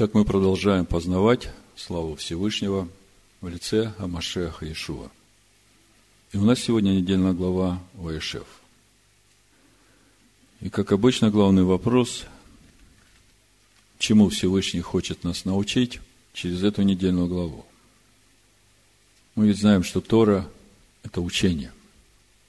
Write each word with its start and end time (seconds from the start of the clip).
Итак, 0.00 0.14
мы 0.14 0.24
продолжаем 0.24 0.86
познавать 0.86 1.50
славу 1.74 2.14
Всевышнего 2.14 2.88
в 3.40 3.48
лице 3.48 3.94
Амашеха 3.98 4.64
Иешуа. 4.64 5.10
И 6.30 6.36
у 6.36 6.44
нас 6.44 6.60
сегодня 6.60 6.90
недельная 6.90 7.32
глава 7.32 7.82
Ваешев. 7.94 8.46
И, 10.60 10.70
как 10.70 10.92
обычно, 10.92 11.32
главный 11.32 11.64
вопрос, 11.64 12.26
чему 13.98 14.28
Всевышний 14.28 14.82
хочет 14.82 15.24
нас 15.24 15.44
научить 15.44 15.98
через 16.32 16.62
эту 16.62 16.82
недельную 16.82 17.26
главу. 17.26 17.66
Мы 19.34 19.48
ведь 19.48 19.58
знаем, 19.58 19.82
что 19.82 20.00
Тора– 20.00 20.48
это 21.02 21.20
учение. 21.20 21.72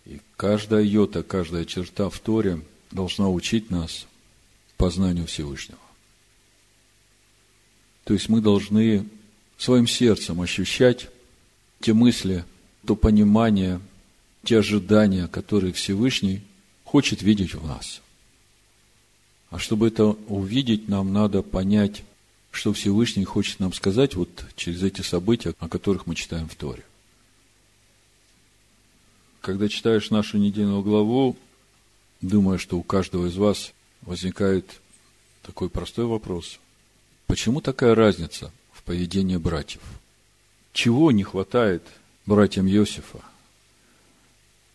И 0.05 0.21
каждая 0.37 0.83
йота, 0.83 1.23
каждая 1.23 1.65
черта 1.65 2.11
в 2.11 2.19
Торе 2.19 2.61
должна 2.91 3.27
учить 3.27 3.71
нас 3.71 4.05
познанию 4.77 5.25
Всевышнего. 5.25 5.79
То 8.09 8.13
есть 8.15 8.27
мы 8.27 8.41
должны 8.41 9.07
своим 9.59 9.85
сердцем 9.85 10.41
ощущать 10.41 11.09
те 11.79 11.93
мысли, 11.93 12.43
то 12.83 12.95
понимание, 12.95 13.79
те 14.43 14.57
ожидания, 14.57 15.27
которые 15.27 15.73
Всевышний 15.73 16.41
хочет 16.85 17.21
видеть 17.21 17.53
в 17.53 17.63
нас. 17.67 18.01
А 19.51 19.59
чтобы 19.59 19.89
это 19.89 20.05
увидеть, 20.27 20.87
нам 20.87 21.13
надо 21.13 21.43
понять, 21.43 22.01
что 22.49 22.73
Всевышний 22.73 23.25
хочет 23.25 23.59
нам 23.59 23.73
сказать 23.73 24.15
вот 24.15 24.43
через 24.55 24.81
эти 24.81 25.01
события, 25.01 25.53
о 25.59 25.69
которых 25.69 26.07
мы 26.07 26.15
читаем 26.15 26.49
в 26.49 26.55
Торе. 26.55 26.83
Когда 29.41 29.69
читаешь 29.69 30.09
нашу 30.09 30.39
недельную 30.39 30.81
главу, 30.81 31.37
думаю, 32.21 32.57
что 32.57 32.79
у 32.79 32.81
каждого 32.81 33.27
из 33.27 33.35
вас 33.35 33.71
возникает 34.01 34.81
такой 35.43 35.69
простой 35.69 36.05
вопрос– 36.05 36.57
Почему 37.29 37.61
такая 37.61 37.93
разница 37.93 38.51
в 38.71 38.81
поведении 38.81 39.37
братьев? 39.37 39.83
Чего 40.73 41.11
не 41.11 41.21
хватает 41.21 41.83
братьям 42.25 42.67
Иосифа? 42.67 43.19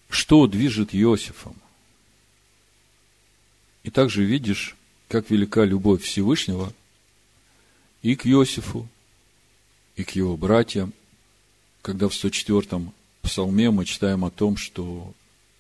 Что 0.09 0.47
движет 0.47 0.95
Иосифом? 0.95 1.57
И 3.83 3.91
также 3.91 4.23
видишь, 4.25 4.77
как 5.09 5.31
велика 5.31 5.65
любовь 5.65 6.05
Всевышнего 6.05 6.73
и 8.03 8.15
к 8.15 8.25
Иосифу, 8.25 8.87
и 9.97 10.05
к 10.05 10.13
его 10.13 10.37
братьям, 10.37 10.93
когда 11.83 12.09
в 12.09 12.13
104-м 12.13 12.93
псалме 13.21 13.73
мы 13.73 13.85
читаем 13.85 14.25
о 14.25 14.31
том, 14.31 14.57
что 14.57 15.13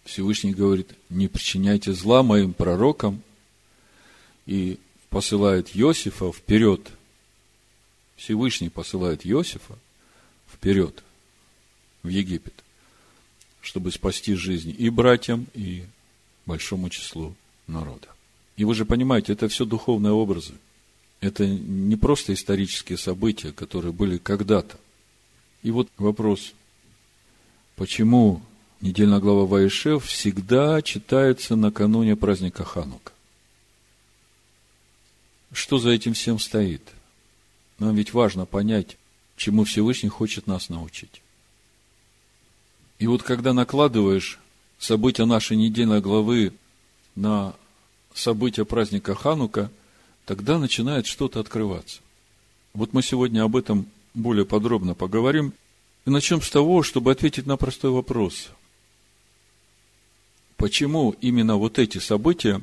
Всевышний 0.04 0.54
говорит, 0.54 0.92
не 1.10 1.26
причиняйте 1.26 1.92
зла 1.92 2.22
моим 2.22 2.52
пророкам, 2.52 3.20
и 4.46 4.78
посылает 5.14 5.76
Иосифа 5.76 6.32
вперед. 6.32 6.90
Всевышний 8.16 8.68
посылает 8.68 9.24
Иосифа 9.24 9.78
вперед 10.52 11.04
в 12.02 12.08
Египет, 12.08 12.52
чтобы 13.60 13.92
спасти 13.92 14.34
жизнь 14.34 14.74
и 14.76 14.90
братьям, 14.90 15.46
и 15.54 15.84
большому 16.46 16.90
числу 16.90 17.36
народа. 17.68 18.08
И 18.56 18.64
вы 18.64 18.74
же 18.74 18.84
понимаете, 18.84 19.34
это 19.34 19.46
все 19.46 19.64
духовные 19.64 20.12
образы. 20.12 20.54
Это 21.20 21.46
не 21.46 21.94
просто 21.94 22.34
исторические 22.34 22.98
события, 22.98 23.52
которые 23.52 23.92
были 23.92 24.18
когда-то. 24.18 24.80
И 25.62 25.70
вот 25.70 25.88
вопрос, 25.96 26.54
почему 27.76 28.42
недельная 28.80 29.20
глава 29.20 29.46
Ваишев 29.46 30.06
всегда 30.06 30.82
читается 30.82 31.54
накануне 31.54 32.16
праздника 32.16 32.64
Ханука? 32.64 33.13
Что 35.54 35.78
за 35.78 35.90
этим 35.90 36.12
всем 36.14 36.38
стоит. 36.38 36.82
Нам 37.78 37.94
ведь 37.94 38.12
важно 38.12 38.44
понять, 38.44 38.96
чему 39.36 39.64
Всевышний 39.64 40.08
хочет 40.08 40.46
нас 40.46 40.68
научить. 40.68 41.22
И 42.98 43.06
вот 43.06 43.22
когда 43.22 43.52
накладываешь 43.52 44.38
события 44.78 45.24
нашей 45.24 45.56
недельной 45.56 46.00
главы 46.00 46.52
на 47.14 47.54
события 48.12 48.64
праздника 48.64 49.14
Ханука, 49.14 49.70
тогда 50.26 50.58
начинает 50.58 51.06
что-то 51.06 51.40
открываться. 51.40 52.00
Вот 52.72 52.92
мы 52.92 53.02
сегодня 53.02 53.42
об 53.42 53.56
этом 53.56 53.86
более 54.14 54.44
подробно 54.44 54.94
поговорим. 54.94 55.52
И 56.06 56.10
начнем 56.10 56.42
с 56.42 56.50
того, 56.50 56.82
чтобы 56.82 57.12
ответить 57.12 57.46
на 57.46 57.56
простой 57.56 57.90
вопрос. 57.90 58.50
Почему 60.56 61.14
именно 61.20 61.56
вот 61.56 61.78
эти 61.78 61.98
события, 61.98 62.60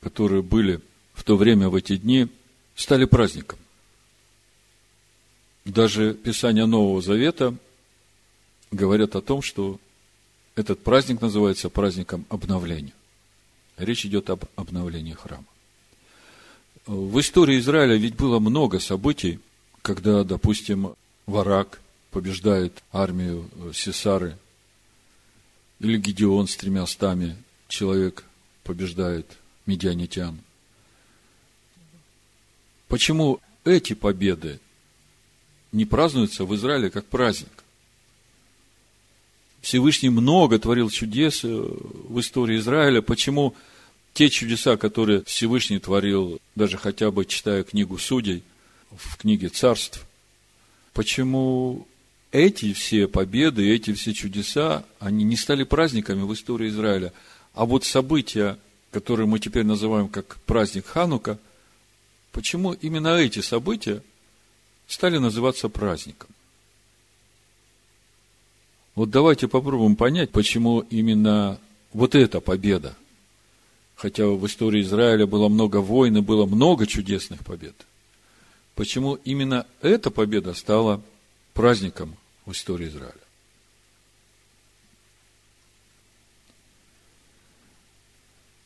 которые 0.00 0.42
были 0.42 0.80
в 1.20 1.22
то 1.22 1.36
время, 1.36 1.68
в 1.68 1.74
эти 1.74 1.98
дни, 1.98 2.28
стали 2.74 3.04
праздником. 3.04 3.58
Даже 5.66 6.14
Писания 6.14 6.64
Нового 6.64 7.02
Завета 7.02 7.54
говорят 8.70 9.14
о 9.16 9.20
том, 9.20 9.42
что 9.42 9.78
этот 10.56 10.82
праздник 10.82 11.20
называется 11.20 11.68
праздником 11.68 12.24
обновления. 12.30 12.94
Речь 13.76 14.06
идет 14.06 14.30
об 14.30 14.46
обновлении 14.56 15.12
храма. 15.12 15.44
В 16.86 17.20
истории 17.20 17.58
Израиля 17.58 17.96
ведь 17.96 18.16
было 18.16 18.38
много 18.38 18.80
событий, 18.80 19.40
когда, 19.82 20.24
допустим, 20.24 20.94
Варак 21.26 21.82
побеждает 22.12 22.82
армию 22.92 23.46
Сесары, 23.74 24.38
или 25.80 25.98
Гедеон 25.98 26.46
с 26.46 26.56
тремя 26.56 26.86
стами 26.86 27.36
человек 27.68 28.24
побеждает 28.64 29.26
медианитян– 29.66 30.38
Почему 32.90 33.40
эти 33.64 33.92
победы 33.92 34.58
не 35.70 35.84
празднуются 35.84 36.44
в 36.44 36.52
Израиле 36.56 36.90
как 36.90 37.06
праздник? 37.06 37.62
Всевышний 39.62 40.10
много 40.10 40.58
творил 40.58 40.90
чудес 40.90 41.44
э, 41.44 41.48
в 41.48 42.18
истории 42.18 42.58
Израиля. 42.58 43.00
Почему 43.00 43.54
те 44.12 44.28
чудеса, 44.28 44.76
которые 44.76 45.22
Всевышний 45.22 45.78
творил, 45.78 46.40
даже 46.56 46.78
хотя 46.78 47.12
бы 47.12 47.24
читая 47.26 47.62
книгу 47.62 47.96
судей, 47.96 48.42
в 48.90 49.18
книге 49.18 49.50
царств, 49.50 50.04
почему 50.92 51.86
эти 52.32 52.72
все 52.72 53.06
победы, 53.06 53.72
эти 53.72 53.94
все 53.94 54.12
чудеса, 54.12 54.84
они 54.98 55.22
не 55.22 55.36
стали 55.36 55.62
праздниками 55.62 56.22
в 56.22 56.34
истории 56.34 56.70
Израиля, 56.70 57.12
а 57.54 57.66
вот 57.66 57.84
события, 57.84 58.58
которые 58.90 59.28
мы 59.28 59.38
теперь 59.38 59.64
называем 59.64 60.08
как 60.08 60.38
праздник 60.38 60.86
Ханука– 60.86 61.38
Почему 62.32 62.72
именно 62.72 63.16
эти 63.16 63.40
события 63.40 64.02
стали 64.86 65.18
называться 65.18 65.68
праздником? 65.68 66.28
Вот 68.94 69.10
давайте 69.10 69.48
попробуем 69.48 69.96
понять, 69.96 70.30
почему 70.30 70.80
именно 70.80 71.58
вот 71.92 72.14
эта 72.14 72.40
победа, 72.40 72.96
хотя 73.96 74.26
в 74.26 74.46
истории 74.46 74.82
Израиля 74.82 75.26
было 75.26 75.48
много 75.48 75.78
войн 75.78 76.18
и 76.18 76.20
было 76.20 76.46
много 76.46 76.86
чудесных 76.86 77.44
побед, 77.44 77.74
почему 78.74 79.14
именно 79.24 79.66
эта 79.80 80.10
победа 80.10 80.54
стала 80.54 81.00
праздником 81.54 82.16
в 82.46 82.52
истории 82.52 82.88
Израиля. 82.88 83.14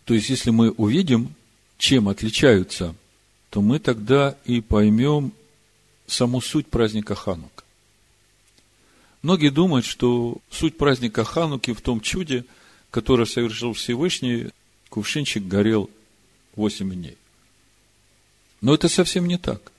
То 0.05 0.13
есть, 0.13 0.29
если 0.29 0.51
мы 0.51 0.71
увидим, 0.71 1.35
чем 1.79 2.09
отличаются 2.09 2.95
то 3.55 3.63
мы 3.63 3.79
тогда 3.79 4.37
и 4.47 4.61
поймем 4.61 5.33
саму 6.09 6.41
суть 6.41 6.67
праздника 6.67 7.15
Ханука. 7.15 7.63
Многие 9.23 9.51
думают, 9.51 9.87
что 9.87 10.39
суть 10.51 10.77
праздника 10.77 11.23
Хануки 11.23 11.73
в 11.73 11.81
том 11.81 12.01
чуде, 12.01 12.47
которое 12.91 13.27
совершил 13.27 13.73
Всевышний, 13.73 14.49
кувшинчик 14.89 15.47
горел 15.47 15.89
8 16.57 16.95
дней. 16.95 17.17
Но 18.61 18.75
это 18.75 18.89
совсем 18.89 19.29
не 19.29 19.39
так. 19.39 19.71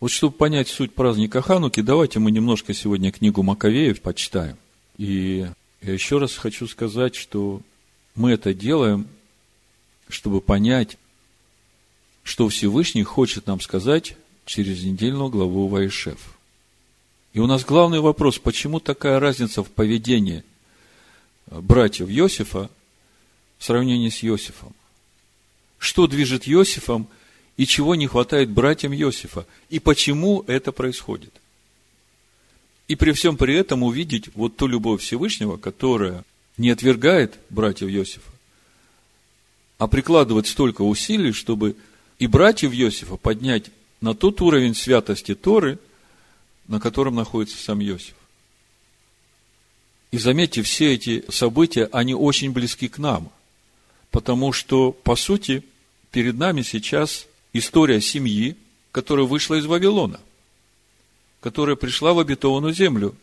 Вот 0.00 0.10
чтобы 0.10 0.34
понять 0.34 0.66
суть 0.66 0.92
праздника 0.92 1.40
Хануки, 1.40 1.82
давайте 1.82 2.18
мы 2.18 2.32
немножко 2.32 2.74
сегодня 2.74 3.12
книгу 3.12 3.44
Маковеев 3.44 4.00
почитаем. 4.00 4.56
И 4.96 5.48
я 5.82 5.92
еще 5.92 6.18
раз 6.18 6.34
хочу 6.34 6.66
сказать, 6.66 7.14
что 7.14 7.62
мы 8.16 8.32
это 8.32 8.52
делаем, 8.52 9.06
чтобы 10.08 10.40
понять, 10.40 10.98
что 12.28 12.46
Всевышний 12.50 13.04
хочет 13.04 13.46
нам 13.46 13.58
сказать 13.58 14.14
через 14.44 14.84
недельную 14.84 15.30
главу 15.30 15.66
Ваишев. 15.66 16.36
И 17.32 17.40
у 17.40 17.46
нас 17.46 17.64
главный 17.64 18.00
вопрос, 18.00 18.38
почему 18.38 18.80
такая 18.80 19.18
разница 19.18 19.64
в 19.64 19.70
поведении 19.70 20.44
братьев 21.46 22.10
Иосифа 22.10 22.68
в 23.56 23.64
сравнении 23.64 24.10
с 24.10 24.22
Иосифом? 24.22 24.74
Что 25.78 26.06
движет 26.06 26.46
Иосифом 26.46 27.08
и 27.56 27.64
чего 27.64 27.94
не 27.94 28.06
хватает 28.06 28.50
братьям 28.50 28.92
Иосифа? 28.92 29.46
И 29.70 29.78
почему 29.78 30.44
это 30.46 30.70
происходит? 30.70 31.32
И 32.88 32.94
при 32.94 33.12
всем 33.12 33.38
при 33.38 33.54
этом 33.54 33.82
увидеть 33.82 34.28
вот 34.34 34.54
ту 34.54 34.66
любовь 34.66 35.00
Всевышнего, 35.00 35.56
которая 35.56 36.24
не 36.58 36.68
отвергает 36.68 37.38
братьев 37.48 37.88
Иосифа, 37.88 38.30
а 39.78 39.86
прикладывает 39.86 40.46
столько 40.46 40.82
усилий, 40.82 41.32
чтобы 41.32 41.74
и 42.18 42.26
братьев 42.26 42.72
Иосифа 42.72 43.16
поднять 43.16 43.70
на 44.00 44.14
тот 44.14 44.40
уровень 44.40 44.74
святости 44.74 45.34
Торы, 45.34 45.78
на 46.66 46.80
котором 46.80 47.14
находится 47.14 47.56
сам 47.62 47.80
Иосиф. 47.82 48.14
И 50.10 50.18
заметьте, 50.18 50.62
все 50.62 50.94
эти 50.94 51.24
события, 51.30 51.88
они 51.92 52.14
очень 52.14 52.52
близки 52.52 52.88
к 52.88 52.98
нам, 52.98 53.30
потому 54.10 54.52
что, 54.52 54.92
по 54.92 55.16
сути, 55.16 55.62
перед 56.10 56.36
нами 56.36 56.62
сейчас 56.62 57.26
история 57.52 58.00
семьи, 58.00 58.56
которая 58.90 59.26
вышла 59.26 59.56
из 59.56 59.66
Вавилона, 59.66 60.20
которая 61.40 61.76
пришла 61.76 62.14
в 62.14 62.18
обетованную 62.18 62.72
землю. 62.72 63.14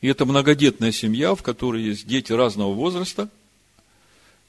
И 0.00 0.06
это 0.08 0.24
многодетная 0.24 0.92
семья, 0.92 1.34
в 1.34 1.42
которой 1.42 1.82
есть 1.82 2.06
дети 2.06 2.32
разного 2.32 2.72
возраста. 2.72 3.28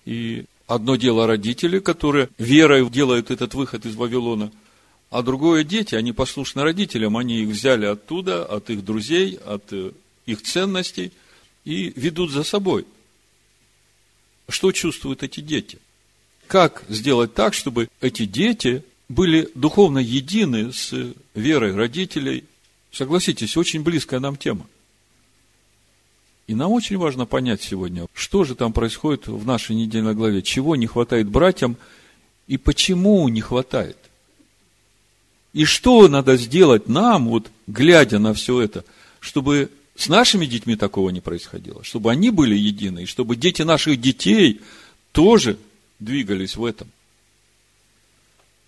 И 0.06 0.46
одно 0.74 0.96
дело 0.96 1.28
родители, 1.28 1.80
которые 1.80 2.30
верой 2.38 2.90
делают 2.90 3.30
этот 3.30 3.54
выход 3.54 3.86
из 3.86 3.96
Вавилона, 3.96 4.52
а 5.10 5.22
другое 5.22 5.66
дети, 5.66 5.96
они 5.96 6.14
послушны 6.14 6.64
родителям, 6.64 7.18
они 7.18 7.42
их 7.42 7.50
взяли 7.50 7.86
оттуда, 7.86 8.46
от 8.46 8.70
их 8.70 8.86
друзей, 8.86 9.38
от 9.46 9.74
э, 9.74 9.92
их 10.26 10.42
ценностей 10.42 11.12
и 11.66 11.92
ведут 11.98 12.32
за 12.32 12.44
собой. 12.44 12.86
Что 14.48 14.72
чувствуют 14.72 15.24
эти 15.24 15.42
дети? 15.42 15.80
Как 16.48 16.84
сделать 16.88 17.34
так, 17.34 17.54
чтобы 17.54 17.90
эти 18.00 18.26
дети 18.26 18.84
были 19.10 19.50
духовно 19.56 20.00
едины 20.00 20.72
с 20.72 20.94
верой 21.36 21.76
родителей? 21.76 22.46
Согласитесь, 22.94 23.58
очень 23.58 23.84
близкая 23.84 24.22
нам 24.22 24.38
тема. 24.38 24.66
И 26.52 26.54
нам 26.54 26.74
очень 26.74 26.98
важно 26.98 27.26
понять 27.26 27.62
сегодня, 27.62 28.08
что 28.14 28.44
же 28.44 28.56
там 28.56 28.74
происходит 28.74 29.26
в 29.28 29.46
нашей 29.46 29.74
недельной 29.74 30.14
главе, 30.14 30.42
чего 30.42 30.76
не 30.76 30.86
хватает 30.86 31.30
братьям 31.30 31.78
и 32.46 32.58
почему 32.58 33.26
не 33.30 33.40
хватает. 33.40 33.96
И 35.54 35.64
что 35.64 36.10
надо 36.10 36.36
сделать 36.36 36.90
нам, 36.90 37.30
вот 37.30 37.50
глядя 37.68 38.20
на 38.20 38.34
все 38.34 38.60
это, 38.60 38.84
чтобы 39.22 39.70
с 39.96 40.10
нашими 40.10 40.46
детьми 40.46 40.76
такого 40.76 41.10
не 41.12 41.22
происходило, 41.22 41.86
чтобы 41.86 42.12
они 42.12 42.32
были 42.32 42.58
едины, 42.58 43.04
и 43.04 43.06
чтобы 43.06 43.38
дети 43.38 43.62
наших 43.62 44.02
детей 44.02 44.60
тоже 45.14 45.58
двигались 46.00 46.58
в 46.58 46.66
этом. 46.66 46.90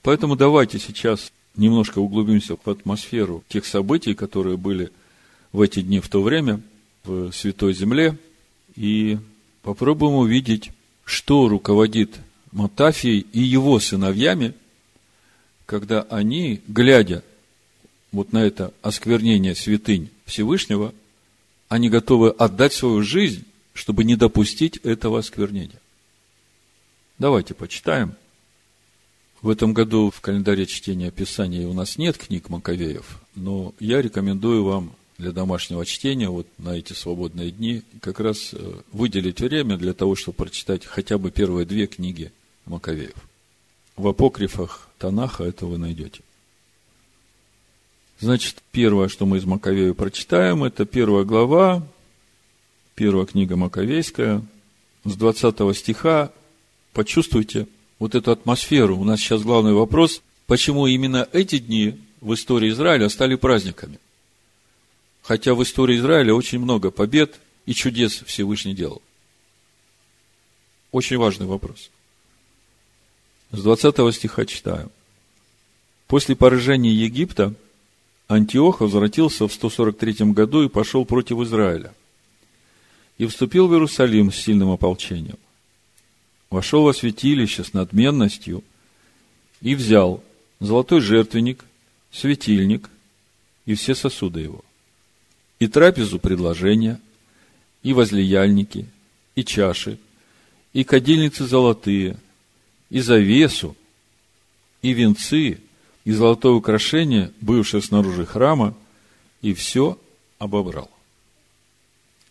Поэтому 0.03 0.37
давайте 0.37 0.79
сейчас 0.79 1.33
немножко 1.57 1.99
углубимся 1.99 2.55
в 2.55 2.69
атмосферу 2.69 3.43
тех 3.49 3.65
событий, 3.65 4.13
которые 4.13 4.55
были 4.55 4.89
в 5.51 5.59
эти 5.59 5.81
дни 5.81 5.99
в 5.99 6.07
то 6.07 6.21
время 6.21 6.61
в 7.03 7.31
Святой 7.31 7.73
Земле, 7.73 8.17
и 8.75 9.17
попробуем 9.61 10.15
увидеть, 10.15 10.71
что 11.03 11.47
руководит 11.47 12.19
Матафией 12.51 13.25
и 13.33 13.41
его 13.41 13.79
сыновьями, 13.79 14.53
когда 15.65 16.03
они, 16.03 16.61
глядя 16.67 17.23
вот 18.11 18.31
на 18.31 18.43
это 18.43 18.73
осквернение 18.81 19.55
святынь 19.55 20.09
Всевышнего, 20.25 20.93
они 21.67 21.89
готовы 21.89 22.29
отдать 22.29 22.73
свою 22.73 23.01
жизнь, 23.01 23.43
чтобы 23.73 24.03
не 24.03 24.15
допустить 24.15 24.77
этого 24.77 25.19
осквернения. 25.19 25.81
Давайте 27.17 27.53
почитаем. 27.53 28.15
В 29.41 29.49
этом 29.49 29.73
году 29.73 30.09
в 30.09 30.21
календаре 30.21 30.65
чтения 30.65 31.11
Писания 31.11 31.67
у 31.67 31.73
нас 31.73 31.97
нет 31.97 32.17
книг 32.17 32.49
Маковеев, 32.49 33.19
но 33.35 33.73
я 33.79 34.01
рекомендую 34.01 34.63
вам 34.63 34.95
для 35.17 35.31
домашнего 35.31 35.85
чтения 35.85 36.29
вот 36.29 36.47
на 36.57 36.77
эти 36.77 36.93
свободные 36.93 37.51
дни 37.51 37.83
как 38.01 38.19
раз 38.19 38.53
э, 38.53 38.73
выделить 38.91 39.41
время 39.41 39.77
для 39.77 39.93
того, 39.93 40.15
чтобы 40.15 40.35
прочитать 40.35 40.85
хотя 40.85 41.17
бы 41.17 41.31
первые 41.31 41.65
две 41.65 41.87
книги 41.87 42.31
Маковеев. 42.65 43.15
В 43.95 44.07
апокрифах 44.07 44.89
Танаха 44.97 45.43
это 45.43 45.65
вы 45.65 45.77
найдете. 45.77 46.21
Значит, 48.19 48.63
первое, 48.71 49.07
что 49.07 49.25
мы 49.25 49.37
из 49.37 49.45
Маковея 49.45 49.93
прочитаем, 49.93 50.63
это 50.63 50.85
первая 50.85 51.25
глава, 51.25 51.85
первая 52.95 53.25
книга 53.25 53.55
Маковейская, 53.55 54.41
с 55.03 55.15
20 55.15 55.77
стиха. 55.77 56.31
Почувствуйте 56.93 57.67
вот 57.99 58.15
эту 58.15 58.31
атмосферу. 58.31 58.97
У 58.97 59.03
нас 59.03 59.19
сейчас 59.19 59.41
главный 59.41 59.73
вопрос, 59.73 60.21
почему 60.47 60.87
именно 60.87 61.27
эти 61.33 61.57
дни 61.59 61.99
в 62.21 62.33
истории 62.33 62.69
Израиля 62.69 63.09
стали 63.09 63.35
праздниками. 63.35 63.99
Хотя 65.23 65.55
в 65.55 65.63
истории 65.63 65.97
Израиля 65.97 66.33
очень 66.33 66.59
много 66.59 66.91
побед 66.91 67.39
и 67.65 67.73
чудес 67.73 68.23
Всевышний 68.25 68.75
делал. 68.75 69.01
Очень 70.91 71.17
важный 71.17 71.47
вопрос. 71.47 71.89
С 73.51 73.63
20 73.63 74.13
стиха 74.13 74.45
читаю. 74.45 74.91
После 76.07 76.35
поражения 76.35 76.93
Египта 76.93 77.53
Антиох 78.27 78.81
возвратился 78.81 79.47
в 79.47 79.53
143 79.53 80.31
году 80.33 80.63
и 80.63 80.69
пошел 80.69 81.05
против 81.05 81.39
Израиля. 81.39 81.93
И 83.17 83.25
вступил 83.25 83.67
в 83.67 83.73
Иерусалим 83.73 84.31
с 84.31 84.35
сильным 84.35 84.71
ополчением. 84.71 85.37
Вошел 86.49 86.83
во 86.83 86.93
святилище 86.93 87.63
с 87.63 87.73
надменностью 87.73 88.63
и 89.61 89.73
взял 89.75 90.23
золотой 90.59 90.99
жертвенник, 90.99 91.63
светильник 92.11 92.89
и 93.65 93.75
все 93.75 93.95
сосуды 93.95 94.41
его, 94.41 94.63
и 95.63 95.67
трапезу 95.67 96.19
предложения, 96.19 96.99
и 97.83 97.93
возлияльники, 97.93 98.85
и 99.33 99.45
чаши, 99.45 99.97
и 100.73 100.83
кадильницы 100.83 101.45
золотые, 101.45 102.17
и 102.89 102.99
завесу, 102.99 103.77
и 104.81 104.91
венцы, 104.91 105.59
и 106.03 106.11
золотое 106.11 106.51
украшение, 106.51 107.31
бывшее 107.39 107.81
снаружи 107.81 108.25
храма, 108.25 108.75
и 109.41 109.53
все 109.53 109.97
обобрал. 110.37 110.91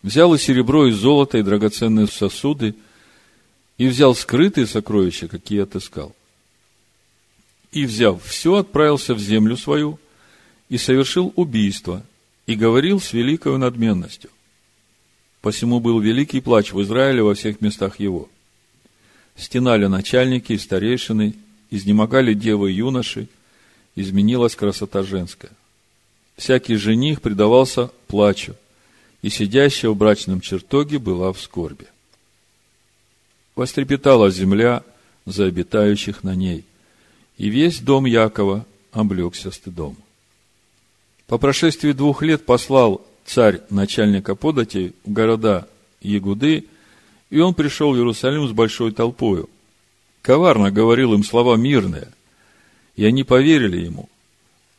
Взял 0.03 0.31
и 0.35 0.37
серебро, 0.37 0.85
и 0.85 0.91
золото, 0.91 1.39
и 1.39 1.41
драгоценные 1.41 2.05
сосуды, 2.05 2.75
и 3.79 3.87
взял 3.87 4.13
скрытые 4.13 4.67
сокровища, 4.67 5.27
какие 5.27 5.61
отыскал. 5.61 6.15
И, 7.71 7.87
взяв 7.87 8.23
все, 8.23 8.57
отправился 8.57 9.15
в 9.15 9.19
землю 9.19 9.57
свою, 9.57 9.99
и 10.69 10.77
совершил 10.77 11.33
убийство, 11.35 12.05
и 12.45 12.55
говорил 12.55 12.99
с 12.99 13.13
великой 13.13 13.57
надменностью. 13.57 14.29
Посему 15.41 15.79
был 15.79 15.99
великий 15.99 16.41
плач 16.41 16.71
в 16.71 16.81
Израиле 16.81 17.23
во 17.23 17.33
всех 17.33 17.61
местах 17.61 17.99
его. 17.99 18.29
Стенали 19.35 19.87
начальники 19.87 20.53
и 20.53 20.57
старейшины, 20.57 21.35
изнемогали 21.69 22.33
девы 22.33 22.71
и 22.71 22.75
юноши, 22.75 23.27
изменилась 23.95 24.55
красота 24.55 25.03
женская. 25.03 25.51
Всякий 26.37 26.75
жених 26.75 27.21
предавался 27.21 27.91
плачу, 28.07 28.55
и 29.21 29.29
сидящая 29.29 29.91
в 29.91 29.95
брачном 29.95 30.41
чертоге 30.41 30.99
была 30.99 31.31
в 31.31 31.41
скорби. 31.41 31.87
Вострепетала 33.55 34.29
земля 34.31 34.83
за 35.25 35.45
обитающих 35.45 36.23
на 36.23 36.35
ней, 36.35 36.65
и 37.37 37.49
весь 37.49 37.79
дом 37.79 38.05
Якова 38.05 38.65
облегся 38.91 39.51
стыдом. 39.51 39.95
По 41.27 41.37
прошествии 41.37 41.91
двух 41.91 42.21
лет 42.21 42.45
послал 42.45 43.05
царь 43.25 43.61
начальника 43.69 44.35
податей 44.35 44.93
в 45.05 45.11
города 45.11 45.67
Ягуды, 46.01 46.65
и 47.29 47.39
он 47.39 47.53
пришел 47.53 47.93
в 47.93 47.95
Иерусалим 47.95 48.47
с 48.47 48.51
большой 48.51 48.91
толпою. 48.91 49.49
Коварно 50.21 50.71
говорил 50.71 51.13
им 51.13 51.23
слова 51.23 51.55
мирные– 51.55 52.09
и 52.95 53.05
они 53.05 53.23
поверили 53.23 53.85
ему. 53.85 54.09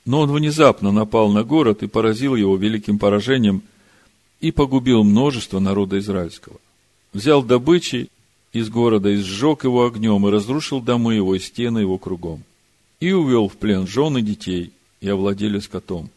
Но 0.05 0.21
он 0.21 0.33
внезапно 0.33 0.93
напал 0.93 1.31
на 1.31 1.45
город 1.45 1.83
и 1.83 1.87
поразил 1.87 2.35
его 2.35 2.57
великим 2.57 2.99
поражением 2.99 3.63
и 4.41 4.53
погубил 4.53 5.03
множество 5.03 5.61
народа 5.61 5.99
израильского. 5.99 6.61
Взял 7.13 7.43
добычи 7.43 8.09
из 8.53 8.69
города 8.69 9.09
и 9.09 9.17
сжег 9.17 9.65
его 9.65 9.87
огнем 9.87 10.27
и 10.27 10.31
разрушил 10.31 10.81
домы 10.81 11.15
его 11.15 11.35
и 11.35 11.39
стены 11.39 11.79
его 11.79 11.99
кругом. 11.99 12.43
И 13.01 13.13
увел 13.13 13.49
в 13.49 13.57
плен 13.57 13.87
жены 13.87 14.23
детей 14.23 14.73
и 15.01 15.09
овладели 15.09 15.59
скотом. 15.59 16.11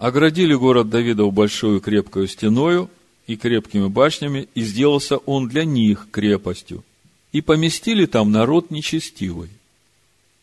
Оградили 0.00 0.54
город 0.54 0.88
Давидов 0.88 1.34
большую 1.34 1.82
крепкую 1.82 2.26
стеною 2.26 2.88
и 3.26 3.36
крепкими 3.36 3.86
башнями, 3.86 4.48
и 4.54 4.62
сделался 4.62 5.18
он 5.18 5.46
для 5.46 5.66
них 5.66 6.08
крепостью. 6.10 6.82
И 7.32 7.42
поместили 7.42 8.06
там 8.06 8.32
народ 8.32 8.70
нечестивый 8.70 9.50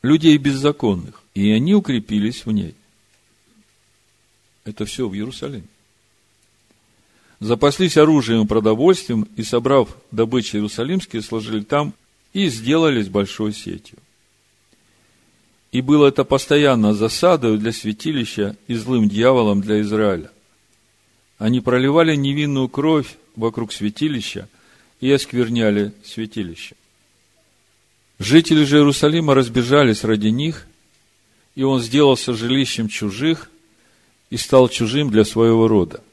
людей 0.03 0.37
беззаконных, 0.37 1.23
и 1.33 1.49
они 1.49 1.73
укрепились 1.73 2.45
в 2.45 2.51
ней. 2.51 2.75
Это 4.63 4.85
все 4.85 5.09
в 5.09 5.15
Иерусалиме. 5.15 5.63
Запаслись 7.39 7.97
оружием 7.97 8.43
и 8.43 8.47
продовольствием, 8.47 9.27
и, 9.37 9.41
собрав 9.41 9.97
добычи 10.11 10.57
иерусалимские, 10.57 11.23
сложили 11.23 11.63
там 11.63 11.95
и 12.31 12.47
сделались 12.49 13.09
большой 13.09 13.53
сетью. 13.53 13.97
И 15.71 15.81
было 15.81 16.07
это 16.07 16.23
постоянно 16.23 16.93
засадой 16.93 17.57
для 17.57 17.71
святилища 17.71 18.55
и 18.67 18.75
злым 18.75 19.09
дьяволом 19.09 19.61
для 19.61 19.81
Израиля. 19.81 20.31
Они 21.37 21.59
проливали 21.59 22.15
невинную 22.15 22.69
кровь 22.69 23.17
вокруг 23.35 23.73
святилища 23.73 24.47
и 25.01 25.11
оскверняли 25.11 25.93
святилище. 26.03 26.75
Жители 28.17 28.63
же 28.63 28.77
Иерусалима 28.77 29.35
разбежались 29.35 30.03
ради 30.03 30.29
них 30.29 30.65
и 31.57 31.63
он 31.63 31.81
сделался 31.81 32.35
жилищем 32.35 32.87
чужих 32.87 33.49
и 34.29 34.37
стал 34.37 34.69
чужим 34.69 35.09
для 35.09 35.25
своего 35.25 35.67
рода. 35.67 36.03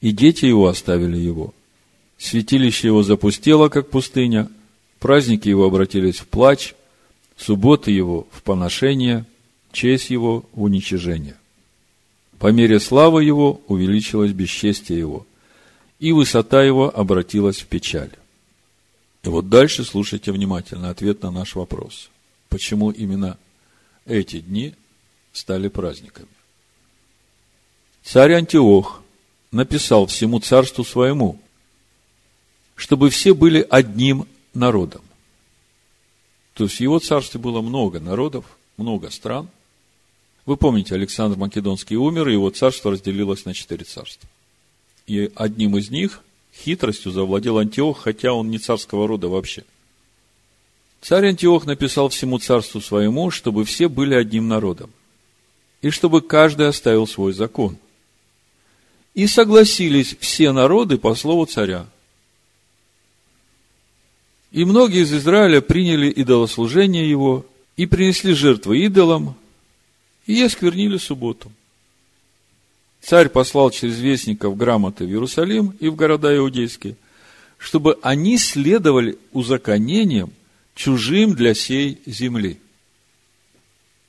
И 0.00 0.12
дети 0.12 0.44
его 0.44 0.68
оставили 0.68 1.16
его. 1.16 1.52
Святилище 2.16 2.86
его 2.86 3.02
запустело, 3.02 3.68
как 3.68 3.90
пустыня, 3.90 4.48
праздники 5.00 5.48
его 5.48 5.64
обратились 5.64 6.18
в 6.18 6.28
плач, 6.28 6.74
субботы 7.36 7.90
его 7.90 8.26
в 8.30 8.42
поношение, 8.42 9.24
честь 9.72 10.10
его 10.10 10.44
в 10.52 10.62
уничижение. 10.62 11.36
По 12.38 12.48
мере 12.48 12.80
славы 12.80 13.24
его 13.24 13.60
увеличилось 13.66 14.32
бесчестие 14.32 14.98
его, 14.98 15.26
и 15.98 16.12
высота 16.12 16.62
его 16.62 16.94
обратилась 16.94 17.60
в 17.60 17.66
печаль. 17.66 18.10
И 19.22 19.28
вот 19.28 19.48
дальше 19.48 19.84
слушайте 19.84 20.32
внимательно 20.32 20.90
ответ 20.90 21.22
на 21.22 21.30
наш 21.30 21.54
вопрос. 21.54 22.10
Почему 22.48 22.90
именно 22.90 23.38
эти 24.04 24.40
дни 24.40 24.74
стали 25.32 25.68
праздниками? 25.68 26.28
Царь 28.04 28.34
Антиох 28.34 29.02
написал 29.50 30.06
всему 30.06 30.38
царству 30.38 30.84
своему, 30.84 31.40
чтобы 32.76 33.10
все 33.10 33.34
были 33.34 33.66
одним 33.68 34.28
народом. 34.54 35.02
То 36.56 36.64
есть 36.64 36.76
в 36.76 36.80
его 36.80 36.98
царстве 36.98 37.38
было 37.38 37.60
много 37.60 38.00
народов, 38.00 38.46
много 38.78 39.10
стран. 39.10 39.48
Вы 40.46 40.56
помните, 40.56 40.94
Александр 40.94 41.36
Македонский 41.36 41.96
умер, 41.96 42.28
и 42.28 42.32
его 42.32 42.48
царство 42.48 42.92
разделилось 42.92 43.44
на 43.44 43.52
четыре 43.52 43.84
царства. 43.84 44.26
И 45.06 45.30
одним 45.34 45.76
из 45.76 45.90
них 45.90 46.22
хитростью 46.54 47.12
завладел 47.12 47.58
Антиох, 47.58 47.98
хотя 47.98 48.32
он 48.32 48.50
не 48.50 48.58
царского 48.58 49.06
рода 49.06 49.28
вообще. 49.28 49.64
Царь 51.02 51.26
Антиох 51.26 51.66
написал 51.66 52.08
всему 52.08 52.38
царству 52.38 52.80
своему, 52.80 53.30
чтобы 53.30 53.66
все 53.66 53.90
были 53.90 54.14
одним 54.14 54.48
народом, 54.48 54.90
и 55.82 55.90
чтобы 55.90 56.22
каждый 56.22 56.68
оставил 56.68 57.06
свой 57.06 57.34
закон. 57.34 57.76
И 59.12 59.26
согласились 59.26 60.16
все 60.20 60.52
народы 60.52 60.96
по 60.96 61.14
слову 61.14 61.44
царя. 61.44 61.86
И 64.56 64.64
многие 64.64 65.02
из 65.02 65.12
Израиля 65.12 65.60
приняли 65.60 66.08
идолослужение 66.08 67.10
его 67.10 67.44
и 67.76 67.84
принесли 67.84 68.32
жертвы 68.32 68.86
идолам, 68.86 69.34
и 70.26 70.40
осквернили 70.40 70.96
субботу. 70.96 71.52
Царь 73.02 73.28
послал 73.28 73.70
через 73.70 73.98
вестников 73.98 74.56
грамоты 74.56 75.04
в 75.04 75.10
Иерусалим 75.10 75.74
и 75.78 75.88
в 75.88 75.94
города 75.94 76.34
иудейские, 76.34 76.96
чтобы 77.58 77.98
они 78.00 78.38
следовали 78.38 79.18
узаконениям, 79.32 80.32
чужим 80.74 81.34
для 81.34 81.52
сей 81.52 82.00
земли. 82.06 82.58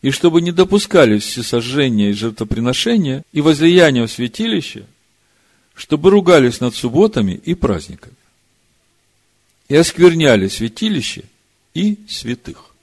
И 0.01 0.11
чтобы 0.11 0.41
не 0.41 0.53
допускали 0.53 1.19
всесожжения 1.19 2.11
и 2.11 2.13
жертвоприношения 2.13 3.25
и 3.33 3.41
возлияния 3.41 4.07
в 4.07 4.11
святилище, 4.11 4.85
чтобы 5.75 6.09
ругались 6.09 6.61
над 6.61 6.73
субботами 6.73 7.33
и 7.33 7.53
праздниками. 7.53 8.15
И 9.69 9.75
оскверняли 9.75 10.47
святилище 10.47 11.23
и 11.73 11.97
святых. 12.07 12.73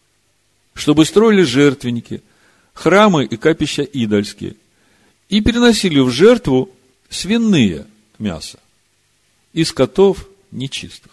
Чтобы 0.74 1.04
строили 1.04 1.42
жертвенники, 1.42 2.22
храмы 2.72 3.24
и 3.24 3.36
капища 3.36 3.82
идольские, 3.82 4.56
и 5.28 5.40
переносили 5.40 6.00
в 6.00 6.10
жертву 6.10 6.70
свиные 7.08 7.86
мясо 8.18 8.58
из 9.52 9.72
котов 9.72 10.28
нечистых. 10.50 11.12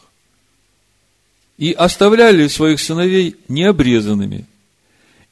И 1.57 1.71
оставляли 1.71 2.47
своих 2.47 2.79
сыновей 2.79 3.35
необрезанными, 3.47 4.45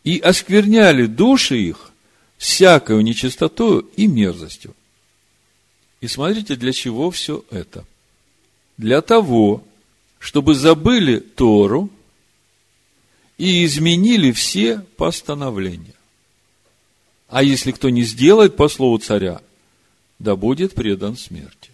и 0.03 0.19
оскверняли 0.19 1.07
души 1.07 1.57
их 1.57 1.91
всякою 2.37 3.01
нечистотою 3.01 3.89
и 3.95 4.07
мерзостью. 4.07 4.75
И 6.01 6.07
смотрите, 6.07 6.55
для 6.55 6.71
чего 6.71 7.11
все 7.11 7.43
это. 7.51 7.83
Для 8.77 9.01
того, 9.01 9.63
чтобы 10.19 10.53
забыли 10.53 11.19
Тору 11.19 11.89
и 13.37 13.65
изменили 13.65 14.31
все 14.31 14.85
постановления. 14.97 15.95
А 17.29 17.41
если 17.41 17.71
кто 17.71 17.89
не 17.89 18.03
сделает 18.03 18.55
по 18.55 18.67
слову 18.67 18.97
царя, 18.97 19.41
да 20.19 20.35
будет 20.35 20.73
предан 20.73 21.15
смерти. 21.15 21.71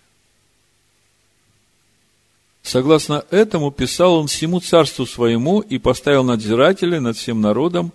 Согласно 2.62 3.26
этому 3.30 3.72
писал 3.72 4.16
он 4.16 4.28
всему 4.28 4.60
царству 4.60 5.06
своему 5.06 5.60
и 5.60 5.78
поставил 5.78 6.24
надзирателя 6.24 7.00
над 7.00 7.16
всем 7.18 7.42
народом 7.42 7.92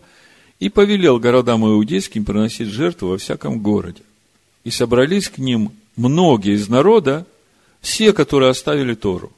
и 0.59 0.69
повелел 0.69 1.19
городам 1.19 1.65
иудейским 1.67 2.25
приносить 2.25 2.69
жертву 2.69 3.09
во 3.09 3.19
всяком 3.19 3.61
городе. 3.61 4.03
И 4.65 4.71
собрались 4.71 5.29
к 5.29 5.39
ним 5.39 5.73
многие 5.97 6.55
из 6.55 6.69
народа, 6.69 7.27
все, 7.81 8.13
которые 8.13 8.51
оставили 8.51 8.95
Тору, 8.95 9.33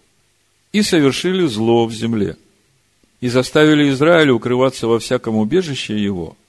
и 0.72 0.82
совершили 0.82 1.46
зло 1.46 1.86
в 1.86 1.92
земле, 1.92 2.36
и 3.20 3.28
заставили 3.28 3.90
Израиля 3.90 4.34
укрываться 4.34 4.86
во 4.86 4.98
всяком 4.98 5.36
убежище 5.36 6.02
его– 6.02 6.36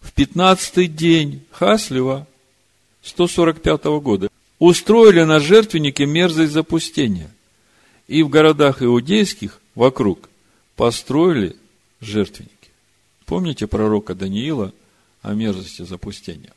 в 0.00 0.12
пятнадцатый 0.12 0.86
день 0.86 1.42
Хаслева 1.50 2.26
145 3.02 3.84
года 4.00 4.28
устроили 4.58 5.22
на 5.22 5.40
жертвеннике 5.40 6.06
мерзость 6.06 6.52
запустения. 6.52 7.30
И 8.08 8.22
в 8.22 8.28
городах 8.28 8.82
иудейских 8.82 9.60
вокруг 9.74 10.28
построили 10.74 11.56
жертвенники. 12.00 12.50
Помните 13.26 13.66
пророка 13.66 14.14
Даниила 14.14 14.72
о 15.22 15.34
мерзости 15.34 15.82
запустения? 15.82 16.52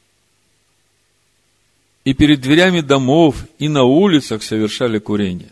И 2.06 2.14
перед 2.14 2.42
дверями 2.42 2.82
домов, 2.82 3.46
и 3.60 3.70
на 3.70 3.84
улицах 3.84 4.44
совершали 4.44 5.00
курение. 5.00 5.52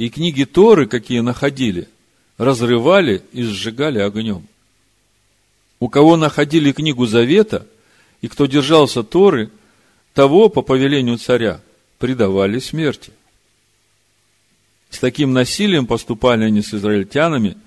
И 0.00 0.08
книги 0.08 0.44
Торы, 0.44 0.86
какие 0.86 1.20
находили, 1.20 1.86
разрывали 2.38 3.22
и 3.34 3.42
сжигали 3.42 3.98
огнем. 3.98 4.46
У 5.78 5.90
кого 5.90 6.16
находили 6.16 6.72
книгу 6.72 7.04
Завета, 7.04 7.66
и 8.22 8.28
кто 8.28 8.46
держался 8.46 9.02
Торы, 9.02 9.50
того 10.14 10.48
по 10.48 10.62
повелению 10.62 11.18
царя 11.18 11.60
предавали 11.98 12.60
смерти. 12.60 13.12
С 14.88 15.00
таким 15.00 15.34
насилием 15.34 15.86
поступали 15.86 16.44
они 16.44 16.62
с 16.62 16.72
израильтянами, 16.72 17.58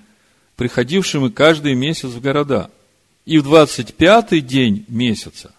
приходившими 0.56 1.28
каждый 1.28 1.74
месяц 1.74 2.08
в 2.08 2.20
города. 2.20 2.68
И 3.26 3.38
в 3.38 3.44
двадцать 3.44 3.94
пятый 3.94 4.40
день 4.40 4.84
месяца, 4.88 5.54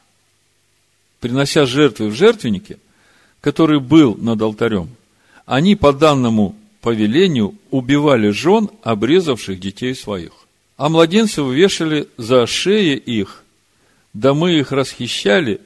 принося 1.22 1.66
жертвы 1.66 2.10
в 2.10 2.16
жертвеннике, 2.16 2.80
который 3.40 3.80
был 3.80 4.18
над 4.18 4.42
алтарем, 4.42 4.90
они 5.46 5.78
по 5.78 5.94
данному 5.94 6.54
повелению 6.86 7.56
убивали 7.72 8.30
жен, 8.30 8.70
обрезавших 8.84 9.60
детей 9.60 9.94
своих 9.94 10.46
а 10.78 10.90
младенцев 10.90 11.48
вешали 11.52 12.08
за 12.18 12.46
шеи 12.48 12.96
их, 12.96 13.44
да 14.14 14.34
мы 14.34 14.60
их 14.60 14.72
расхищали, 14.72 15.62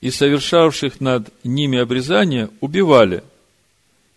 и 0.00 0.10
совершавших 0.10 1.00
над 1.00 1.32
ними 1.44 1.78
обрезание 1.78 2.50
убивали. 2.60 3.24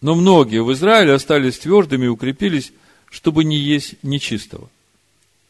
Но 0.01 0.15
многие 0.15 0.61
в 0.61 0.71
Израиле 0.73 1.13
остались 1.13 1.59
твердыми 1.59 2.05
и 2.05 2.09
укрепились, 2.09 2.73
чтобы 3.09 3.45
не 3.45 3.57
есть 3.57 3.95
нечистого. 4.03 4.69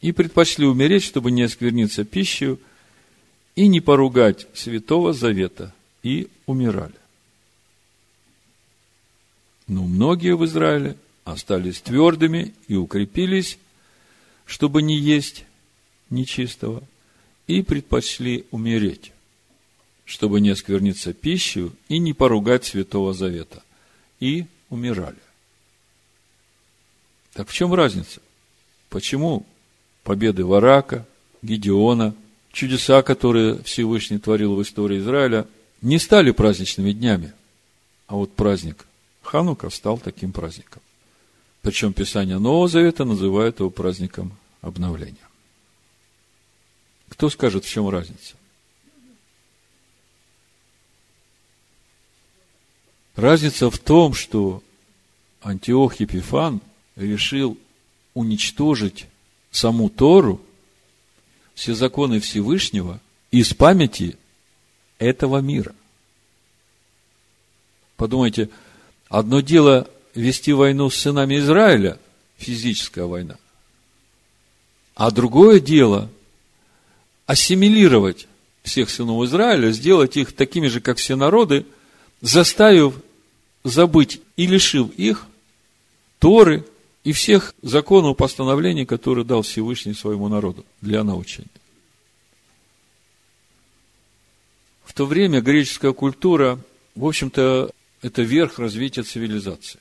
И 0.00 0.12
предпочли 0.12 0.64
умереть, 0.64 1.02
чтобы 1.02 1.32
не 1.32 1.42
оскверниться 1.42 2.04
пищей 2.04 2.56
и 3.56 3.66
не 3.66 3.80
поругать 3.80 4.46
Святого 4.54 5.12
Завета, 5.12 5.74
и 6.04 6.28
умирали. 6.46 6.94
Но 9.68 9.84
многие 9.84 10.34
в 10.34 10.44
Израиле 10.46 10.96
остались 11.24 11.82
твердыми 11.82 12.54
и 12.68 12.74
укрепились, 12.74 13.58
чтобы 14.46 14.80
не 14.80 14.96
есть 14.96 15.44
нечистого, 16.08 16.82
и 17.46 17.62
предпочли 17.62 18.46
умереть, 18.50 19.12
чтобы 20.06 20.40
не 20.40 20.50
оскверниться 20.50 21.12
пищей 21.12 21.70
и 21.88 21.98
не 21.98 22.14
поругать 22.14 22.64
Святого 22.64 23.12
Завета, 23.12 23.62
и 24.20 24.46
умирали. 24.70 25.16
Так 27.34 27.48
в 27.48 27.52
чем 27.52 27.74
разница? 27.74 28.20
Почему 28.88 29.46
победы 30.02 30.44
Варака, 30.44 31.06
Гедеона, 31.42 32.14
чудеса, 32.52 33.02
которые 33.02 33.62
Всевышний 33.62 34.18
творил 34.18 34.56
в 34.56 34.62
истории 34.62 34.98
Израиля, 34.98 35.46
не 35.82 35.98
стали 35.98 36.30
праздничными 36.30 36.92
днями, 36.92 37.32
а 38.06 38.16
вот 38.16 38.32
праздник 38.32 38.87
Ханука 39.28 39.68
стал 39.68 39.98
таким 39.98 40.32
праздником. 40.32 40.80
Причем 41.60 41.92
Писание 41.92 42.38
Нового 42.38 42.66
Завета 42.66 43.04
называет 43.04 43.58
его 43.58 43.68
праздником 43.68 44.34
обновления. 44.62 45.16
Кто 47.10 47.28
скажет, 47.28 47.66
в 47.66 47.68
чем 47.68 47.90
разница? 47.90 48.36
Разница 53.16 53.70
в 53.70 53.78
том, 53.78 54.14
что 54.14 54.62
Антиох 55.42 55.96
Епифан 55.96 56.62
решил 56.96 57.58
уничтожить 58.14 59.08
саму 59.50 59.90
Тору, 59.90 60.40
все 61.54 61.74
законы 61.74 62.20
Всевышнего 62.20 62.98
из 63.30 63.52
памяти 63.52 64.16
этого 64.98 65.42
мира. 65.42 65.74
Подумайте, 67.98 68.48
одно 69.08 69.40
дело 69.40 69.88
вести 70.14 70.52
войну 70.52 70.90
с 70.90 70.96
сынами 70.96 71.38
Израиля, 71.38 71.98
физическая 72.36 73.04
война, 73.04 73.36
а 74.94 75.10
другое 75.10 75.60
дело 75.60 76.08
ассимилировать 77.26 78.26
всех 78.62 78.90
сынов 78.90 79.24
Израиля, 79.24 79.70
сделать 79.70 80.16
их 80.16 80.32
такими 80.32 80.66
же, 80.66 80.80
как 80.80 80.98
все 80.98 81.16
народы, 81.16 81.66
заставив 82.20 82.94
забыть 83.64 84.20
и 84.36 84.46
лишив 84.46 84.90
их 84.96 85.26
Торы 86.18 86.64
и 87.04 87.12
всех 87.12 87.54
законов, 87.62 88.16
постановлений, 88.16 88.84
которые 88.84 89.24
дал 89.24 89.42
Всевышний 89.42 89.94
своему 89.94 90.28
народу 90.28 90.64
для 90.80 91.04
научения. 91.04 91.48
В 94.84 94.92
то 94.94 95.06
время 95.06 95.40
греческая 95.40 95.92
культура, 95.92 96.58
в 96.96 97.06
общем-то, 97.06 97.70
это 98.02 98.22
верх 98.22 98.58
развития 98.58 99.02
цивилизации. 99.02 99.80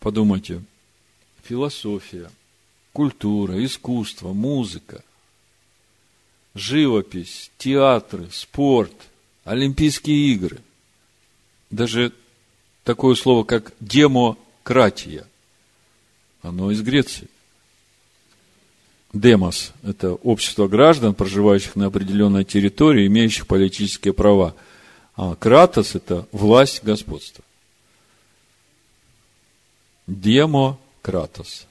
Подумайте, 0.00 0.62
философия, 1.42 2.30
культура, 2.92 3.64
искусство, 3.64 4.32
музыка, 4.32 5.02
живопись, 6.54 7.50
театры, 7.58 8.28
спорт, 8.30 8.92
Олимпийские 9.48 10.34
игры. 10.34 10.58
Даже 11.70 12.12
такое 12.84 13.14
слово, 13.14 13.44
как 13.44 13.72
демократия. 13.80 15.24
Оно 16.42 16.70
из 16.70 16.82
Греции. 16.82 17.28
Демос– 19.14 19.72
это 19.82 20.12
общество 20.12 20.68
граждан, 20.68 21.14
проживающих 21.14 21.76
на 21.76 21.86
определенной 21.86 22.44
территории, 22.44 23.06
имеющих 23.06 23.46
политические 23.46 24.12
права. 24.12 24.54
А 25.18 25.34
кратос– 25.34 25.94
это 25.96 26.28
власть 26.30 26.84
господства. 26.84 27.44
Демократос. 30.06 31.66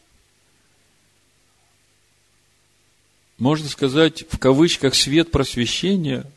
Можно 3.37 3.69
сказать, 3.69 4.25
в 4.29 4.37
кавычках, 4.37 4.95
свет 4.95 5.31
просвещения 5.31 6.29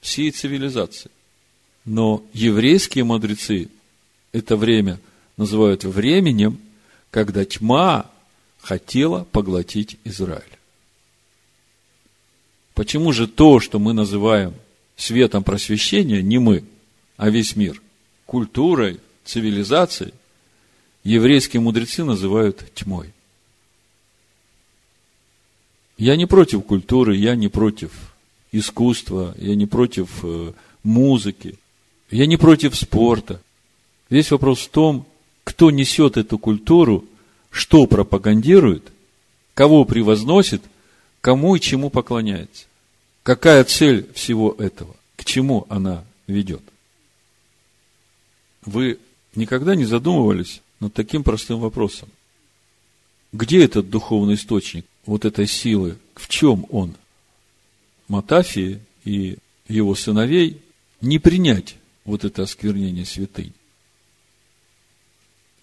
всей 0.00 0.32
цивилизации. 0.32 1.12
Но 1.84 2.24
еврейские 2.32 3.04
мудрецы 3.04 3.68
это 4.32 4.56
время 4.56 4.98
называют 5.36 5.84
временем, 5.84 6.60
когда 7.12 7.44
тьма 7.44 8.10
хотела 8.60 9.22
поглотить 9.22 9.96
Израиль. 10.02 10.42
Почему 12.74 13.12
же 13.12 13.28
то, 13.28 13.60
что 13.60 13.78
мы 13.78 13.92
называем 13.92 14.54
светом 14.98 15.44
просвещения, 15.44 16.20
не 16.20 16.38
мы, 16.38 16.64
а 17.16 17.30
весь 17.30 17.56
мир, 17.56 17.80
культурой, 18.26 19.00
цивилизацией, 19.24 20.12
еврейские 21.04 21.60
мудрецы 21.60 22.04
называют 22.04 22.70
тьмой? 22.74 23.14
Я 25.96 26.16
не 26.16 26.26
против 26.26 26.64
культуры, 26.64 27.16
я 27.16 27.34
не 27.34 27.48
против 27.48 27.90
искусства, 28.52 29.34
я 29.38 29.54
не 29.54 29.66
против 29.66 30.10
э, 30.22 30.52
музыки, 30.82 31.58
я 32.10 32.26
не 32.26 32.36
против 32.36 32.76
спорта. 32.76 33.40
Весь 34.10 34.30
вопрос 34.30 34.60
в 34.60 34.68
том, 34.68 35.06
кто 35.44 35.70
несет 35.70 36.16
эту 36.16 36.38
культуру, 36.38 37.04
что 37.50 37.86
пропагандирует, 37.86 38.92
кого 39.54 39.84
превозносит, 39.84 40.62
кому 41.20 41.56
и 41.56 41.60
чему 41.60 41.90
поклоняется. 41.90 42.67
Какая 43.22 43.64
цель 43.64 44.10
всего 44.14 44.54
этого? 44.58 44.96
К 45.16 45.24
чему 45.24 45.66
она 45.68 46.04
ведет? 46.26 46.62
Вы 48.64 48.98
никогда 49.34 49.74
не 49.74 49.84
задумывались 49.84 50.62
над 50.80 50.94
таким 50.94 51.22
простым 51.22 51.60
вопросом? 51.60 52.08
Где 53.32 53.64
этот 53.64 53.90
духовный 53.90 54.34
источник 54.34 54.86
вот 55.04 55.24
этой 55.24 55.46
силы? 55.46 55.98
В 56.14 56.28
чем 56.28 56.66
он? 56.70 56.94
Матафии 58.08 58.80
и 59.04 59.36
его 59.68 59.94
сыновей 59.94 60.60
не 61.00 61.18
принять 61.18 61.76
вот 62.04 62.24
это 62.24 62.42
осквернение 62.42 63.04
святынь. 63.04 63.52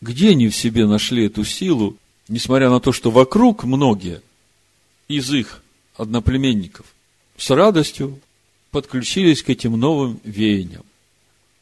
Где 0.01 0.29
они 0.29 0.49
в 0.49 0.55
себе 0.55 0.85
нашли 0.85 1.25
эту 1.25 1.43
силу, 1.43 1.97
несмотря 2.27 2.69
на 2.69 2.79
то, 2.79 2.91
что 2.91 3.09
вокруг 3.09 3.63
многие 3.63 4.21
из 5.07 5.31
их 5.33 5.63
одноплеменников 5.95 6.94
с 7.37 7.49
радостью 7.49 8.19
подключились 8.71 9.43
к 9.43 9.49
этим 9.49 9.79
новым 9.79 10.19
веяниям. 10.23 10.83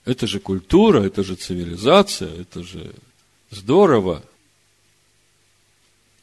Это 0.05 0.27
же 0.27 0.39
культура, 0.39 1.01
это 1.01 1.23
же 1.23 1.36
цивилизация, 1.36 2.41
это 2.41 2.63
же 2.63 2.93
здорово. 3.49 4.23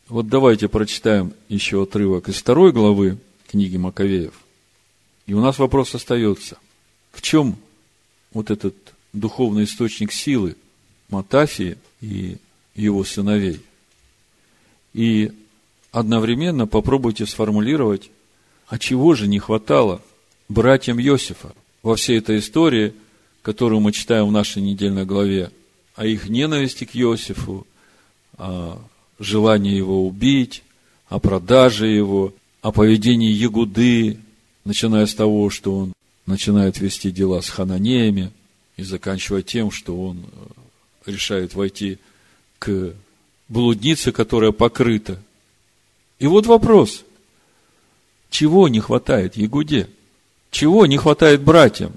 Вот 0.09 0.29
давайте 0.29 0.69
прочитаем 0.69 1.33
еще 1.49 1.83
отрывок 1.83 2.29
из 2.29 2.37
второй 2.37 2.73
главы 2.73 3.19
книги 3.47 3.77
Маковеев. 3.77 4.35
И 5.27 5.35
у 5.35 5.41
нас 5.41 5.59
вопрос 5.59 5.95
остается. 5.95 6.59
В 7.13 7.23
чем 7.23 7.57
вот 8.33 8.51
этот 8.51 8.75
духовный 9.13 9.65
источник 9.65 10.13
силы 10.13 10.57
Матафии 11.09 11.79
и 12.01 12.39
его 12.75 13.05
сыновей? 13.05 13.61
И 14.93 15.33
одновременно 15.93 16.67
попробуйте 16.67 17.27
сформулировать, 17.27 18.11
а 18.71 18.79
чего 18.79 19.15
же 19.15 19.27
не 19.27 19.41
хватало 19.41 20.01
братьям 20.49 21.01
Иосифа 21.01 21.53
во 21.83 21.97
всей 21.97 22.19
этой 22.19 22.39
истории, 22.39 22.95
которую 23.43 23.81
мы 23.81 23.91
читаем 23.91 24.29
в 24.29 24.33
нашей 24.33 24.63
недельной 24.63 25.05
главе, 25.05 25.51
о 25.97 26.07
их 26.07 26.29
ненависти 26.29 26.85
к 26.85 26.95
Иосифу, 26.95 27.67
о 28.39 28.79
желании 29.19 29.75
его 29.75 30.07
убить, 30.07 30.63
о 31.09 31.19
продаже 31.19 31.89
его, 31.89 32.33
о 32.63 32.71
поведении 32.71 33.33
Ягуды, 33.33 34.19
начиная 34.65 35.07
с 35.07 35.15
того, 35.15 35.51
что 35.51 35.77
он 35.77 35.93
начинает 36.27 36.79
вести 36.79 37.11
дела 37.11 37.41
с 37.41 37.49
хананеями 37.49 38.31
и 38.77 38.85
заканчивая 38.85 39.43
тем, 39.43 39.73
что 39.73 40.01
он 40.01 40.19
э, 41.07 41.11
решает 41.11 41.55
войти 41.55 41.99
к 42.61 42.95
блуднице, 43.49 44.13
которая 44.13 44.53
покрыта. 44.53 45.21
И 46.21 46.29
вот 46.29 46.47
вопрос, 46.47 47.05
чего 48.31 48.69
не 48.69 48.81
хватает 48.81 49.37
Ягуде? 49.37 49.89
Чего 50.51 50.87
не 50.87 50.97
хватает 50.97 51.43
братьям? 51.43 51.93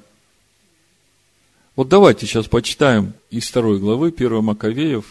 Вот 1.75 1.89
давайте 1.89 2.27
сейчас 2.27 2.47
почитаем 2.47 3.13
из 3.31 3.47
второй 3.47 3.79
главы 3.79 4.13
1 4.15 4.43
Маковеев 4.43 5.05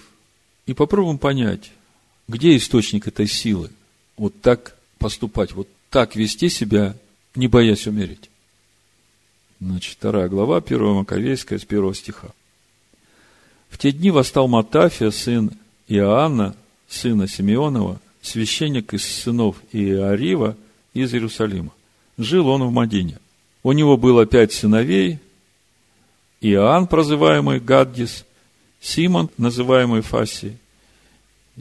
и 0.66 0.74
попробуем 0.74 1.18
понять, 1.18 1.72
где 2.28 2.56
источник 2.56 3.08
этой 3.08 3.26
силы. 3.26 3.70
Вот 4.16 4.40
так 4.40 4.76
поступать, 4.98 5.52
вот 5.52 5.68
так 5.90 6.14
вести 6.14 6.48
себя, 6.48 6.96
не 7.34 7.48
боясь 7.48 7.86
умереть. 7.86 8.30
Значит, 9.60 9.96
вторая 9.96 10.28
глава, 10.28 10.58
1 10.58 10.94
Маковейская, 10.94 11.58
с 11.58 11.64
первого 11.64 11.94
стиха. 11.94 12.28
В 13.70 13.78
те 13.78 13.90
дни 13.90 14.10
восстал 14.10 14.48
Матафия, 14.48 15.10
сын 15.10 15.50
Иоанна, 15.88 16.54
сына 16.88 17.26
Симеонова, 17.26 18.00
священник 18.20 18.94
из 18.94 19.04
сынов 19.04 19.56
Иарива 19.72 20.56
из 20.94 21.14
Иерусалима. 21.14 21.72
Жил 22.18 22.48
он 22.48 22.64
в 22.64 22.72
Мадине. 22.72 23.18
У 23.62 23.72
него 23.72 23.96
было 23.96 24.26
пять 24.26 24.52
сыновей, 24.52 25.18
Иоанн, 26.40 26.88
прозываемый 26.88 27.60
Гаддис, 27.60 28.24
Симон, 28.80 29.30
называемый 29.38 30.00
Фаси, 30.00 30.56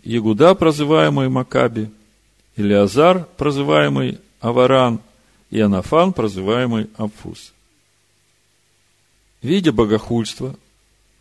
Ягуда, 0.04 0.56
прозываемый 0.56 1.30
Макаби, 1.30 1.91
Илиазар, 2.56 3.28
прозываемый 3.38 4.20
Аваран, 4.39 5.00
и 5.52 5.60
Анафан, 5.60 6.13
прозываемый 6.13 6.89
Амфус. 6.98 7.54
Видя 9.41 9.72
богохульство, 9.72 10.56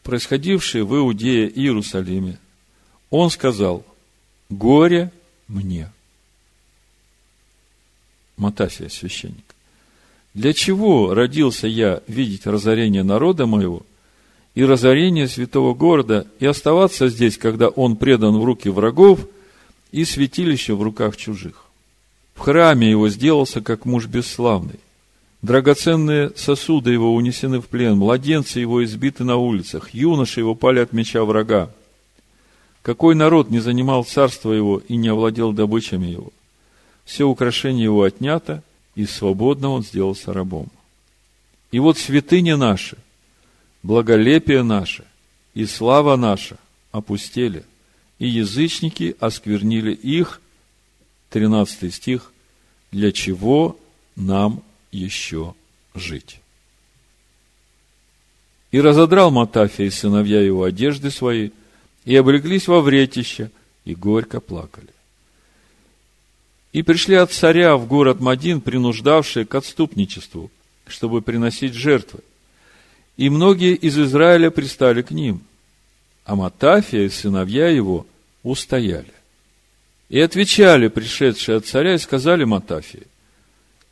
происходившее 0.03 0.85
в 0.85 0.97
Иудее 0.97 1.49
и 1.49 1.61
Иерусалиме, 1.61 2.39
он 3.11 3.29
сказал, 3.31 3.85
горе 4.49 5.13
мне. 5.49 5.91
Матафия, 8.41 8.89
священник. 8.89 9.45
Для 10.33 10.53
чего 10.53 11.13
родился 11.13 11.67
я 11.67 12.03
видеть 12.09 12.47
разорение 12.47 13.03
народа 13.03 13.47
моего 13.47 13.83
и 14.55 14.65
разорение 14.65 15.29
святого 15.29 15.75
города 15.75 16.27
и 16.41 16.47
оставаться 16.47 17.09
здесь, 17.09 17.37
когда 17.37 17.69
он 17.69 17.97
предан 17.97 18.39
в 18.39 18.45
руки 18.45 18.69
врагов 18.69 19.21
и 19.93 20.05
святилище 20.05 20.75
в 20.75 20.83
руках 20.83 21.17
чужих? 21.17 21.67
В 22.35 22.41
храме 22.41 22.91
его 22.91 23.11
сделался 23.11 23.61
как 23.61 23.85
муж 23.85 24.07
бесславный. 24.07 24.81
Драгоценные 25.43 26.33
сосуды 26.37 26.93
его 26.93 27.15
унесены 27.15 27.61
в 27.61 27.67
плен, 27.67 27.97
младенцы 27.97 28.61
его 28.61 28.83
избиты 28.85 29.25
на 29.25 29.37
улицах, 29.37 29.93
юноши 29.93 30.41
его 30.41 30.55
пали 30.55 30.81
от 30.81 30.93
меча 30.93 31.25
врага. 31.25 31.71
Какой 32.83 33.15
народ 33.15 33.51
не 33.51 33.59
занимал 33.59 34.05
царство 34.05 34.53
его 34.53 34.81
и 34.89 34.97
не 34.97 35.09
овладел 35.09 35.53
добычами 35.53 36.07
его? 36.07 36.33
Все 37.11 37.25
украшения 37.25 37.83
его 37.83 38.05
отнято, 38.05 38.63
и 38.95 39.05
свободно 39.05 39.71
он 39.71 39.83
сделался 39.83 40.33
рабом. 40.33 40.69
И 41.73 41.81
вот 41.81 41.99
святыни 41.99 42.53
наши, 42.53 42.99
благолепие 43.83 44.63
наше 44.63 45.05
и 45.53 45.67
слава 45.67 46.15
наша 46.15 46.57
опустели, 46.93 47.65
и 48.21 48.29
язычники 48.29 49.17
осквернили 49.19 49.93
их, 49.93 50.41
13 51.31 51.93
стих, 51.93 52.33
для 52.93 53.11
чего 53.11 53.77
нам 54.15 54.63
еще 54.93 55.55
жить. 55.97 56.39
И 58.71 58.81
разодрал 58.81 59.33
Матафия 59.33 59.87
и 59.87 59.91
сыновья 59.91 60.41
его 60.41 60.63
одежды 60.63 61.11
свои, 61.11 61.51
и 62.05 62.15
облеклись 62.15 62.69
во 62.69 62.81
вретище, 62.81 63.51
и 63.85 63.97
горько 63.97 64.41
плакали. 64.41 64.91
И 66.73 66.83
пришли 66.83 67.17
от 67.17 67.33
царя 67.33 67.77
в 67.77 67.87
город 67.87 68.21
Мадин, 68.21 68.61
принуждавшие 68.61 69.45
к 69.45 69.55
отступничеству, 69.55 70.51
чтобы 70.87 71.21
приносить 71.21 71.75
жертвы. 71.75 72.21
И 73.17 73.29
многие 73.29 73.75
из 73.75 73.99
Израиля 73.99 74.51
пристали 74.51 75.03
к 75.03 75.11
ним, 75.11 75.41
а 76.25 76.37
Матафия 76.37 77.05
и 77.05 77.09
сыновья 77.09 77.69
его 77.69 78.07
устояли. 78.43 79.13
И 80.09 80.21
отвечали 80.21 80.89
пришедшие 80.89 81.59
от 81.59 81.67
царя 81.67 81.95
и 81.95 81.99
сказали 81.99 82.45
Матафии, 82.45 83.07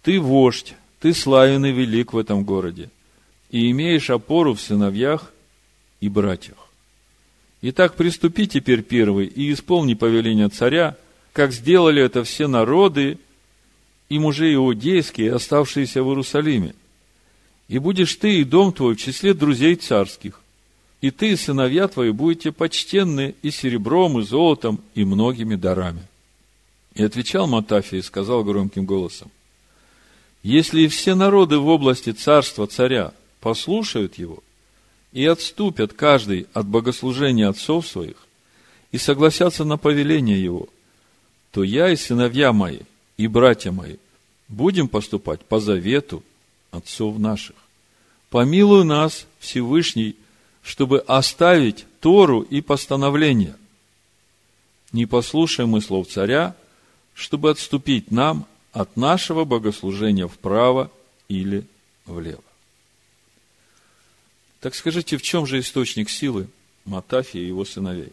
ты 0.03 0.21
вождь, 0.21 0.75
ты 1.01 1.13
славен 1.13 1.65
и 1.67 1.73
велик 1.73 2.13
в 2.13 2.19
этом 2.19 2.45
городе, 2.45 2.91
и 3.51 3.71
имеешь 3.71 4.11
опору 4.11 4.55
в 4.55 4.61
сыновьях 4.61 5.33
и 6.01 6.09
братьях. 6.09 6.69
Итак, 7.61 7.95
приступи 7.97 8.47
теперь 8.47 8.83
первый 8.83 9.27
и 9.27 9.53
исполни 9.53 9.95
повеление 9.95 10.49
царя, 10.49 10.97
как 11.33 11.53
сделали 11.53 12.03
это 12.03 12.25
все 12.25 12.47
народы 12.47 13.19
и 14.09 14.19
мужи 14.19 14.55
иудейские, 14.55 15.35
оставшиеся 15.35 16.03
в 16.03 16.09
Иерусалиме. 16.09 16.75
И 17.69 17.79
будешь 17.79 18.15
ты 18.17 18.41
и 18.41 18.45
дом 18.45 18.73
твой 18.73 18.95
в 18.95 18.99
числе 18.99 19.35
друзей 19.35 19.77
царских, 19.77 20.41
и 21.01 21.11
ты 21.11 21.33
и 21.33 21.37
сыновья 21.37 21.87
твои 21.87 22.11
будете 22.11 22.51
почтенны 22.51 23.35
и 23.43 23.51
серебром, 23.51 24.19
и 24.19 24.25
золотом, 24.25 24.81
и 24.95 25.05
многими 25.05 25.55
дарами. 25.55 26.03
И 26.95 27.03
отвечал 27.03 27.47
Матафия 27.47 28.01
и 28.01 28.03
сказал 28.03 28.43
громким 28.43 28.85
голосом, 28.85 29.31
если 30.43 30.87
все 30.87 31.15
народы 31.15 31.59
в 31.59 31.69
области 31.69 32.11
царства 32.11 32.67
царя 32.67 33.13
послушают 33.41 34.19
его 34.19 34.43
и 35.13 35.25
отступят 35.27 35.93
каждый 35.93 36.47
от 36.55 36.67
богослужения 36.67 37.49
отцов 37.49 37.87
своих 37.87 38.17
и 38.93 38.99
согласятся 38.99 39.65
на 39.65 39.77
повеление 39.77 40.43
его, 40.43 40.69
то 41.51 41.63
я 41.63 41.91
и 41.91 41.97
сыновья 41.97 42.53
мои, 42.53 42.81
и 43.17 43.27
братья 43.27 43.73
мои 43.73 43.97
будем 44.49 44.89
поступать 44.89 45.41
по 45.45 45.61
завету 45.61 46.23
отцов 46.71 47.19
наших. 47.19 47.57
Помилуй 48.31 48.85
нас, 48.85 49.27
Всевышний, 49.39 50.17
чтобы 50.63 51.01
оставить 51.01 51.87
Тору 52.01 52.43
и 52.43 52.61
постановления. 52.61 53.57
Не 54.93 55.07
послушаем 55.07 55.71
мы 55.71 55.81
слов 55.81 56.09
царя, 56.09 56.55
чтобы 57.15 57.51
отступить 57.51 58.11
нам 58.11 58.47
от 58.73 58.97
нашего 58.97 59.45
богослужения 59.45 60.29
вправо 60.29 60.91
или 61.29 61.67
влево. 62.07 62.43
Так 64.61 64.75
скажите, 64.75 65.17
в 65.17 65.23
чем 65.23 65.47
же 65.47 65.61
источник 65.61 66.11
силы 66.11 66.49
Матафия 66.85 67.43
и 67.43 67.47
его 67.47 67.65
сыновей? 67.65 68.13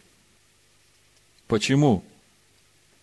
Почему 1.48 2.04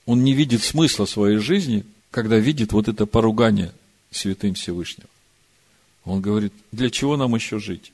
он 0.06 0.24
не 0.24 0.34
видит 0.34 0.64
смысла 0.64 1.06
своей 1.06 1.38
жизни, 1.38 1.86
когда 2.12 2.38
видит 2.38 2.74
вот 2.74 2.88
это 2.88 3.06
поругание 3.06 3.74
святым 4.12 4.54
Всевышнего? 4.54 5.10
Он 6.06 6.22
говорит, 6.22 6.54
для 6.72 6.90
чего 6.90 7.18
нам 7.18 7.36
еще 7.36 7.60
жить? 7.60 7.92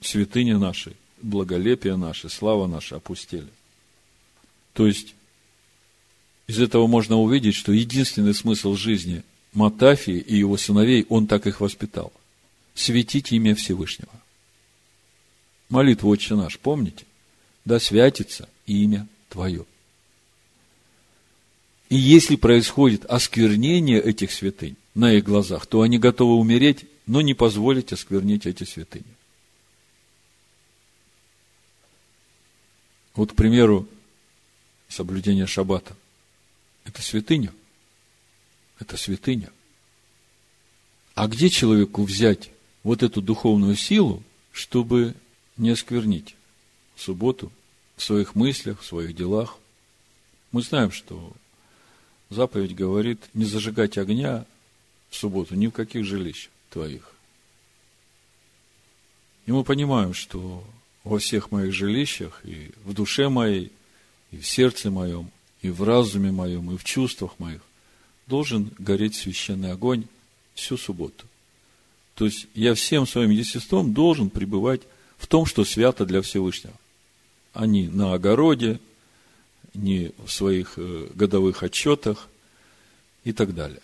Святыни 0.00 0.52
наши, 0.52 0.94
благолепие 1.22 1.96
наше, 1.96 2.28
слава 2.28 2.66
наша 2.66 2.96
опустели. 2.96 3.48
То 4.72 4.86
есть, 4.86 5.14
из 6.48 6.58
этого 6.58 6.86
можно 6.86 7.18
увидеть, 7.18 7.54
что 7.54 7.72
единственный 7.72 8.34
смысл 8.34 8.74
жизни 8.74 9.22
Матафии 9.52 10.18
и 10.18 10.36
его 10.36 10.56
сыновей, 10.56 11.06
он 11.08 11.26
так 11.26 11.46
их 11.46 11.60
воспитал. 11.60 12.12
Светить 12.74 13.32
имя 13.32 13.54
Всевышнего. 13.54 14.12
Молитву 15.68 16.10
«Отче 16.10 16.34
наш», 16.34 16.58
помните? 16.58 17.04
Да 17.64 17.78
святится 17.78 18.48
имя 18.66 19.06
Твое. 19.28 19.64
И 21.92 21.96
если 21.96 22.36
происходит 22.36 23.04
осквернение 23.04 24.00
этих 24.00 24.32
святынь 24.32 24.76
на 24.94 25.12
их 25.12 25.24
глазах, 25.24 25.66
то 25.66 25.82
они 25.82 25.98
готовы 25.98 26.36
умереть, 26.36 26.86
но 27.06 27.20
не 27.20 27.34
позволить 27.34 27.92
осквернить 27.92 28.46
эти 28.46 28.64
святыни. 28.64 29.04
Вот, 33.14 33.32
к 33.32 33.34
примеру, 33.34 33.86
соблюдение 34.88 35.46
шаббата. 35.46 35.94
Это 36.84 37.02
святыня. 37.02 37.52
Это 38.78 38.96
святыня. 38.96 39.52
А 41.14 41.28
где 41.28 41.50
человеку 41.50 42.04
взять 42.04 42.52
вот 42.84 43.02
эту 43.02 43.20
духовную 43.20 43.76
силу, 43.76 44.22
чтобы 44.50 45.14
не 45.58 45.68
осквернить 45.68 46.36
субботу 46.96 47.52
в 47.98 48.02
своих 48.02 48.34
мыслях, 48.34 48.80
в 48.80 48.86
своих 48.86 49.14
делах? 49.14 49.58
Мы 50.52 50.62
знаем, 50.62 50.90
что 50.90 51.34
заповедь 52.32 52.74
говорит 52.74 53.20
не 53.34 53.44
зажигать 53.44 53.98
огня 53.98 54.44
в 55.10 55.16
субботу 55.16 55.54
ни 55.54 55.66
в 55.66 55.72
каких 55.72 56.04
жилищах 56.04 56.50
твоих. 56.70 57.12
И 59.46 59.52
мы 59.52 59.64
понимаем, 59.64 60.14
что 60.14 60.64
во 61.04 61.18
всех 61.18 61.50
моих 61.50 61.72
жилищах, 61.72 62.40
и 62.44 62.70
в 62.84 62.94
душе 62.94 63.28
моей, 63.28 63.72
и 64.30 64.38
в 64.38 64.46
сердце 64.46 64.90
моем, 64.90 65.30
и 65.60 65.70
в 65.70 65.82
разуме 65.82 66.30
моем, 66.30 66.72
и 66.72 66.76
в 66.76 66.84
чувствах 66.84 67.38
моих 67.38 67.60
должен 68.26 68.70
гореть 68.78 69.16
священный 69.16 69.72
огонь 69.72 70.04
всю 70.54 70.76
субботу. 70.76 71.26
То 72.14 72.26
есть 72.26 72.46
я 72.54 72.74
всем 72.74 73.06
своим 73.06 73.30
естеством 73.30 73.92
должен 73.92 74.30
пребывать 74.30 74.82
в 75.18 75.26
том, 75.26 75.46
что 75.46 75.64
свято 75.64 76.04
для 76.04 76.22
Всевышнего. 76.22 76.74
А 77.52 77.66
не 77.66 77.88
на 77.88 78.14
огороде, 78.14 78.80
не 79.74 80.12
в 80.24 80.30
своих 80.30 80.74
э, 80.76 81.08
годовых 81.14 81.62
отчетах 81.62 82.28
и 83.24 83.32
так 83.32 83.54
далее. 83.54 83.82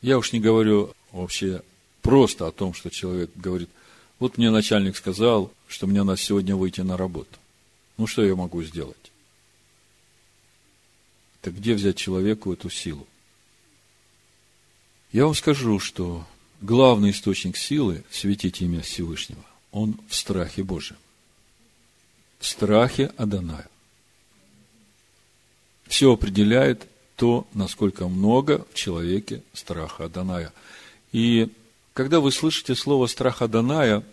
Я 0.00 0.18
уж 0.18 0.32
не 0.32 0.40
говорю 0.40 0.94
вообще 1.12 1.62
просто 2.02 2.46
о 2.46 2.52
том, 2.52 2.72
что 2.74 2.90
человек 2.90 3.30
говорит, 3.34 3.68
вот 4.18 4.38
мне 4.38 4.50
начальник 4.50 4.96
сказал, 4.96 5.52
что 5.66 5.86
мне 5.86 6.02
надо 6.02 6.20
сегодня 6.20 6.56
выйти 6.56 6.80
на 6.80 6.96
работу. 6.96 7.38
Ну, 7.96 8.06
что 8.06 8.24
я 8.24 8.34
могу 8.34 8.62
сделать? 8.62 8.96
Так 11.40 11.54
где 11.54 11.74
взять 11.74 11.96
человеку 11.96 12.52
эту 12.52 12.70
силу? 12.70 13.06
Я 15.12 15.24
вам 15.24 15.34
скажу, 15.34 15.78
что 15.78 16.26
главный 16.60 17.10
источник 17.10 17.56
силы 17.56 18.04
светить 18.10 18.60
имя 18.60 18.82
Всевышнего, 18.82 19.44
он 19.72 19.98
в 20.08 20.14
страхе 20.14 20.62
Божьем. 20.62 20.96
В 22.38 22.46
страхе 22.46 23.12
Аданая. 23.16 23.68
Все 25.88 26.12
определяет 26.12 26.86
то, 27.16 27.46
насколько 27.54 28.06
много 28.08 28.64
в 28.70 28.74
человеке 28.74 29.42
страха 29.52 30.04
Аданая. 30.04 30.52
И 31.12 31.48
когда 31.94 32.20
вы 32.20 32.30
слышите 32.30 32.74
слово 32.74 33.06
страх 33.06 33.42
Аданая, 33.42 34.04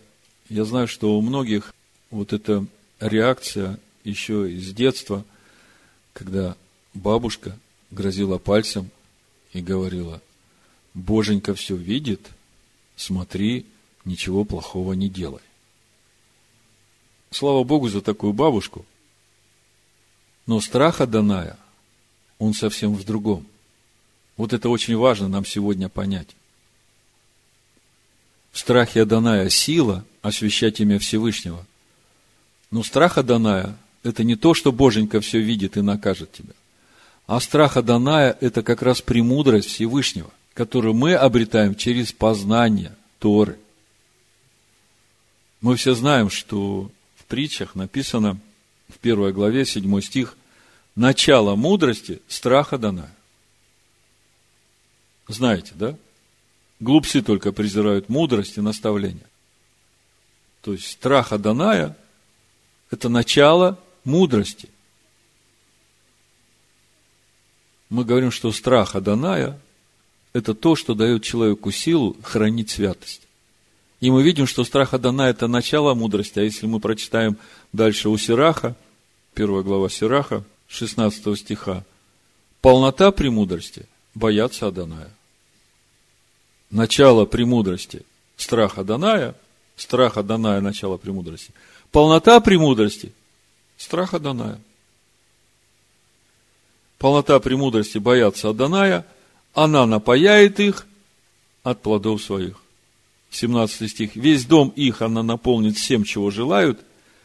я 0.50 0.66
знаю, 0.66 0.88
что 0.88 1.18
у 1.18 1.22
многих 1.22 1.74
вот 2.10 2.34
эта 2.34 2.66
реакция 3.00 3.78
еще 4.04 4.52
из 4.52 4.74
детства, 4.74 5.24
когда 6.14 6.56
бабушка 6.94 7.58
грозила 7.92 8.38
пальцем 8.38 8.90
и 9.54 9.62
говорила, 9.62 10.22
Боженька 10.94 11.54
все 11.54 11.76
видит, 11.76 12.22
смотри, 12.96 13.66
ничего 14.06 14.46
плохого 14.46 14.94
не 14.94 15.10
делай. 15.10 15.42
Слава 17.32 17.66
Богу 17.66 17.90
за 17.90 18.02
такую 18.02 18.32
бабушку. 18.32 18.86
Но 20.46 20.62
страх 20.62 21.02
Аданая, 21.02 21.58
он 22.40 22.54
совсем 22.54 22.94
в 22.94 23.04
другом. 23.04 23.46
Вот 24.38 24.54
это 24.54 24.70
очень 24.70 24.98
важно 24.98 25.28
нам 25.28 25.46
сегодня 25.46 25.90
понять. 25.90 26.28
В 28.52 28.60
страхе 28.60 29.02
Аданая 29.02 29.50
сила 29.50 30.06
освящать 30.22 30.80
имя 30.80 31.00
Всевышнего. 31.00 31.66
Но 32.72 32.84
страх 32.84 33.18
Аданая– 33.18 33.78
это 34.04 34.24
не 34.24 34.36
то, 34.36 34.54
что 34.54 34.72
Боженька 34.72 35.22
все 35.22 35.40
видит 35.40 35.78
и 35.78 35.82
накажет 35.82 36.32
тебя. 36.32 36.54
А 37.28 37.40
страх 37.40 37.78
Аданая– 37.78 38.38
это 38.42 38.64
как 38.64 38.82
раз 38.82 39.02
премудрость 39.02 39.70
Всевышнего, 39.70 40.30
которую 40.54 40.94
мы 40.94 41.16
обретаем 41.16 41.76
через 41.76 42.12
познание 42.14 42.96
Торы. 43.20 43.58
Мы 45.62 45.76
все 45.76 45.96
знаем, 45.96 46.30
что 46.30 46.92
в 47.16 47.26
притчах 47.26 47.76
написано 47.76 48.38
в 48.88 49.00
первой 49.00 49.34
главе, 49.34 49.66
седьмой 49.66 50.02
стих, 50.02 50.38
начало 50.96 51.56
мудрости– 51.56 52.22
страх 52.28 52.74
Аданая. 52.74 53.14
Знаете, 55.28 55.72
да? 55.76 55.98
Глупцы 56.80 57.22
только 57.22 57.52
презирают 57.52 58.10
мудрость 58.10 58.58
и 58.58 58.62
наставление. 58.62 59.26
То 60.62 60.74
есть 60.74 60.92
страх 60.92 61.32
Аданая– 61.32 61.98
это 62.92 63.10
начало 63.10 63.80
мудрости. 64.04 64.70
Мы 67.90 68.04
говорим, 68.04 68.32
что 68.32 68.52
страх 68.52 68.96
Аданая– 68.96 69.60
это 70.34 70.54
то, 70.54 70.76
что 70.76 70.96
дает 70.96 71.24
человеку 71.24 71.72
силу 71.72 72.16
хранить 72.24 72.70
святость. 72.70 73.26
И 74.02 74.12
мы 74.12 74.22
видим, 74.22 74.46
что 74.48 74.64
страх 74.64 74.94
Адана– 74.94 75.22
это 75.30 75.48
начало 75.48 75.94
мудрости. 75.94 76.40
А 76.40 76.44
если 76.44 76.68
мы 76.68 76.80
прочитаем 76.80 77.38
дальше 77.72 78.10
у 78.10 78.18
Сираха, 78.18 78.76
первая 79.34 79.64
глава 79.64 79.90
Сираха, 79.90 80.44
16 80.68 81.40
стиха, 81.40 81.84
полнота 82.62 83.12
премудрости– 83.12 83.86
бояться 84.16 84.68
Аданая. 84.68 85.12
Начало 86.72 87.26
премудрости– 87.26 88.04
страх 88.38 88.78
Аданая, 88.78 89.36
страх 89.76 90.18
Аданая– 90.18 90.60
начало 90.62 90.98
премудрости. 90.98 91.54
Полнота 91.92 92.40
премудрости– 92.40 93.14
страх 93.78 94.14
Аданая. 94.14 94.60
Полнота 96.98 97.40
премудрости– 97.40 97.98
бояться 98.00 98.50
Аданая, 98.50 99.06
она 99.54 99.86
напаяет 99.86 100.60
их 100.60 100.86
от 101.64 101.82
плодов 101.82 102.22
своих. 102.22 102.62
17 103.32 103.90
стих. 103.90 104.16
Весь 104.16 104.46
дом 104.46 104.70
их 104.76 105.02
она 105.02 105.24
наполнит 105.24 105.78
всем, 105.78 106.04
чего 106.04 106.32
желают, 106.32 106.80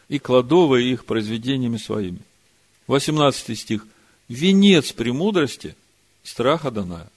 и 0.08 0.18
кладовые 0.18 0.92
их 0.92 1.04
произведениями 1.04 1.76
своими. 1.76 2.18
18 2.90 3.56
стих. 3.56 3.86
Венец 4.28 4.92
премудрости– 4.92 5.76
страх 6.24 6.64
Адоная. 6.64 7.08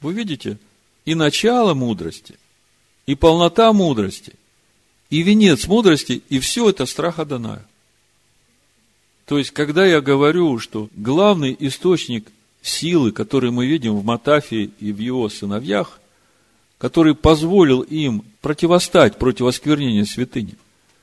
Вы 0.00 0.12
видите, 0.12 0.58
и 1.04 1.14
начало 1.14 1.74
мудрости, 1.74 2.38
и 3.06 3.14
полнота 3.14 3.72
мудрости, 3.72 4.34
и 5.10 5.22
венец 5.22 5.68
мудрости, 5.68 6.22
и 6.28 6.40
все 6.40 6.68
это 6.68 6.86
страх 6.86 7.20
Адоная. 7.20 7.64
То 9.26 9.38
есть, 9.38 9.52
когда 9.52 9.86
я 9.86 10.00
говорю, 10.00 10.58
что 10.58 10.88
главный 10.96 11.56
источник 11.58 12.26
силы, 12.62 13.12
которые 13.12 13.52
мы 13.52 13.66
видим 13.66 13.96
в 13.96 14.04
Матафе 14.04 14.70
и 14.80 14.92
в 14.92 14.98
его 14.98 15.28
сыновьях, 15.28 16.00
который 16.78 17.14
позволил 17.14 17.82
им 17.82 18.24
противостать 18.40 19.18
против 19.18 19.46
осквернения 19.46 20.04
святыни, 20.04 20.56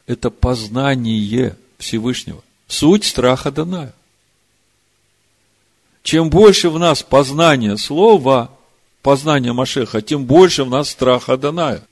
это 0.07 0.29
познание 0.29 1.55
Всевышнего. 1.77 2.43
Суть 2.67 3.05
страха 3.05 3.51
Даная. 3.51 3.93
Чем 6.01 6.29
больше 6.29 6.69
в 6.69 6.79
нас 6.79 7.03
познания 7.03 7.77
слова, 7.77 8.51
познания 9.01 9.53
Машеха, 9.53 10.01
тем 10.01 10.25
больше 10.25 10.63
в 10.63 10.69
нас 10.69 10.89
страха 10.89 11.37
Даная. 11.37 11.83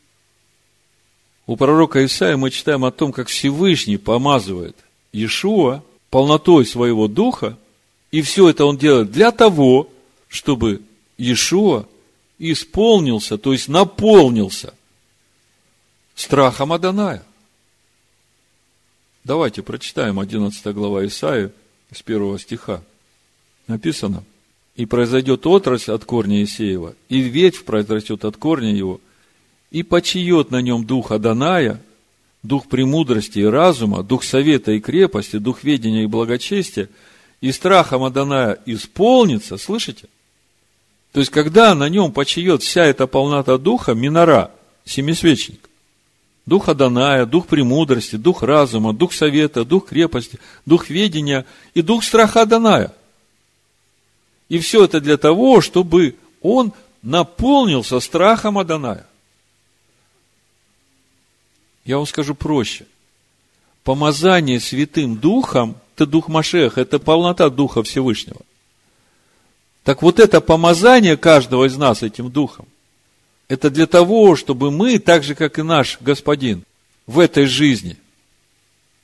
У 1.46 1.56
пророка 1.56 2.04
Исаия 2.06 2.38
мы 2.38 2.52
читаем 2.52 2.86
о 2.86 2.92
том, 2.92 3.12
как 3.12 3.28
Всевышний 3.28 3.98
помазывает 3.98 4.76
Иешуа 5.12 5.84
полнотой 6.10 6.66
своего 6.66 7.08
духа– 7.08 7.58
и 8.12 8.22
все 8.22 8.50
это 8.50 8.66
он 8.66 8.78
делает 8.78 9.12
для 9.12 9.32
того, 9.32 9.90
чтобы 10.28 10.82
Иешуа 11.18 11.86
исполнился, 12.38 13.38
то 13.38 13.54
есть 13.54 13.68
наполнился 13.68 14.74
страхом 16.16 16.74
Аданая. 16.74 17.24
Давайте 19.24 19.62
прочитаем 19.62 20.20
11 20.20 20.66
глава 20.74 21.06
Исаия 21.06 21.52
с 21.94 22.02
первого 22.02 22.40
стиха. 22.40 22.82
Написано, 23.68 24.24
«И 24.76 24.86
произойдет 24.86 25.46
отрасль 25.46 25.92
от 25.92 26.06
корня 26.06 26.44
Исеева, 26.44 26.96
и 27.10 27.20
ветвь 27.20 27.64
произрастет 27.64 28.26
от 28.26 28.38
корня 28.38 28.74
его, 28.74 29.00
и 29.70 29.84
почиет 29.84 30.52
на 30.52 30.62
нем 30.62 30.86
дух 30.86 31.12
Аданая, 31.12 31.82
дух 32.44 32.68
премудрости 32.68 33.40
и 33.40 33.46
разума, 33.46 34.04
дух 34.04 34.24
совета 34.24 34.72
и 34.72 34.80
крепости, 34.80 35.38
дух 35.38 35.64
ведения 35.64 36.04
и 36.04 36.08
благочестия– 36.08 36.90
и 37.42 37.52
страхом 37.52 38.04
Аданая 38.04 38.60
исполнится, 38.66 39.58
слышите? 39.58 40.08
То 41.12 41.20
есть, 41.20 41.32
когда 41.32 41.76
на 41.76 41.90
нем 41.90 42.14
почиет 42.14 42.62
вся 42.62 42.86
эта 42.86 43.08
полнота 43.08 43.58
духа, 43.58 43.94
минора, 43.94 44.52
семисвечник, 44.86 45.70
дух 46.52 46.68
Аданая, 46.68 47.26
дух 47.26 47.48
премудрости, 47.48 48.18
дух 48.18 48.44
разума, 48.44 48.92
дух 48.92 49.14
совета, 49.14 49.64
дух 49.64 49.88
крепости, 49.88 50.38
дух 50.66 50.90
ведения 50.90 51.46
и 51.74 51.82
дух 51.82 52.04
страха 52.04 52.42
Аданая. 52.42 52.94
И 54.50 54.60
все 54.60 54.84
это 54.84 55.00
для 55.00 55.16
того, 55.16 55.62
чтобы 55.62 56.18
он 56.42 56.74
наполнился 57.04 58.02
страхом 58.02 58.58
Аданая. 58.58 59.08
Я 61.86 61.96
вам 61.96 62.06
скажу 62.06 62.36
проще. 62.36 62.86
Помазание 63.86 64.60
Святым 64.60 65.16
Духом 65.16 65.78
это 65.96 66.06
Дух 66.06 66.28
Машех, 66.28 66.78
это 66.78 67.00
полнота 67.00 67.50
Духа 67.50 67.82
Всевышнего. 67.82 68.42
Так 69.86 70.02
вот 70.02 70.20
это 70.20 70.42
помазание 70.42 71.16
каждого 71.16 71.64
из 71.64 71.78
нас 71.78 72.04
этим 72.04 72.30
Духом, 72.30 72.68
это 73.52 73.70
для 73.70 73.86
того, 73.86 74.38
чтобы 74.38 74.72
мы, 74.72 74.98
так 74.98 75.24
же, 75.24 75.36
как 75.36 75.60
и 75.60 75.62
наш 75.62 75.98
Господин, 76.00 76.64
в 77.06 77.20
этой 77.20 77.48
жизни 77.48 77.98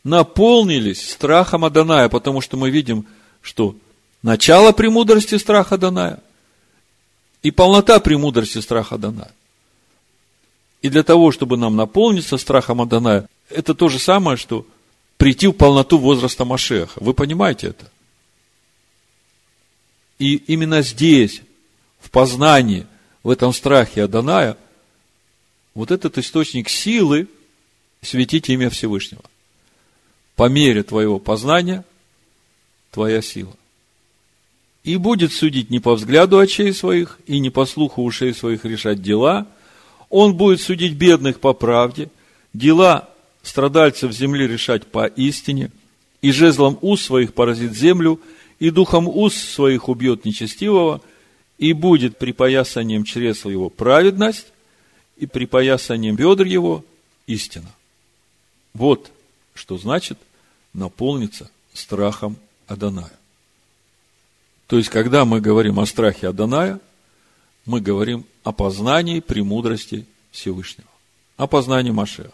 наполнились 0.05 1.11
страхом 1.11 1.65
Аданая, 1.65 2.07
потому 2.07 2.39
что 2.39 2.55
мы 2.55 2.69
видим, 2.69 3.05
что 3.41 3.75
начало 4.23 4.71
премудрости 4.71 5.35
страха 5.35 5.75
Аданая 5.75 6.21
и 7.43 7.51
полнота 7.51 7.99
премудрости 7.99 8.59
страха 8.59 8.95
Аданая. 8.95 9.33
И 10.81 10.87
для 10.87 11.03
того, 11.03 11.33
чтобы 11.33 11.57
нам 11.57 11.75
наполниться 11.75 12.37
страхом 12.37 12.81
Аданая, 12.81 13.27
это 13.49 13.75
то 13.75 13.89
же 13.89 13.99
самое, 13.99 14.37
что– 14.37 14.65
прийти 15.17 15.47
в 15.47 15.51
полноту 15.51 15.97
возраста 15.97 16.45
Машеха. 16.45 17.03
Вы 17.03 17.13
понимаете 17.13 17.67
это? 17.67 17.91
И 20.19 20.35
именно 20.35 20.83
здесь, 20.83 21.41
в 21.99 22.09
познании, 22.11 22.87
в 23.27 23.29
этом 23.29 23.51
страхе 23.51 24.03
Аданая, 24.03 24.55
вот 25.73 25.91
этот 25.91 26.17
источник 26.17 26.69
силы 26.69 27.27
светить 28.01 28.47
имя 28.47 28.69
Всевышнего. 28.69 29.21
По 30.37 30.47
мере 30.47 30.81
твоего 30.81 31.19
познания, 31.19 31.83
твоя 32.89 33.21
сила. 33.21 33.51
И 34.85 34.95
будет 34.95 35.33
судить 35.33 35.69
не 35.69 35.81
по 35.81 35.95
взгляду 35.95 36.39
очей 36.39 36.71
своих, 36.71 37.19
и 37.27 37.39
не 37.39 37.49
по 37.49 37.65
слуху 37.65 38.01
ушей 38.01 38.33
своих 38.33 38.63
решать 38.63 39.01
дела. 39.01 39.45
Он 40.09 40.33
будет 40.33 40.61
судить 40.61 40.93
бедных 40.93 41.41
по 41.41 41.51
правде, 41.51 42.09
дела 42.53 43.09
страдальцев 43.43 44.13
земли 44.13 44.47
решать 44.47 44.87
по 44.87 45.05
истине, 45.05 45.71
и 46.21 46.31
жезлом 46.31 46.79
уст 46.79 47.03
своих 47.03 47.33
поразит 47.33 47.75
землю, 47.75 48.21
и 48.59 48.69
духом 48.69 49.05
уст 49.05 49.37
своих 49.37 49.89
убьет 49.89 50.23
нечестивого, 50.23 51.01
и 51.57 51.73
будет 51.73 52.17
припоясанием 52.17 53.03
чресла 53.03 53.49
его 53.51 53.69
праведность, 53.69 54.47
и 55.17 55.25
припоясанием 55.25 56.15
бедр 56.15 56.45
его 56.45 56.85
истина. 57.25 57.71
Вот 58.73 59.11
что 59.55 59.77
значит 59.77 60.19
наполниться 60.73 61.49
страхом 61.73 62.37
Аданая. 62.67 63.11
То 64.67 64.77
есть, 64.77 64.89
когда 64.89 65.25
мы 65.25 65.41
говорим 65.41 65.79
о 65.79 65.85
страхе 65.85 66.27
Аданая, 66.27 66.79
мы 67.65 67.81
говорим 67.81 68.25
о 68.43 68.51
познании 68.51 69.19
премудрости 69.19 70.05
Всевышнего, 70.31 70.89
о 71.37 71.47
познании 71.47 71.91
Машеха. 71.91 72.31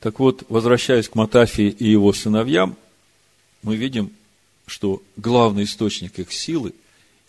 Так 0.00 0.20
вот, 0.20 0.44
возвращаясь 0.48 1.08
к 1.08 1.14
Матафии 1.14 1.68
и 1.68 1.90
его 1.90 2.12
сыновьям, 2.12 2.76
мы 3.62 3.76
видим, 3.76 4.12
что 4.66 5.02
главный 5.16 5.64
источник 5.64 6.18
их 6.18 6.32
силы 6.32 6.74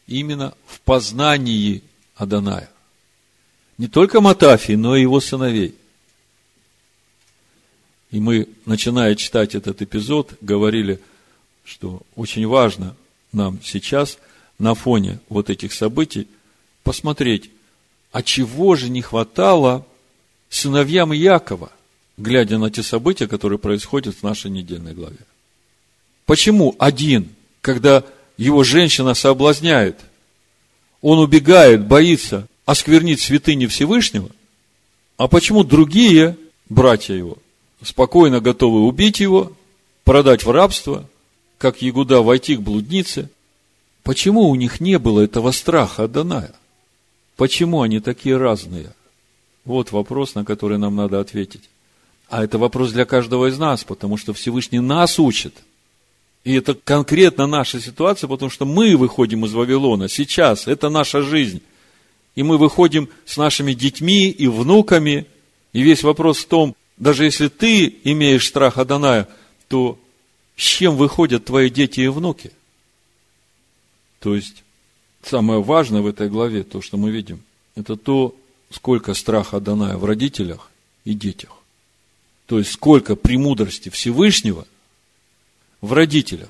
именно 0.08 0.54
в 0.66 0.80
познании 0.82 1.84
Аданая. 2.16 2.70
Не 3.78 3.88
только 3.88 4.22
Матафии, 4.22 4.74
но 4.74 4.96
и 4.96 5.02
его 5.02 5.20
сыновей. 5.20 5.76
И 8.10 8.20
мы, 8.20 8.48
начиная 8.66 9.16
читать 9.16 9.54
этот 9.54 9.82
эпизод, 9.82 10.34
говорили, 10.42 11.00
что 11.64 12.02
очень 12.16 12.48
важно 12.48 12.96
нам 13.34 13.60
сейчас 13.62 14.18
на 14.58 14.74
фоне 14.74 15.20
вот 15.30 15.50
этих 15.50 15.74
событий 15.74 16.28
посмотреть, 16.84 17.52
а 18.12 18.24
чего 18.24 18.76
же 18.76 18.90
не 18.90 19.02
хватало 19.02 19.86
сыновьям 20.50 21.12
Якова? 21.12 21.72
глядя 22.18 22.58
на 22.58 22.70
те 22.70 22.84
события, 22.84 23.28
которые 23.28 23.60
происходят 23.60 24.16
в 24.16 24.24
нашей 24.24 24.52
недельной 24.52 24.94
главе. 24.94 25.20
Почему 26.26 26.76
один, 26.80 27.30
когда 27.62 28.04
его 28.38 28.64
женщина 28.64 29.14
соблазняет, 29.14 30.00
он 31.02 31.20
убегает, 31.20 31.86
боится 31.86 32.48
осквернить 32.66 33.22
святыни 33.22 33.68
Всевышнего, 33.68 34.30
а 35.18 35.28
почему 35.28 35.64
другие 35.64 36.38
братья 36.70 37.14
его 37.14 37.38
спокойно 37.84 38.40
готовы 38.40 38.86
убить 38.86 39.20
его, 39.20 39.54
продать 40.04 40.44
в 40.44 40.52
рабство, 40.52 41.08
как 41.58 41.82
Ягуда 41.82 42.22
войти 42.22 42.56
к 42.56 42.62
блуднице, 42.62 43.30
Почему 44.08 44.48
у 44.48 44.56
них 44.56 44.80
не 44.80 45.00
было 45.00 45.20
этого 45.20 45.52
страха 45.52 46.06
Адоная? 46.06 46.54
Почему 47.36 47.82
они 47.82 48.00
такие 48.00 48.38
разные? 48.38 48.94
Вот 49.66 49.92
вопрос, 49.92 50.34
на 50.34 50.46
который 50.46 50.78
нам 50.78 50.96
надо 50.96 51.20
ответить. 51.20 51.70
А 52.30 52.42
это 52.42 52.58
вопрос 52.58 52.94
для 52.94 53.04
каждого 53.04 53.50
из 53.50 53.58
нас, 53.58 53.84
потому 53.84 54.16
что 54.16 54.32
Всевышний 54.32 54.80
нас 54.80 55.20
учит. 55.20 55.54
И 56.48 56.54
это 56.54 56.76
конкретно 56.76 57.46
наша 57.46 57.82
ситуация, 57.82 58.30
потому 58.30 58.50
что 58.50 58.64
мы 58.64 58.96
выходим 58.96 59.44
из 59.44 59.52
Вавилона 59.52 60.08
сейчас, 60.08 60.66
это 60.66 60.88
наша 60.88 61.22
жизнь. 61.22 61.62
И 62.36 62.44
мы 62.44 62.58
выходим 62.58 63.10
с 63.26 63.36
нашими 63.36 63.74
детьми 63.74 64.30
и 64.30 64.48
внуками. 64.48 65.26
И 65.74 65.82
весь 65.82 66.04
вопрос 66.04 66.38
в 66.38 66.48
том, 66.48 66.74
даже 66.96 67.26
если 67.26 67.50
ты 67.50 67.94
имеешь 68.06 68.48
страх 68.48 68.78
Аданая, 68.78 69.28
то 69.68 70.00
с 70.56 70.62
чем 70.62 70.96
выходят 70.96 71.44
твои 71.44 71.70
дети 71.70 72.00
и 72.00 72.08
внуки? 72.08 72.54
То 74.22 74.34
есть, 74.34 74.64
самое 75.24 75.62
важное 75.62 76.02
в 76.02 76.08
этой 76.08 76.30
главе, 76.30 76.64
то, 76.64 76.82
что 76.82 76.96
мы 76.96 77.12
видим, 77.12 77.42
это 77.76 77.98
то, 77.98 78.34
сколько 78.72 79.16
страха 79.16 79.58
Аданая 79.58 79.98
в 79.98 80.06
родителях 80.06 80.72
и 81.04 81.14
детях. 81.14 81.52
То 82.46 82.58
есть, 82.58 82.72
сколько 82.72 83.18
премудрости 83.18 83.90
Всевышнего 83.90 84.66
в 85.82 85.94
родителях. 85.94 86.50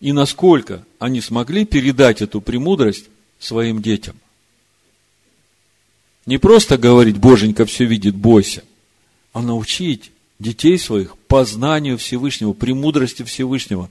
И 0.00 0.12
насколько 0.12 0.84
они 0.98 1.20
смогли 1.20 1.64
передать 1.64 2.22
эту 2.22 2.40
премудрость 2.40 3.06
своим 3.38 3.80
детям. 3.80 4.16
Не 6.26 6.38
просто 6.38 6.78
говорить, 6.78 7.18
Боженька 7.18 7.66
все 7.66 7.84
видит, 7.84 8.14
бойся, 8.14 8.64
а 9.32 9.42
научить 9.42 10.10
детей 10.38 10.78
своих 10.78 11.16
познанию 11.18 11.98
Всевышнего, 11.98 12.52
премудрости 12.52 13.22
Всевышнего, 13.22 13.90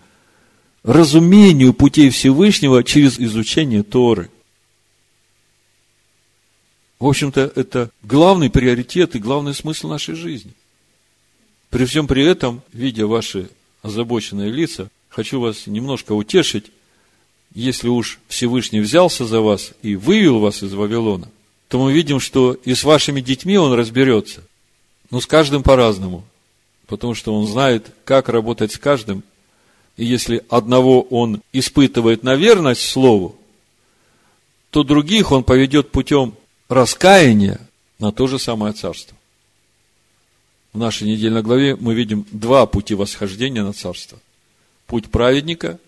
разумению 0.84 1.74
путей 1.74 2.10
Всевышнего 2.10 2.84
через 2.84 3.20
изучение 3.20 3.84
Торы. 3.84 4.30
В 7.00 7.08
общем-то, 7.08 7.52
это 7.56 7.90
главный 8.02 8.50
приоритет 8.50 9.16
и 9.16 9.20
главный 9.20 9.54
смысл 9.54 9.90
нашей 9.90 10.16
жизни. 10.16 10.54
При 11.70 11.86
всем 11.86 12.08
при 12.08 12.24
этом, 12.24 12.62
видя 12.72 13.08
ваши 13.08 13.50
озабоченные 13.84 14.50
лица, 14.50 14.90
хочу 15.10 15.40
вас 15.40 15.68
немножко 15.68 16.14
утешить, 16.14 16.72
если 17.54 17.90
уж 17.90 18.20
Всевышний 18.28 18.80
взялся 18.80 19.26
за 19.26 19.42
вас 19.42 19.74
и 19.84 19.96
вывел 19.96 20.40
вас 20.40 20.64
из 20.64 20.74
Вавилона, 20.74 21.30
то 21.68 21.80
мы 21.80 21.94
видим, 21.94 22.20
что 22.20 22.54
и 22.54 22.74
с 22.74 22.84
вашими 22.84 23.22
детьми 23.22 23.58
он 23.58 23.74
разберется. 23.74 24.42
Но 25.12 25.22
с 25.22 25.28
каждым 25.28 25.62
по-разному. 25.62 26.24
Потому 26.88 27.14
что 27.14 27.36
он 27.36 27.46
знает, 27.46 27.92
как 28.06 28.30
работать 28.30 28.72
с 28.72 28.80
каждым. 28.80 29.24
И 29.98 30.06
если 30.06 30.44
одного 30.50 31.02
он 31.04 31.42
испытывает 31.52 32.24
на 32.24 32.36
верность 32.36 32.90
Слову, 32.90 33.36
то 34.72 34.84
других 34.84 35.32
он 35.32 35.44
поведет 35.44 35.92
путем 35.92 36.34
раскаяния 36.70 37.60
на 38.00 38.12
то 38.12 38.26
же 38.26 38.40
самое 38.40 38.74
царство 38.74 39.16
в 40.74 40.78
нашей 40.78 41.08
недельной 41.08 41.44
главе 41.44 41.76
мы 41.76 41.94
видим 41.94 42.26
два 42.32 42.66
пути 42.66 42.96
восхождения 42.96 43.64
на 43.64 43.74
царство. 43.74 44.20
Путь 44.88 45.10
праведника 45.10 45.80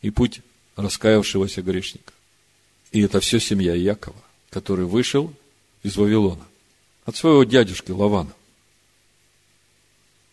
и 0.00 0.10
путь 0.10 0.40
раскаявшегося 0.76 1.62
грешника. 1.62 2.12
И 2.92 3.00
это 3.00 3.20
все 3.20 3.40
семья 3.40 3.74
Якова, 3.74 4.16
который 4.50 4.86
вышел 4.86 5.32
из 5.82 5.96
Вавилона 5.96 6.46
от 7.04 7.16
своего 7.16 7.42
дядюшки 7.42 7.90
Лавана. 7.90 8.32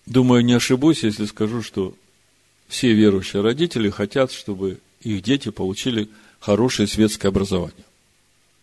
Думаю, 0.05 0.45
не 0.45 0.53
ошибусь, 0.53 1.03
если 1.03 1.25
скажу, 1.25 1.63
что 1.63 1.95
все 2.67 2.93
верующие 2.93 3.41
родители 3.41 3.89
хотят, 3.89 4.31
чтобы 4.31 4.79
их 5.01 5.23
дети 5.23 5.49
получили 5.49 6.09
хорошее 6.39 6.87
светское 6.87 7.29
образование. 7.29 7.85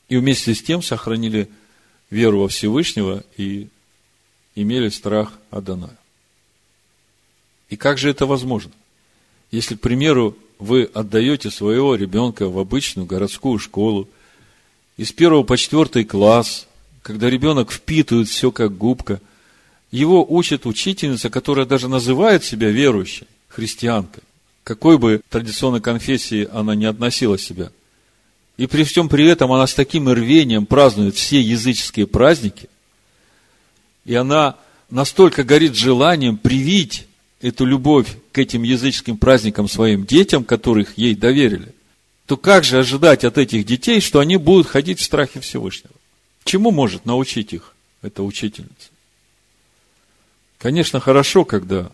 И 0.09 0.17
вместе 0.17 0.55
с 0.55 0.63
тем 0.63 0.83
сохранили 0.83 1.49
веру 2.11 2.41
во 2.41 2.49
Всевышнего 2.49 3.25
и 3.37 3.69
имели 4.57 4.89
страх 4.89 5.33
Адоная. 5.51 5.97
И 7.69 7.77
как 7.77 7.99
же 7.99 8.11
это 8.11 8.27
возможно? 8.27 8.73
Если, 9.53 9.77
к 9.77 9.81
примеру, 9.81 10.37
вы 10.59 10.85
отдаете 10.93 11.51
своего 11.51 11.95
ребенка 11.95 12.49
в 12.49 12.59
обычную 12.59 13.07
городскую 13.07 13.59
школу, 13.59 14.09
из 14.97 15.13
первого 15.13 15.43
по 15.43 15.57
четвертый 15.57 16.05
класс, 16.05 16.67
когда 17.03 17.29
ребенок 17.29 17.71
впитывает 17.71 18.29
все 18.29 18.51
как 18.51 18.77
губка, 18.77 19.21
его 19.91 20.25
учит 20.29 20.67
учительница, 20.67 21.31
которая 21.31 21.67
даже 21.67 21.89
называет 21.89 22.45
себя 22.45 22.71
верующей, 22.71 23.27
христианкой, 23.49 24.23
какой 24.65 24.99
бы 24.99 25.21
традиционной 25.29 25.81
конфессии 25.81 26.49
она 26.51 26.75
не 26.75 26.87
относила 26.87 27.39
себя. 27.39 27.71
И 28.57 28.67
при 28.67 28.85
всем 28.85 29.09
при 29.09 29.27
этом 29.27 29.53
она 29.53 29.67
с 29.67 29.75
таким 29.75 30.09
рвением 30.09 30.65
празднует 30.65 31.15
все 31.15 31.41
языческие 31.41 32.07
праздники, 32.07 32.69
и 34.07 34.15
она 34.15 34.57
настолько 34.89 35.45
горит 35.45 35.75
желанием 35.75 36.39
привить 36.39 37.07
эту 37.41 37.67
любовь 37.67 38.09
к 38.33 38.39
этим 38.39 38.63
языческим 38.63 39.19
праздникам 39.19 39.69
своим 39.69 40.07
детям, 40.07 40.45
которых 40.45 40.97
ей 40.97 41.15
доверили, 41.15 41.75
то 42.25 42.37
как 42.37 42.65
же 42.65 42.79
ожидать 42.79 43.25
от 43.25 43.37
этих 43.37 43.67
детей, 43.67 44.01
что 44.01 44.21
они 44.21 44.37
будут 44.37 44.69
ходить 44.69 45.01
в 45.01 45.05
страхе 45.05 45.41
Всевышнего? 45.41 45.95
Чему 46.45 46.71
может 46.71 47.05
научить 47.05 47.53
их 47.53 47.75
эта 48.03 48.23
учительница? 48.23 48.91
Конечно, 50.59 51.01
хорошо, 51.01 51.45
когда 51.45 51.91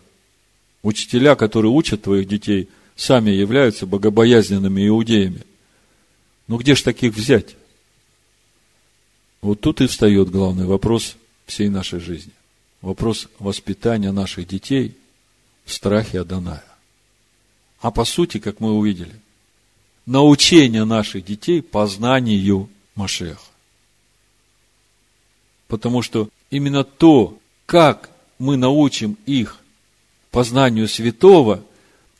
учителя, 0.83 1.35
которые 1.35 1.71
учат 1.71 2.03
твоих 2.03 2.27
детей, 2.27 2.69
сами 2.95 3.31
являются 3.31 3.85
богобоязненными 3.85 4.87
иудеями. 4.87 5.41
Но 6.47 6.57
где 6.57 6.75
же 6.75 6.83
таких 6.83 7.15
взять? 7.15 7.55
Вот 9.41 9.61
тут 9.61 9.81
и 9.81 9.87
встает 9.87 10.29
главный 10.29 10.65
вопрос 10.65 11.15
всей 11.45 11.69
нашей 11.69 11.99
жизни. 11.99 12.33
Вопрос 12.81 13.29
воспитания 13.39 14.11
наших 14.11 14.47
детей 14.47 14.95
в 15.65 15.73
страхе 15.73 16.21
Адоная. 16.21 16.63
А 17.79 17.91
по 17.91 18.05
сути, 18.05 18.39
как 18.39 18.59
мы 18.59 18.73
увидели, 18.73 19.19
научение 20.05 20.85
наших 20.85 21.25
детей 21.25 21.61
познанию 21.61 22.69
Машеха. 22.95 23.41
Потому 25.67 26.01
что 26.01 26.29
именно 26.49 26.83
то, 26.83 27.37
как 27.65 28.09
мы 28.37 28.57
научим 28.57 29.17
их 29.25 29.59
познанию 30.31 30.87
святого 30.87 31.63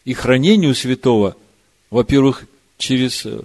и 0.06 0.14
хранению 0.14 0.76
святого, 0.76 1.36
во-первых, 1.90 2.46
через 2.78 3.26
э, 3.26 3.42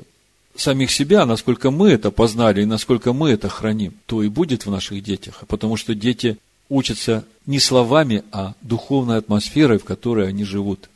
самих 0.60 0.90
себя, 0.90 1.26
насколько 1.26 1.70
мы 1.70 1.90
это 1.90 2.10
познали 2.10 2.62
и 2.62 2.66
насколько 2.66 3.12
мы 3.12 3.30
это 3.30 3.48
храним, 3.48 3.94
то 4.06 4.22
и 4.22 4.28
будет 4.28 4.66
в 4.66 4.70
наших 4.70 5.02
детях. 5.02 5.44
Потому 5.48 5.76
что 5.76 5.94
дети 5.94 6.38
учатся 6.68 7.24
не 7.46 7.58
словами, 7.58 8.24
а 8.32 8.54
духовной 8.62 9.18
атмосферой, 9.18 9.78
в 9.78 9.84
которой 9.84 10.28
они 10.28 10.44
живут. 10.44 10.88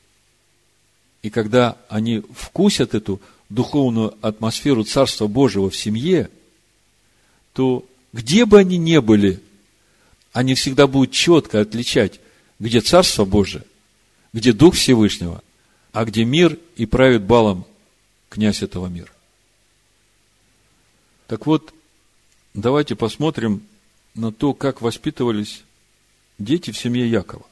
И 1.23 1.31
когда 1.31 1.77
они 1.89 2.23
вкусят 2.35 2.95
эту 2.95 3.21
духовную 3.49 4.15
атмосферу 4.21 4.85
Царства 4.85 5.27
Божьего 5.27 5.71
в 5.71 5.77
семье, 5.77 6.29
то 7.53 7.85
где 8.13 8.45
бы 8.45 8.59
они 8.59 8.79
ни 8.79 8.99
были, 8.99 9.41
они 10.33 10.55
всегда 10.55 10.87
будут 10.87 11.13
четко 11.13 11.61
отличать, 11.61 12.21
где 12.59 12.81
Царство 12.81 13.25
Божие, 13.25 13.65
где 14.33 14.53
Дух 14.53 14.75
Всевышнего, 14.75 15.43
а 15.93 16.05
где 16.05 16.25
мир 16.25 16.59
и 16.77 16.87
правит 16.87 17.23
балом 17.23 17.67
князь 18.29 18.63
этого 18.63 18.87
мира. 18.87 19.11
Так 21.33 21.47
вот, 21.47 21.73
давайте 22.53 22.95
посмотрим 22.95 23.63
на 24.15 24.33
то, 24.33 24.53
как 24.53 24.83
воспитывались 24.83 25.65
дети 26.39 26.73
в 26.73 26.77
семье 26.77 27.11
Якова. 27.11 27.47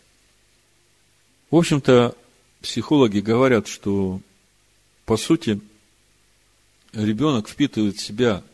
В 1.50 1.56
общем-то, 1.56 2.14
психологи 2.60 3.20
говорят, 3.20 3.68
что, 3.68 4.20
по 5.06 5.16
сути, 5.16 5.62
ребенок 6.92 7.48
впитывает 7.48 7.96
в 7.96 8.02
себя 8.02 8.44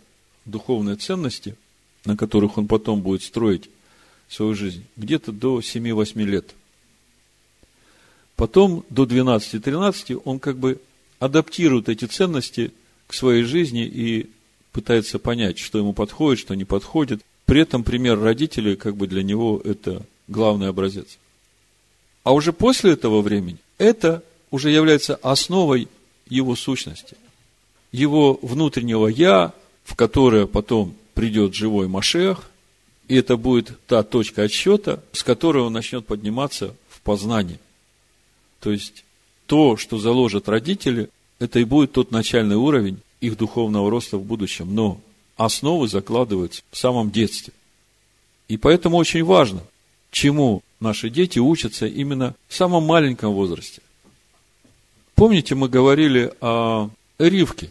духовные 0.44 0.94
ценности, 0.94 1.56
на 2.04 2.16
которых 2.16 2.56
он 2.56 2.68
потом 2.68 3.02
будет 3.02 3.24
строить 3.24 3.68
свою 4.28 4.54
жизнь, 4.54 4.86
где-то 4.96 5.32
до 5.32 5.58
7-8 5.58 6.22
лет. 6.22 6.54
Потом, 8.36 8.84
до 8.90 9.02
12-13, 9.06 10.22
он 10.24 10.38
как 10.38 10.56
бы 10.56 10.80
адаптирует 11.18 11.88
эти 11.88 12.04
ценности 12.04 12.72
к 13.08 13.14
своей 13.14 13.42
жизни 13.42 13.84
и 13.84 14.30
пытается 14.76 15.18
понять, 15.18 15.58
что 15.58 15.78
ему 15.78 15.94
подходит, 15.94 16.38
что 16.38 16.54
не 16.54 16.66
подходит. 16.66 17.22
При 17.46 17.62
этом 17.62 17.82
пример 17.82 18.20
родителей, 18.20 18.76
как 18.76 18.94
бы 18.94 19.06
для 19.06 19.22
него 19.22 19.58
это 19.64 20.02
главный 20.28 20.68
образец. 20.68 21.16
А 22.24 22.34
уже 22.34 22.52
после 22.52 22.92
этого 22.92 23.22
времени 23.22 23.56
это 23.78 24.22
уже 24.50 24.68
является 24.68 25.14
основой 25.14 25.88
его 26.28 26.54
сущности, 26.56 27.16
его 27.90 28.38
внутреннего 28.42 29.06
«я», 29.06 29.54
в 29.82 29.94
которое 29.94 30.46
потом 30.46 30.94
придет 31.14 31.54
живой 31.54 31.88
Машех, 31.88 32.50
и 33.08 33.16
это 33.16 33.38
будет 33.38 33.80
та 33.86 34.02
точка 34.02 34.42
отсчета, 34.42 35.02
с 35.12 35.22
которой 35.22 35.62
он 35.62 35.72
начнет 35.72 36.04
подниматься 36.04 36.74
в 36.90 37.00
познании. 37.00 37.60
То 38.60 38.72
есть, 38.72 39.06
то, 39.46 39.78
что 39.78 39.96
заложат 39.96 40.50
родители, 40.50 41.08
это 41.38 41.60
и 41.60 41.64
будет 41.64 41.92
тот 41.92 42.10
начальный 42.10 42.56
уровень 42.56 43.00
их 43.20 43.36
духовного 43.36 43.90
роста 43.90 44.18
в 44.18 44.24
будущем. 44.24 44.74
Но 44.74 45.00
основы 45.36 45.88
закладываются 45.88 46.62
в 46.70 46.76
самом 46.76 47.10
детстве. 47.10 47.52
И 48.48 48.56
поэтому 48.56 48.96
очень 48.96 49.24
важно, 49.24 49.62
чему 50.10 50.62
наши 50.80 51.10
дети 51.10 51.38
учатся 51.38 51.86
именно 51.86 52.34
в 52.48 52.54
самом 52.54 52.84
маленьком 52.84 53.32
возрасте. 53.32 53.82
Помните, 55.14 55.54
мы 55.54 55.68
говорили 55.68 56.32
о 56.40 56.90
Ривке. 57.18 57.70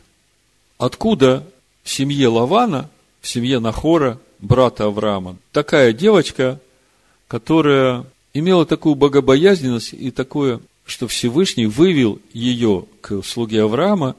Откуда 0.78 1.48
в 1.84 1.89
семье 1.89 2.28
Лавана, 2.28 2.89
в 3.22 3.28
семье 3.28 3.60
Нахора, 3.60 4.20
брата 4.39 4.86
Авраама, 4.86 5.38
такая 5.52 5.93
девочка, 5.93 6.60
которая 7.28 8.06
имела 8.34 8.66
такую 8.66 8.96
богобоязненность 8.96 9.93
и 9.93 10.12
такое, 10.12 10.60
что 10.86 11.08
Всевышний 11.08 11.68
вывел 11.68 12.20
ее 12.34 12.86
к 13.02 13.24
слуге 13.24 13.64
Авраама, 13.64 14.16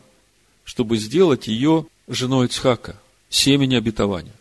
чтобы 0.67 0.99
сделать 0.99 1.47
ее 1.47 1.87
женой 2.09 2.49
Цхака, 2.49 3.01
семени 3.31 3.77
обетования. 3.77 4.35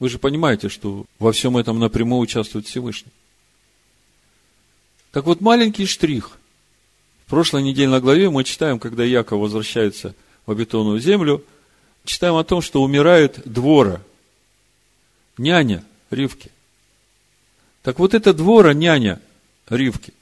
Вы 0.00 0.08
же 0.08 0.18
понимаете, 0.18 0.68
что 0.68 1.06
во 1.18 1.30
всем 1.32 1.56
этом 1.56 1.78
напрямую 1.78 2.20
участвует 2.20 2.66
Всевышний. 2.66 3.12
Так 5.12 5.24
вот, 5.24 5.40
маленький 5.40 5.86
штрих. 5.86 6.38
В 7.24 7.30
прошлой 7.30 7.62
недельной 7.62 8.00
главе 8.00 8.30
мы 8.30 8.42
читаем, 8.42 8.80
когда 8.80 9.04
Яков 9.04 9.40
возвращается 9.40 10.16
в 10.44 10.50
обетованную 10.50 10.98
землю, 10.98 11.44
читаем 12.04 12.34
о 12.34 12.44
том, 12.44 12.60
что 12.60 12.82
умирает 12.82 13.40
двора, 13.44 14.02
няня 15.38 15.84
Ривки. 16.10 16.50
Так 17.82 18.00
вот 18.00 18.14
эта 18.14 18.34
двора 18.34 18.74
няня 18.74 19.20
Ривки, 19.68 20.12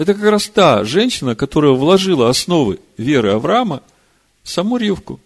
это 0.00 0.14
как 0.14 0.24
раз 0.24 0.48
та 0.48 0.84
женщина, 0.84 1.36
которая 1.36 1.72
вложила 1.72 2.28
основы 2.28 2.80
веры 2.96 3.32
Авраама 3.32 3.82
в 4.42 4.48
саму 4.48 4.78
Ривку. 4.78 5.20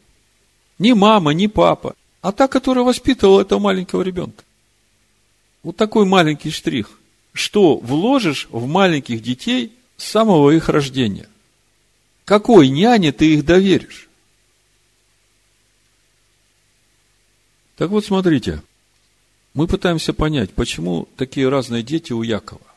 Не 0.79 0.95
мама, 0.95 1.33
не 1.33 1.49
папа 1.49 1.95
а 2.25 2.33
та, 2.33 2.49
которая 2.49 2.87
воспитывала 2.87 3.43
этого 3.43 3.59
маленького 3.59 4.01
ребенка. 4.01 4.45
Вот 5.63 5.77
такой 5.77 6.07
маленький 6.07 6.51
штрих. 6.51 6.99
Что 7.35 7.77
вложишь 7.77 8.49
в 8.51 8.67
маленьких 8.67 9.23
детей 9.23 9.75
с 9.99 10.05
самого 10.05 10.51
их 10.51 10.71
рождения? 10.71 11.29
Какой 12.25 12.71
няне 12.71 13.13
ты 13.13 13.35
их 13.35 13.45
доверишь? 13.45 14.09
Так 17.77 17.91
вот, 17.91 18.07
смотрите, 18.07 18.63
мы 19.53 19.67
пытаемся 19.67 20.15
понять, 20.15 20.51
почему 20.55 21.07
такие 21.19 21.51
разные 21.51 21.83
дети 21.83 22.15
у 22.15 22.23
Якова. 22.23 22.74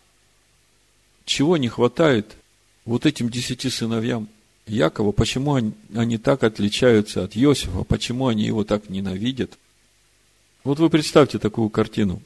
Чего 1.27 1.57
не 1.57 1.67
хватает 1.67 2.37
вот 2.85 3.05
этим 3.05 3.29
десяти 3.29 3.69
сыновьям 3.69 4.29
Якова, 4.65 5.11
почему 5.11 5.55
они, 5.55 5.73
они 5.93 6.17
так 6.17 6.43
отличаются 6.43 7.25
от 7.25 7.35
Иосифа, 7.35 7.83
почему 7.83 8.27
они 8.27 8.45
его 8.45 8.63
так 8.63 8.89
ненавидят. 8.89 9.57
Вот 10.63 10.79
вы 10.79 10.89
представьте 10.89 11.37
такую 11.37 11.69
картину. 11.69 12.21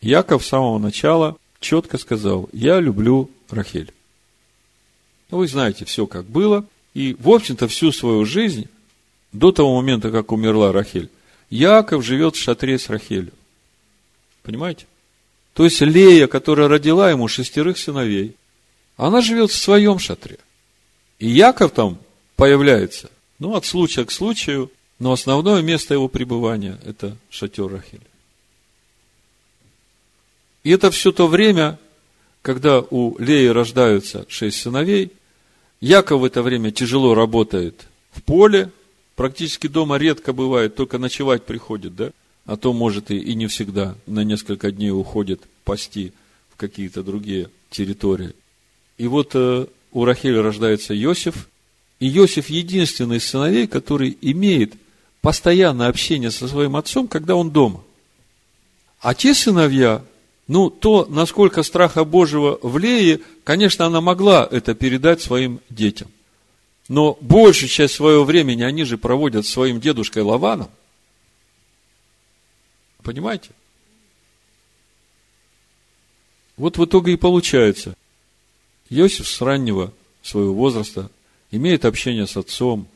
Яков 0.00 0.42
с 0.42 0.48
самого 0.48 0.78
начала 0.78 1.36
четко 1.60 1.98
сказал, 1.98 2.48
я 2.54 2.80
люблю 2.80 3.30
Рахель. 3.50 3.92
Вы 5.30 5.46
знаете 5.46 5.84
все, 5.84 6.06
как 6.06 6.24
было. 6.24 6.64
И, 6.94 7.14
в 7.20 7.28
общем-то, 7.28 7.68
всю 7.68 7.92
свою 7.92 8.24
жизнь, 8.24 8.66
до 9.32 9.52
того 9.52 9.76
момента, 9.76 10.10
как 10.10 10.32
умерла 10.32 10.72
Рахель, 10.72 11.10
Яков 11.50 12.02
живет 12.02 12.34
в 12.34 12.40
шатре 12.40 12.78
с 12.78 12.88
Рахелью. 12.88 13.32
Понимаете? 14.42 14.86
То 15.52 15.64
есть 15.64 15.80
Лея, 15.82 16.28
которая 16.28 16.68
родила 16.68 17.10
ему 17.10 17.28
шестерых 17.28 17.76
сыновей, 17.76 18.36
она 18.98 19.22
живет 19.22 19.50
в 19.50 19.56
своем 19.56 19.98
шатре. 19.98 20.38
И 21.18 21.28
Яков 21.28 21.72
там 21.72 21.98
появляется, 22.36 23.10
ну, 23.38 23.54
от 23.54 23.64
случая 23.64 24.04
к 24.04 24.10
случаю, 24.10 24.70
но 24.98 25.12
основное 25.12 25.62
место 25.62 25.94
его 25.94 26.08
пребывания– 26.08 26.78
это 26.84 27.16
шатер 27.30 27.68
Рахиль. 27.68 28.00
И 30.64 30.70
это 30.70 30.90
все 30.90 31.12
то 31.12 31.28
время, 31.28 31.78
когда 32.42 32.80
у 32.80 33.16
Леи 33.18 33.46
рождаются 33.46 34.26
шесть 34.28 34.60
сыновей, 34.60 35.12
Яков 35.80 36.20
в 36.20 36.24
это 36.24 36.42
время 36.42 36.72
тяжело 36.72 37.14
работает 37.14 37.86
в 38.10 38.22
поле, 38.22 38.72
практически 39.14 39.68
дома 39.68 39.96
редко 39.96 40.32
бывает, 40.32 40.74
только 40.74 40.98
ночевать 40.98 41.44
приходит, 41.44 41.94
да? 41.94 42.10
А 42.46 42.56
то, 42.56 42.72
может, 42.72 43.12
и, 43.12 43.18
и 43.18 43.34
не 43.34 43.46
всегда 43.46 43.94
на 44.06 44.24
несколько 44.24 44.72
дней 44.72 44.90
уходит 44.90 45.42
пасти 45.64 46.12
в 46.52 46.56
какие-то 46.56 47.04
другие 47.04 47.48
территории. 47.70 48.34
И 48.98 49.06
вот 49.06 49.30
э, 49.34 49.66
у 49.92 50.04
Рахели 50.04 50.36
рождается 50.36 51.00
Иосиф, 51.00 51.48
и 52.00 52.10
Иосиф 52.10 52.50
единственный 52.50 53.16
из 53.16 53.26
сыновей, 53.26 53.66
который 53.68 54.18
имеет 54.20 54.74
постоянное 55.20 55.88
общение 55.88 56.30
со 56.30 56.48
своим 56.48 56.76
отцом, 56.76 57.08
когда 57.08 57.36
он 57.36 57.50
дома. 57.50 57.82
А 59.00 59.14
те 59.14 59.34
сыновья, 59.34 60.04
ну, 60.48 60.68
то, 60.68 61.06
насколько 61.08 61.62
страха 61.62 62.04
Божьего 62.04 62.58
в 62.60 62.76
Лее, 62.78 63.20
конечно, 63.44 63.86
она 63.86 64.00
могла 64.00 64.46
это 64.50 64.74
передать 64.74 65.22
своим 65.22 65.60
детям. 65.70 66.08
Но 66.88 67.16
большую 67.20 67.68
часть 67.68 67.94
своего 67.94 68.24
времени 68.24 68.62
они 68.62 68.82
же 68.84 68.98
проводят 68.98 69.46
своим 69.46 69.80
дедушкой 69.80 70.22
Лаваном. 70.22 70.70
Понимаете? 73.02 73.50
Вот 76.56 76.78
в 76.78 76.84
итоге 76.84 77.12
и 77.12 77.16
получается– 77.16 77.94
Иосиф 78.90 79.28
с 79.28 79.40
раннего 79.40 79.92
своего 80.22 80.54
возраста 80.54 81.10
имеет 81.50 81.84
общение 81.84 82.26
с 82.26 82.36
отцом. 82.36 82.86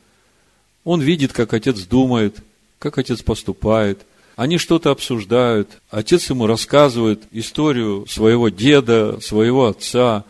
Он 0.83 1.01
видит, 1.01 1.33
как 1.33 1.53
отец 1.53 1.81
думает, 1.81 2.37
как 2.79 2.97
отец 2.97 3.21
поступает. 3.21 4.05
Они 4.35 4.57
что-то 4.57 4.91
обсуждают. 4.91 5.69
Отец 5.89 6.29
ему 6.29 6.47
рассказывает 6.47 7.23
историю 7.31 8.05
своего 8.07 8.49
деда, 8.49 9.19
своего 9.21 9.67
отца, 9.67 10.25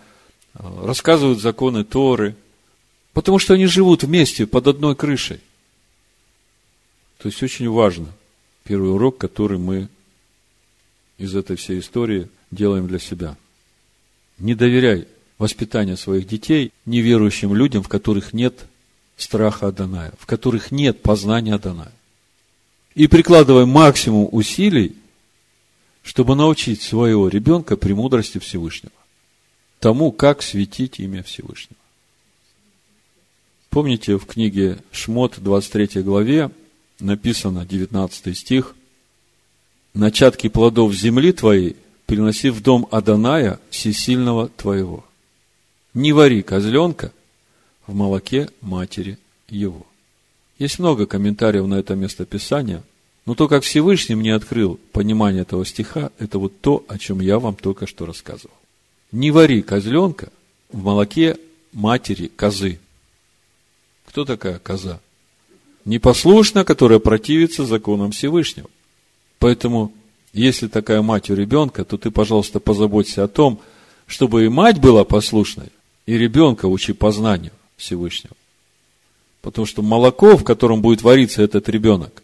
рассказывают 0.54 1.40
законы 1.40 1.84
Торы. 1.84 2.36
Потому 3.14 3.40
что 3.40 3.54
они 3.54 3.66
живут 3.68 4.04
вместе 4.04 4.46
под 4.46 4.68
одной 4.68 4.96
крышей. 4.96 5.40
То 7.20 7.30
есть 7.30 7.42
очень 7.42 7.70
важно. 7.70 8.08
Первый 8.64 8.92
урок, 8.92 9.18
который 9.18 9.58
мы 9.58 9.88
из 11.18 11.36
этой 11.36 11.56
всей 11.56 11.80
истории 11.80 12.28
делаем 12.52 12.88
для 12.88 13.00
себя. 13.00 13.38
Не 14.40 14.56
доверяй 14.56 15.08
воспитания 15.44 15.98
своих 15.98 16.26
детей 16.26 16.72
неверующим 16.86 17.54
людям, 17.54 17.84
в 17.84 17.90
которых 17.90 18.32
нет 18.32 18.66
страха 19.18 19.68
Адоная, 19.68 20.14
в 20.18 20.26
которых 20.26 20.72
нет 20.72 21.02
познания 21.02 21.56
Адоная. 21.56 21.92
И 22.96 23.08
прикладывай 23.08 23.66
максимум 23.66 24.30
усилий, 24.32 24.96
чтобы 26.02 26.36
научить 26.36 26.82
своего 26.82 27.28
ребенка 27.28 27.76
премудрости 27.76 28.38
Всевышнего, 28.38 28.94
тому, 29.82 30.14
как 30.14 30.42
светить 30.42 31.00
имя 31.00 31.24
Всевышнего. 31.24 31.80
Помните, 33.70 34.18
в 34.18 34.26
книге 34.26 34.78
Шмот, 34.92 35.40
23 35.40 36.04
главе, 36.04 36.52
написано, 37.02 37.66
19 37.66 38.38
стих, 38.38 38.76
«Начатки 39.94 40.48
плодов 40.48 40.94
земли 40.94 41.34
твоей 41.34 41.76
приноси 42.06 42.50
в 42.50 42.62
дом 42.62 42.88
Аданая 42.92 43.60
всесильного 43.70 44.48
твоего» 44.48 45.04
не 45.94 46.14
вари 46.14 46.42
козленка 46.42 47.12
в 47.88 47.94
молоке 47.94 48.50
матери 48.62 49.18
его. 49.50 49.86
Есть 50.58 50.80
много 50.80 51.06
комментариев 51.06 51.66
на 51.66 51.76
это 51.76 51.96
место 51.96 52.26
Писания, 52.26 52.84
но 53.26 53.36
то, 53.36 53.48
как 53.48 53.64
Всевышний 53.64 54.16
мне 54.16 54.36
открыл 54.36 54.80
понимание 54.92 55.44
этого 55.44 55.66
стиха, 55.66 56.12
это 56.20 56.40
вот 56.40 56.60
то, 56.62 56.84
о 56.88 56.98
чем 56.98 57.22
я 57.22 57.40
вам 57.40 57.56
только 57.56 57.88
что 57.88 58.06
рассказывал. 58.06 58.56
Не 59.12 59.32
вари 59.32 59.62
козленка 59.62 60.30
в 60.72 60.84
молоке 60.84 61.38
матери 61.72 62.28
козы. 62.36 62.80
Кто 64.06 64.26
такая 64.26 64.60
коза? 64.60 65.00
Непослушна, 65.86 66.64
которая 66.66 67.00
противится 67.00 67.66
законам 67.66 68.12
Всевышнего. 68.12 68.70
Поэтому, 69.40 69.92
если 70.34 70.68
такая 70.68 71.02
мать 71.02 71.30
у 71.30 71.36
ребенка, 71.36 71.84
то 71.84 71.98
ты, 71.98 72.12
пожалуйста, 72.12 72.60
позаботься 72.60 73.24
о 73.24 73.28
том, 73.28 73.60
чтобы 74.08 74.46
и 74.46 74.50
мать 74.50 74.80
была 74.80 75.04
послушной, 75.04 75.70
и 76.06 76.18
ребенка 76.18 76.68
учи 76.68 76.94
познанию 76.94 77.54
Всевышнего. 77.78 78.36
Потому 79.42 79.66
что 79.66 79.82
молоко, 79.82 80.38
в 80.38 80.44
котором 80.44 80.82
будет 80.82 81.02
вариться 81.02 81.42
этот 81.42 81.68
ребенок, 81.70 82.24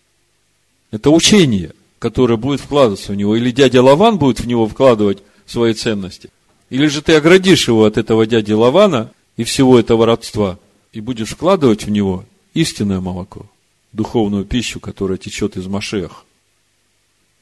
это 0.92 1.10
учение, 1.10 1.74
которое 2.00 2.38
будет 2.38 2.62
вкладываться 2.62 3.12
в 3.12 3.16
него. 3.16 3.36
Или 3.36 3.52
дядя 3.52 3.82
Лаван 3.84 4.18
будет 4.18 4.40
в 4.40 4.48
него 4.48 4.68
вкладывать 4.68 5.20
свои 5.46 5.74
ценности. 5.74 6.30
Или 6.70 6.88
же 6.88 7.02
ты 7.02 7.16
оградишь 7.16 7.68
его 7.68 7.86
от 7.86 7.98
этого 7.98 8.26
дяди 8.26 8.54
Лавана 8.54 9.12
и 9.38 9.44
всего 9.44 9.80
этого 9.80 10.06
родства, 10.06 10.60
и 10.94 11.02
будешь 11.02 11.30
вкладывать 11.30 11.86
в 11.86 11.90
него 11.90 12.26
истинное 12.54 13.00
молоко, 13.00 13.46
духовную 13.92 14.46
пищу, 14.46 14.80
которая 14.80 15.18
течет 15.18 15.58
из 15.58 15.68
Машех. 15.68 16.26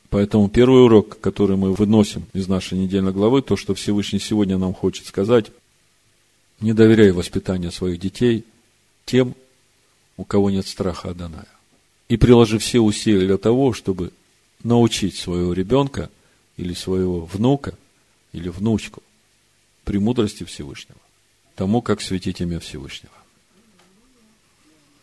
Поэтому 0.10 0.48
первый 0.48 0.84
урок, 0.84 1.20
который 1.20 1.58
мы 1.58 1.74
выносим 1.74 2.26
из 2.34 2.48
нашей 2.48 2.78
недельной 2.78 3.12
главы, 3.12 3.42
то, 3.42 3.58
что 3.58 3.76
Всевышний 3.76 4.20
сегодня 4.20 4.58
нам 4.58 4.74
хочет 4.74 5.06
сказать– 5.06 5.48
не 6.60 6.74
доверяй 6.74 7.12
воспитанию 7.12 7.72
своих 7.72 7.99
детей 7.99 8.45
тем, 9.05 9.36
у 10.18 10.24
кого 10.24 10.49
нет 10.49 10.68
страха 10.68 11.12
Аданая. 11.12 11.47
И 12.10 12.18
приложи 12.18 12.58
все 12.58 12.80
усилия 12.80 13.28
для 13.28 13.38
того, 13.38 13.74
чтобы 13.74 14.12
научить 14.64 15.16
своего 15.16 15.53
ребенка 15.53 16.10
или 16.55 16.74
своего 16.74 17.26
внука 17.26 17.78
или 18.34 18.49
внучку 18.49 19.03
премудрости 19.84 20.43
Всевышнего, 20.43 20.99
тому, 21.55 21.82
как 21.82 22.01
светить 22.01 22.41
имя 22.41 22.60
Всевышнего. 22.60 23.14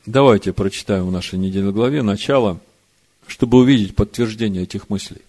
Давайте 0.06 0.52
прочитаем 0.52 1.06
в 1.06 1.12
нашей 1.12 1.38
недельной 1.38 1.72
главе 1.72 2.02
начало, 2.02 2.60
чтобы 3.26 3.58
увидеть 3.58 3.94
подтверждение 3.94 4.64
этих 4.64 4.90
мыслей. 4.90 5.22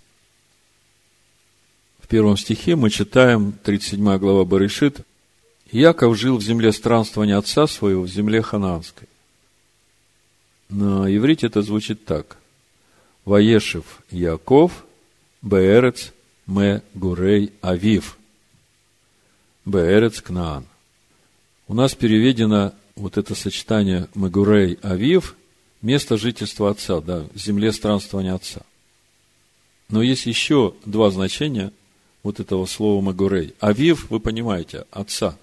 В 2.00 2.08
первом 2.08 2.36
стихе 2.36 2.76
мы 2.76 2.90
читаем, 2.90 3.54
37 3.64 4.18
глава 4.18 4.44
Барышит, 4.44 5.06
Яков 5.72 6.18
жил 6.18 6.38
в 6.38 6.44
земле 6.44 6.72
странствования 6.72 7.38
отца 7.38 7.68
своего, 7.68 8.04
в 8.04 8.08
земле 8.08 8.42
ханаанской. 8.42 9.08
На 10.70 11.06
иврите 11.16 11.48
это 11.48 11.62
звучит 11.62 12.06
так. 12.06 12.38
Ваешев 13.26 14.02
Яков, 14.12 14.86
Беэрец, 15.42 16.14
Ме 16.48 16.82
Гурей 16.94 17.52
Авив. 17.62 18.18
Беэрец 19.66 20.22
Кнаан. 20.22 20.66
У 21.68 21.74
нас 21.74 21.96
переведено 21.96 22.74
вот 22.96 23.18
это 23.18 23.34
сочетание 23.36 24.08
Мегурей 24.14 24.78
Авив, 24.82 25.36
место 25.82 26.18
жительства 26.18 26.70
отца, 26.70 27.02
да, 27.02 27.26
земле 27.34 27.72
странствования 27.72 28.36
отца. 28.36 28.62
Но 29.90 30.02
есть 30.02 30.26
еще 30.26 30.76
два 30.86 31.10
значения 31.10 31.72
вот 32.24 32.40
этого 32.40 32.66
слова 32.66 33.02
Магурей. 33.02 33.54
Авив, 33.60 34.10
вы 34.10 34.20
понимаете, 34.20 34.86
отца. 34.92 35.38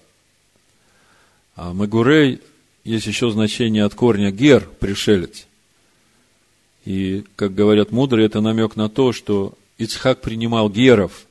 А 1.55 1.73
Магурей 1.73 2.39
есть 2.83 3.05
еще 3.05 3.29
значение 3.31 3.85
от 3.85 3.95
корня 3.95 4.31
гер, 4.31 4.67
пришелец. 4.79 5.45
И, 6.85 7.23
как 7.35 7.53
говорят 7.53 7.91
мудрые, 7.91 8.25
это 8.25 8.41
намек 8.41 8.75
на 8.75 8.89
то, 8.89 9.13
что 9.13 9.53
Ицхак 9.77 10.21
принимал 10.21 10.69
геров, 10.69 11.25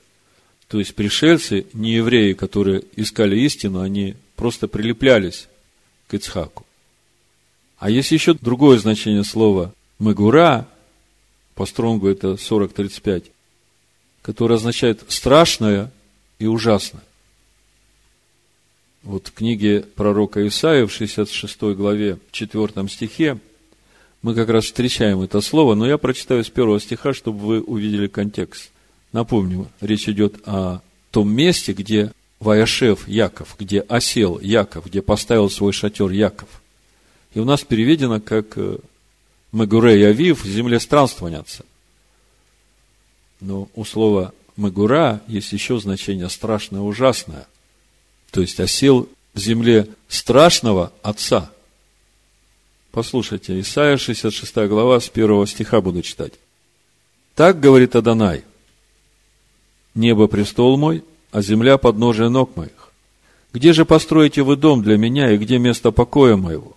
то 0.69 0.79
есть 0.79 0.95
пришельцы, 0.95 1.67
не 1.75 1.93
евреи, 1.93 2.33
которые 2.33 2.85
искали 2.97 3.39
истину, 3.41 3.81
они 3.81 4.15
просто 4.37 4.69
прилеплялись 4.69 5.49
к 6.09 6.15
Ицхаку. 6.15 6.65
А 7.79 7.91
есть 7.91 8.13
еще 8.13 8.35
другое 8.35 8.79
значение 8.79 9.25
слова 9.25 9.75
«мегура», 9.99 10.69
по 11.55 11.67
стронгу 11.67 12.09
это 12.09 12.35
40-35, 12.35 13.25
которое 14.23 14.55
означает 14.55 15.05
«страшное» 15.09 15.91
и 16.39 16.47
«ужасное». 16.47 17.03
Вот 19.03 19.29
в 19.29 19.33
книге 19.33 19.85
пророка 19.97 20.47
Исаия 20.47 20.87
в 20.87 20.93
66 20.93 21.61
главе, 21.75 22.19
4 22.31 22.89
стихе, 22.89 23.39
мы 24.23 24.35
как 24.37 24.49
раз 24.49 24.67
встречаем 24.67 25.21
это 25.23 25.41
слово, 25.41 25.75
но 25.75 25.87
я 25.87 25.99
прочитаю 25.99 26.45
с 26.45 26.51
первого 26.51 26.81
стиха, 26.81 27.13
чтобы 27.13 27.39
вы 27.41 27.61
увидели 27.61 28.07
контекст. 28.07 28.71
Напомню, 29.13 29.69
речь 29.81 30.09
идет 30.09 30.37
о 30.47 30.81
том 31.11 31.33
месте, 31.33 31.73
где 31.73 32.13
Ваяшев 32.39 33.09
Яков, 33.09 33.57
где 33.59 33.81
осел 33.81 34.39
Яков, 34.39 34.87
где 34.87 35.03
поставил 35.03 35.51
свой 35.51 35.73
шатер 35.73 36.11
Яков. 36.11 36.49
И 37.35 37.41
у 37.41 37.45
нас 37.45 37.63
переведено 37.63 38.21
как 38.21 38.57
э, 38.57 38.79
Мегурей 39.53 40.09
Авив, 40.09 40.45
в 40.45 40.49
земле 40.49 40.79
странствования 40.79 41.41
отца. 41.41 41.65
Но 43.41 43.69
у 43.75 43.85
слова 43.85 44.33
Мегура 44.57 45.21
есть 45.27 45.53
еще 45.53 45.79
значение 45.79 46.29
страшное, 46.29 46.81
ужасное. 46.81 47.47
То 48.33 48.41
есть 48.41 48.59
осел 48.59 49.09
в 49.35 49.39
земле 49.39 49.87
страшного 50.09 50.91
отца. 51.03 51.51
Послушайте, 52.91 53.61
Исайя 53.61 53.99
66 53.99 54.57
глава, 54.69 54.99
с 55.01 55.09
первого 55.09 55.47
стиха 55.47 55.81
буду 55.83 56.03
читать. 56.03 56.33
Так 57.35 57.61
говорит 57.61 57.95
Адонай. 57.95 58.43
Небо 59.95 60.27
престол 60.29 60.79
мой, 60.79 61.05
а 61.31 61.43
земля 61.43 61.77
подножие 61.77 62.31
ног 62.31 62.57
моих. 62.57 62.91
Где 63.53 63.75
же 63.75 63.85
построите 63.85 64.43
вы 64.43 64.57
дом 64.57 64.83
для 64.83 64.97
меня, 64.97 65.31
и 65.31 65.37
где 65.37 65.59
место 65.59 65.91
покоя 65.91 66.37
моего? 66.37 66.75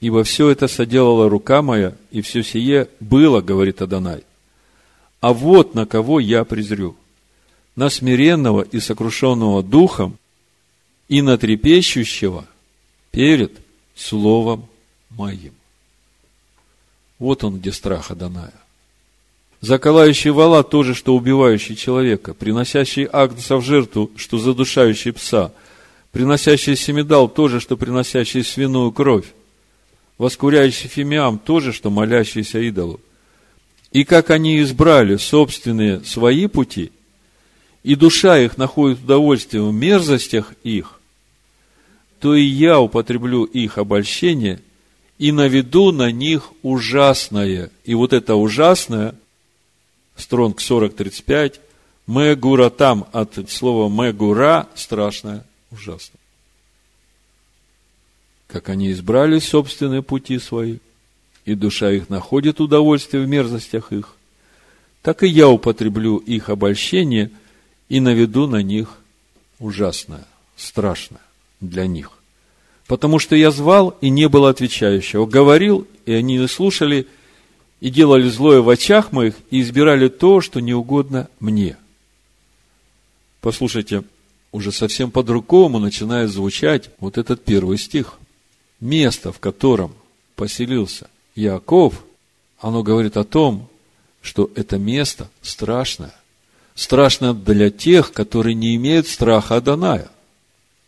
Ибо 0.00 0.24
все 0.24 0.50
это 0.50 0.66
соделала 0.66 1.28
рука 1.28 1.62
моя, 1.62 1.94
и 2.10 2.20
все 2.20 2.42
сие 2.42 2.88
было, 2.98 3.40
говорит 3.40 3.80
Адонай. 3.80 4.24
А 5.20 5.32
вот 5.32 5.76
на 5.76 5.86
кого 5.86 6.18
я 6.18 6.42
презрю. 6.44 6.96
На 7.76 7.90
смиренного 7.90 8.62
и 8.62 8.80
сокрушенного 8.80 9.62
духом, 9.62 10.16
и 11.10 11.22
на 11.22 11.36
трепещущего 11.36 12.46
перед 13.10 13.52
Словом 13.96 14.66
моим. 15.10 15.52
Вот 17.18 17.44
он, 17.44 17.58
где 17.58 17.72
страх 17.72 18.12
Адоная. 18.12 18.54
Заколающий 19.60 20.30
вала 20.30 20.62
то 20.62 20.84
же, 20.84 20.94
что 20.94 21.14
убивающий 21.14 21.74
человека, 21.74 22.32
приносящий 22.32 23.06
агнца 23.12 23.56
в 23.56 23.62
жертву, 23.62 24.10
что 24.16 24.38
задушающий 24.38 25.12
пса, 25.12 25.52
приносящий 26.12 26.76
семидал 26.76 27.28
то 27.28 27.48
же, 27.48 27.60
что 27.60 27.76
приносящий 27.76 28.44
свиную 28.44 28.92
кровь, 28.92 29.26
воскуряющий 30.16 30.88
фимиам 30.88 31.38
то 31.38 31.58
же, 31.58 31.72
что 31.72 31.90
молящийся 31.90 32.60
идолу. 32.60 33.00
И 33.90 34.04
как 34.04 34.30
они 34.30 34.62
избрали 34.62 35.16
собственные 35.16 36.04
свои 36.04 36.46
пути, 36.46 36.92
и 37.82 37.96
душа 37.96 38.38
их 38.38 38.56
находит 38.56 39.00
удовольствие 39.00 39.64
в 39.64 39.72
мерзостях 39.74 40.54
их, 40.62 40.99
то 42.20 42.34
и 42.34 42.42
я 42.42 42.78
употреблю 42.78 43.44
их 43.44 43.78
обольщение 43.78 44.60
и 45.18 45.32
наведу 45.32 45.90
на 45.90 46.12
них 46.12 46.52
ужасное. 46.62 47.70
И 47.84 47.94
вот 47.94 48.12
это 48.12 48.34
ужасное– 48.36 49.14
Стронг 50.16 50.60
4035, 50.60 51.60
Мегура 52.06 52.68
там 52.68 53.06
от 53.12 53.50
слова 53.50 53.88
Мегура 53.88 54.68
страшное, 54.74 55.46
ужасно. 55.70 56.18
Как 58.46 58.68
они 58.68 58.92
избрали 58.92 59.38
собственные 59.38 60.02
пути 60.02 60.38
свои, 60.38 60.78
и 61.46 61.54
душа 61.54 61.90
их 61.90 62.10
находит 62.10 62.60
удовольствие 62.60 63.24
в 63.24 63.28
мерзостях 63.28 63.92
их, 63.92 64.14
так 65.00 65.22
и 65.22 65.28
я 65.28 65.48
употреблю 65.48 66.18
их 66.18 66.50
обольщение 66.50 67.30
и 67.88 67.98
наведу 67.98 68.46
на 68.46 68.62
них 68.62 68.98
ужасное, 69.58 70.26
страшное 70.56 71.22
для 71.60 71.86
них. 71.86 72.12
Потому 72.86 73.18
что 73.18 73.36
я 73.36 73.50
звал, 73.50 73.96
и 74.00 74.10
не 74.10 74.28
было 74.28 74.50
отвечающего. 74.50 75.26
Говорил, 75.26 75.86
и 76.06 76.12
они 76.12 76.38
не 76.38 76.48
слушали, 76.48 77.06
и 77.80 77.88
делали 77.88 78.28
злое 78.28 78.60
в 78.60 78.68
очах 78.68 79.12
моих, 79.12 79.34
и 79.50 79.60
избирали 79.60 80.08
то, 80.08 80.40
что 80.40 80.60
не 80.60 80.74
угодно 80.74 81.28
мне. 81.38 81.76
Послушайте, 83.40 84.02
уже 84.52 84.72
совсем 84.72 85.10
по-другому 85.10 85.78
начинает 85.78 86.30
звучать 86.30 86.90
вот 86.98 87.16
этот 87.16 87.44
первый 87.44 87.78
стих. 87.78 88.18
Место, 88.80 89.32
в 89.32 89.38
котором 89.38 89.94
поселился 90.36 91.08
Яков, 91.34 92.02
оно 92.58 92.82
говорит 92.82 93.16
о 93.16 93.24
том, 93.24 93.68
что 94.20 94.50
это 94.54 94.78
место 94.78 95.30
страшное. 95.42 96.14
Страшно 96.74 97.34
для 97.34 97.70
тех, 97.70 98.12
которые 98.12 98.54
не 98.54 98.74
имеют 98.76 99.06
страха 99.06 99.56
Аданая. 99.56 100.10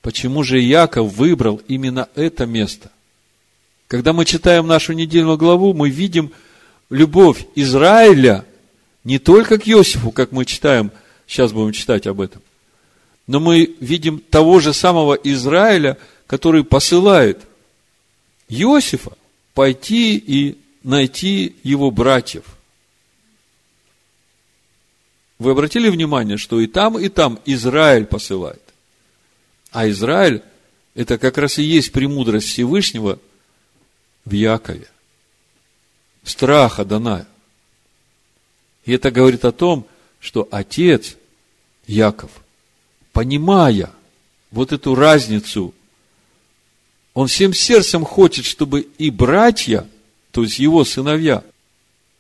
Почему 0.02 0.42
же 0.42 0.58
Яков 0.58 1.14
выбрал 1.14 1.62
именно 1.68 2.08
это 2.16 2.44
место? 2.44 2.90
Когда 3.86 4.12
мы 4.12 4.24
читаем 4.24 4.66
нашу 4.66 4.94
недельную 4.94 5.38
главу, 5.38 5.74
мы 5.74 5.90
видим, 5.90 6.32
любовь 6.90 7.46
Израиля 7.54 8.44
не 9.04 9.18
только 9.18 9.58
к 9.58 9.68
Иосифу, 9.68 10.10
как 10.10 10.32
мы 10.32 10.44
читаем, 10.44 10.90
сейчас 11.26 11.52
будем 11.52 11.72
читать 11.72 12.06
об 12.06 12.20
этом, 12.20 12.42
но 13.28 13.38
мы 13.38 13.76
видим 13.80 14.18
того 14.18 14.60
же 14.60 14.72
самого 14.72 15.14
Израиля, 15.14 15.96
который 16.26 16.64
посылает 16.64 17.40
Иосифа 18.48 19.12
пойти 19.54 20.16
и 20.16 20.58
найти 20.82 21.54
его 21.62 21.90
братьев. 21.90 22.44
Вы 25.38 25.52
обратили 25.52 25.88
внимание, 25.88 26.38
что 26.38 26.60
и 26.60 26.66
там, 26.66 26.98
и 26.98 27.08
там 27.08 27.38
Израиль 27.44 28.04
посылает. 28.04 28.71
А 29.72 29.88
Израиль– 29.88 30.42
это 30.94 31.18
как 31.18 31.38
раз 31.38 31.58
и 31.58 31.62
есть 31.62 31.92
премудрость 31.92 32.48
Всевышнего 32.48 33.18
в 34.24 34.32
Якове 34.32 34.86
страха 36.24 36.84
Даная. 36.84 37.26
И 38.84 38.92
это 38.92 39.10
говорит 39.10 39.44
о 39.44 39.52
том, 39.52 39.86
что 40.20 40.46
отец 40.50 41.16
Яков, 41.86 42.30
понимая 43.12 43.90
вот 44.50 44.72
эту 44.72 44.94
разницу, 44.94 45.74
он 47.14 47.28
всем 47.28 47.52
сердцем 47.52 48.04
хочет, 48.04 48.44
чтобы 48.44 48.82
и 48.98 49.10
братья, 49.10 49.88
то 50.30 50.42
есть 50.42 50.58
его 50.58 50.84
сыновья, 50.84 51.44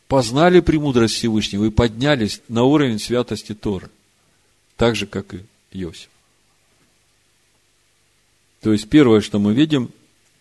познали 0.08 0.60
премудрость 0.60 1.14
Всевышнего 1.14 1.66
и 1.66 1.70
поднялись 1.70 2.40
на 2.48 2.64
уровень 2.64 2.98
святости 2.98 3.54
Торы, 3.54 3.88
так 4.76 4.96
же, 4.96 5.06
как 5.06 5.34
и 5.34 5.40
Иосиф. 5.72 6.08
То 8.62 8.72
есть, 8.72 8.88
первое, 8.88 9.20
что 9.20 9.38
мы 9.38 9.54
видим, 9.54 9.90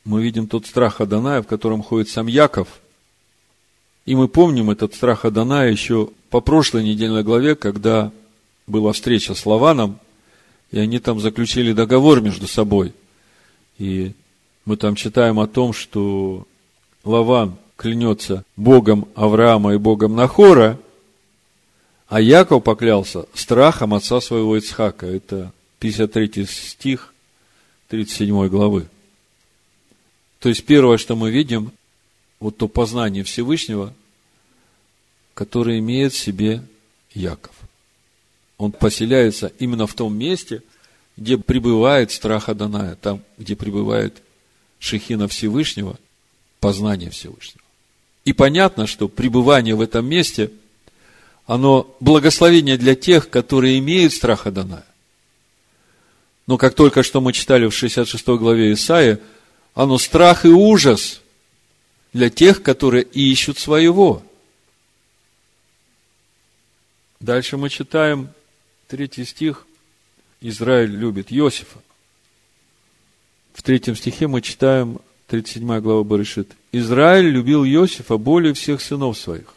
мы 0.05 0.21
видим 0.21 0.47
тот 0.47 0.67
страх 0.67 1.01
Аданая, 1.01 1.41
в 1.41 1.47
котором 1.47 1.81
ходит 1.81 2.07
сам 2.07 2.27
Яков. 2.27 2.67
И 4.05 4.15
мы 4.15 4.27
помним 4.27 4.69
этот 4.69 4.93
страх 4.93 5.25
Аданая 5.25 5.71
еще 5.71 6.09
по 6.29 6.39
прошлой 6.39 6.83
недельной 6.83 7.23
главе, 7.23 7.55
когда 7.55 8.11
была 8.67 8.93
встреча 8.93 9.33
с 9.33 9.45
Лаваном, 9.45 9.99
и 10.71 10.79
они 10.79 10.99
там 10.99 11.19
заключили 11.19 11.73
договор 11.73 12.21
между 12.21 12.47
собой. 12.47 12.93
И 13.77 14.13
мы 14.65 14.77
там 14.77 14.95
читаем 14.95 15.39
о 15.39 15.47
том, 15.47 15.73
что 15.73 16.47
Лаван 17.03 17.55
клянется 17.75 18.45
Богом 18.55 19.07
Авраама 19.15 19.73
и 19.73 19.77
Богом 19.77 20.15
Нахора, 20.15 20.79
а 22.07 22.21
Яков 22.21 22.63
поклялся 22.63 23.25
страхом 23.33 23.95
отца 23.95 24.21
своего 24.21 24.57
Ицхака. 24.57 25.07
Это 25.07 25.51
53 25.79 26.45
стих 26.45 27.10
37 27.91 28.47
главы. 28.47 28.87
То 30.39 30.47
есть 30.47 30.63
первое, 30.63 30.97
что 30.97 31.17
мы 31.17 31.29
видим, 31.29 31.73
вот 32.39 32.55
то 32.55 32.69
познание 32.69 33.25
Всевышнего, 33.25 33.93
которое 35.33 35.79
имеет 35.79 36.13
в 36.13 36.17
себе 36.17 36.63
Яков. 37.13 37.53
Он 38.57 38.71
поселяется 38.71 39.51
именно 39.59 39.87
в 39.87 39.93
том 39.93 40.17
месте, 40.17 40.63
где 41.17 41.37
пребывает 41.37 42.11
страх 42.11 42.47
Аданая, 42.47 42.95
там, 42.95 43.21
где 43.37 43.57
пребывает 43.57 44.23
Шехина 44.79 45.27
Всевышнего, 45.27 45.99
познание 46.61 47.09
Всевышнего. 47.09 47.65
И 48.23 48.31
понятно, 48.31 48.87
что 48.87 49.09
пребывание 49.09 49.75
в 49.75 49.81
этом 49.81 50.05
месте, 50.05 50.49
оно 51.45 51.93
благословение 51.99 52.77
для 52.77 52.95
тех, 52.95 53.29
которые 53.29 53.79
имеют 53.79 54.13
страх 54.13 54.47
Адоная. 54.47 54.85
Но 56.51 56.57
как 56.57 56.73
только 56.73 57.01
что 57.01 57.21
мы 57.21 57.31
читали 57.31 57.65
в 57.65 57.73
66 57.73 58.27
главе 58.27 58.73
Исаия, 58.73 59.21
оно 59.73 59.97
страх 59.97 60.43
и 60.43 60.49
ужас 60.49 61.21
для 62.11 62.29
тех, 62.29 62.61
которые 62.61 63.03
ищут 63.03 63.57
своего. 63.57 64.21
Дальше 67.21 67.55
мы 67.55 67.69
читаем 67.69 68.27
третий 68.89 69.23
стих. 69.23 69.65
Израиль 70.41 70.89
любит 70.89 71.31
Иосифа. 71.31 71.79
В 73.53 73.63
третьем 73.63 73.95
стихе 73.95 74.27
мы 74.27 74.41
читаем 74.41 74.99
37 75.27 75.79
глава 75.79 76.03
Барышит. 76.03 76.51
Израиль 76.73 77.29
любил 77.29 77.63
Иосифа 77.63 78.17
более 78.17 78.53
всех 78.53 78.81
сынов 78.81 79.17
своих, 79.17 79.53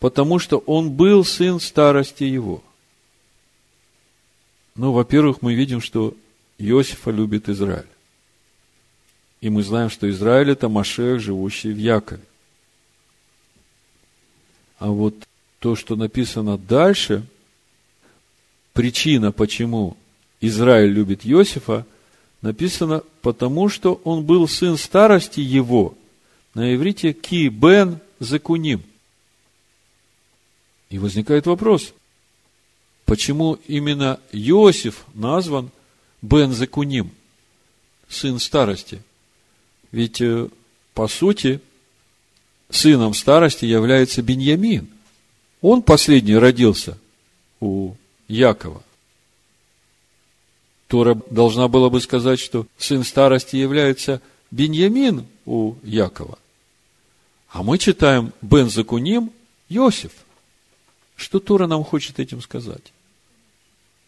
потому 0.00 0.38
что 0.38 0.58
он 0.58 0.90
был 0.90 1.24
сын 1.24 1.60
старости 1.60 2.24
его. 2.24 2.62
Ну, 4.76 4.90
во-первых, 4.92 5.40
мы 5.40 5.54
видим, 5.54 5.80
что 5.80 6.14
Иосифа 6.58 7.10
любит 7.10 7.48
Израиль. 7.48 7.86
И 9.40 9.48
мы 9.48 9.62
знаем, 9.62 9.90
что 9.90 10.10
Израиль– 10.10 10.50
это 10.52 10.68
Машех, 10.68 11.20
живущий 11.20 11.72
в 11.72 11.78
Якове. 11.78 12.22
А 14.78 14.88
вот 14.88 15.14
то, 15.60 15.76
что 15.76 15.94
написано 15.96 16.58
дальше, 16.58 17.24
причина, 18.72 19.32
почему 19.32 19.96
Израиль 20.40 20.90
любит 20.90 21.20
Иосифа, 21.24 21.86
написано, 22.42 23.02
потому 23.22 23.68
что 23.68 24.00
он 24.04 24.24
был 24.24 24.48
сын 24.48 24.76
старости 24.76 25.40
его. 25.40 25.96
На 26.54 26.74
иврите 26.74 27.12
ки 27.12 27.48
бен 27.48 28.00
закуним. 28.18 28.82
И 30.90 30.98
возникает 30.98 31.46
вопрос, 31.46 31.94
почему 33.04 33.58
именно 33.66 34.20
Иосиф 34.32 35.04
назван 35.14 35.70
бен 36.22 36.52
закуним, 36.52 37.10
сын 38.08 38.38
старости? 38.38 39.02
Ведь, 39.92 40.20
э, 40.20 40.48
по 40.94 41.08
сути, 41.08 41.60
сыном 42.70 43.14
старости 43.14 43.64
является 43.64 44.22
Беньямин. 44.22 44.88
Он 45.60 45.82
последний 45.82 46.36
родился 46.36 46.98
у 47.60 47.94
Якова. 48.28 48.82
Тора 50.88 51.20
должна 51.30 51.68
была 51.68 51.90
бы 51.90 52.00
сказать, 52.00 52.38
что 52.38 52.66
сын 52.78 53.04
старости 53.04 53.56
является 53.56 54.20
Беньямин 54.50 55.26
у 55.46 55.74
Якова. 55.82 56.38
А 57.48 57.62
мы 57.62 57.78
читаем 57.78 58.32
Бен 58.42 58.68
Закуним 58.68 59.30
Иосиф. 59.68 60.12
Что 61.16 61.40
Тора 61.40 61.66
нам 61.66 61.84
хочет 61.84 62.18
этим 62.18 62.40
сказать? 62.40 62.93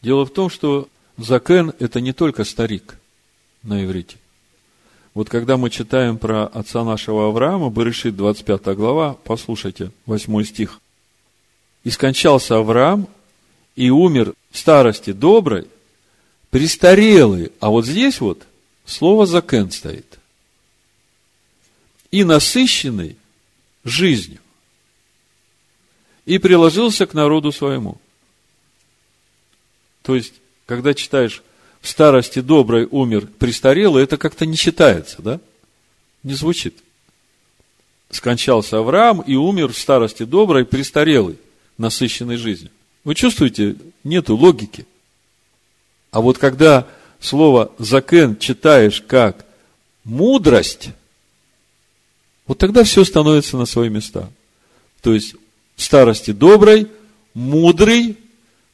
Дело 0.07 0.25
в 0.25 0.31
том, 0.31 0.51
что 0.51 0.89
Закен– 1.17 1.73
это 1.81 2.01
не 2.01 2.13
только 2.13 2.45
старик 2.45 2.97
на 3.65 3.85
иврите. 3.85 4.19
Вот 5.15 5.29
когда 5.29 5.57
мы 5.57 5.69
читаем 5.69 6.17
про 6.17 6.47
отца 6.47 6.85
нашего 6.85 7.27
Авраама, 7.27 7.71
Берешит, 7.71 8.15
25 8.15 8.77
глава, 8.77 9.17
послушайте, 9.25 9.91
8 10.07 10.45
стих. 10.45 10.81
«И 11.83 11.91
скончался 11.91 12.57
Авраам, 12.57 13.09
и 13.75 13.91
умер 13.91 14.35
в 14.53 14.57
старости 14.57 15.11
доброй, 15.11 15.67
престарелый, 16.51 17.51
а 17.59 17.71
вот 17.71 17.85
здесь 17.85 18.21
вот 18.21 18.47
слово 18.85 19.27
закен 19.27 19.73
стоит. 19.73 20.21
И 22.13 22.23
насыщенный 22.23 23.17
жизнью. 23.83 24.39
И 26.27 26.39
приложился 26.39 27.07
к 27.07 27.15
народу 27.15 27.51
своему. 27.51 27.99
То 30.07 30.15
есть, 30.15 30.35
когда 30.65 30.95
читаешь 30.95 31.43
в 31.83 31.89
старости 31.89 32.41
доброй 32.41 32.89
умер 32.91 33.29
престарелый, 33.39 34.03
это 34.03 34.17
как-то 34.17 34.47
не 34.47 34.57
читается, 34.57 35.21
да? 35.21 35.41
Не 36.23 36.33
звучит. 36.33 36.79
Скончался 38.11 38.79
Авраам 38.79 39.21
и 39.21 39.35
умер 39.35 39.73
в 39.73 39.79
старости 39.79 40.23
доброй 40.23 40.65
престарелый, 40.65 41.39
насыщенной 41.77 42.37
жизнью. 42.37 42.71
Вы 43.05 43.15
чувствуете, 43.15 43.77
нету 44.05 44.35
логики– 44.35 44.87
а 46.17 46.23
вот 46.23 46.39
когда 46.39 46.87
слово 47.21 47.73
закен 47.77 48.39
читаешь 48.39 49.03
как 49.07 49.45
мудрость, 50.03 50.89
вот 52.47 52.57
тогда 52.57 52.85
все 52.85 53.05
становится 53.05 53.59
на 53.59 53.67
свои 53.67 53.91
места. 53.91 54.31
То 55.03 55.13
есть 55.13 55.35
в 55.75 55.83
старости 55.83 56.31
доброй, 56.31 56.89
мудрый, 57.35 58.17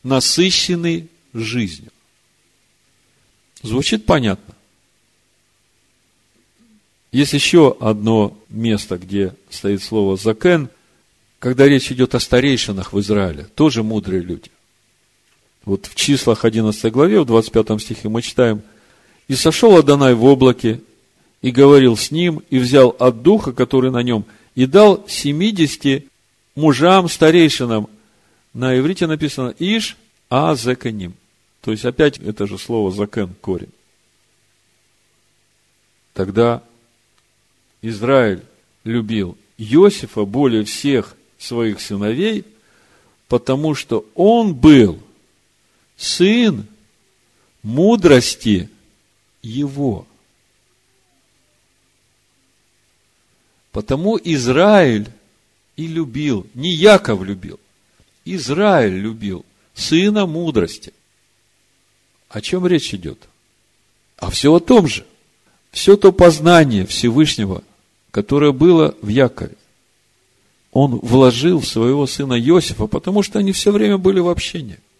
насыщенный 0.05 1.09
жизнью. 1.33 1.91
Звучит 3.63 4.07
понятно. 4.07 4.55
Есть 7.13 7.35
еще 7.35 7.77
одно 7.79 8.37
место, 8.49 8.97
где 8.99 9.35
стоит 9.51 9.83
слово 9.83 10.17
«закен», 10.17 10.69
когда 11.39 11.67
речь 11.67 11.91
идет 11.93 12.15
о 12.15 12.21
старейшинах 12.21 12.93
в 12.93 13.01
Израиле, 13.01 13.49
тоже 13.55 13.83
мудрые 13.83 14.23
люди. 14.23 14.51
Вот 15.65 15.87
в 15.87 15.95
числах 15.95 16.45
11 16.45 16.91
главе, 16.93 17.21
в 17.21 17.27
25 17.27 17.81
стихе 17.81 18.09
мы 18.09 18.23
читаем, 18.23 18.63
«И 19.29 19.35
сошел 19.35 19.77
Адонай 19.77 20.15
в 20.15 20.25
облаке, 20.25 20.81
и 21.43 21.51
говорил 21.51 21.97
с 21.97 22.11
ним, 22.11 22.43
и 22.51 22.59
взял 22.59 22.97
от 22.99 23.23
духа, 23.23 23.53
который 23.53 23.91
на 23.91 24.03
нем, 24.03 24.25
и 24.55 24.67
дал 24.67 25.05
70 25.07 26.05
мужам, 26.55 27.09
старейшинам». 27.09 27.89
На 28.55 28.79
иврите 28.79 29.07
написано 29.07 29.55
«Иш 29.59 29.97
а 30.31 30.55
зеканим». 30.55 31.15
То 31.63 31.71
есть, 31.71 31.85
опять 31.85 32.19
это 32.19 32.47
же 32.47 32.59
слово 32.59 32.91
«закен» 32.91 33.35
корень. 33.41 33.73
Тогда 36.13 36.63
Израиль 37.81 38.43
любил 38.85 39.39
Иосифа 39.57 40.25
более 40.25 40.65
всех 40.65 41.17
своих 41.39 41.81
сыновей, 41.81 42.45
потому 43.29 43.75
что 43.75 44.05
он 44.15 44.55
был– 44.55 45.01
сын 46.03 46.67
мудрости 47.63 48.69
его. 49.41 50.07
Потому 53.71 54.19
Израиль 54.23 55.09
и 55.77 55.87
любил, 55.87 56.47
не 56.55 56.71
Яков 56.71 57.23
любил, 57.23 57.59
Израиль 58.25 58.99
любил 58.99 59.47
сына 59.75 60.27
мудрости. 60.27 60.93
О 62.33 62.41
чем 62.41 62.67
речь 62.67 62.93
идет? 62.93 63.29
А 64.17 64.31
все 64.31 64.53
о 64.53 64.59
том 64.59 64.89
же. 64.89 65.07
Все 65.71 65.97
то 65.97 66.13
познание 66.13 66.85
Всевышнего, 66.85 67.63
которое 68.11 68.53
было 68.53 68.95
в 69.01 69.09
Якове, 69.09 69.57
он 70.73 70.97
вложил 70.97 71.61
в 71.61 71.67
своего 71.67 72.07
сына 72.07 72.39
Иосифа, 72.41 72.87
потому 72.87 73.23
что 73.23 73.39
они 73.39 73.53
все 73.53 73.71
время 73.71 73.99
были 73.99 74.19
в 74.19 74.29
общении– 74.29 74.81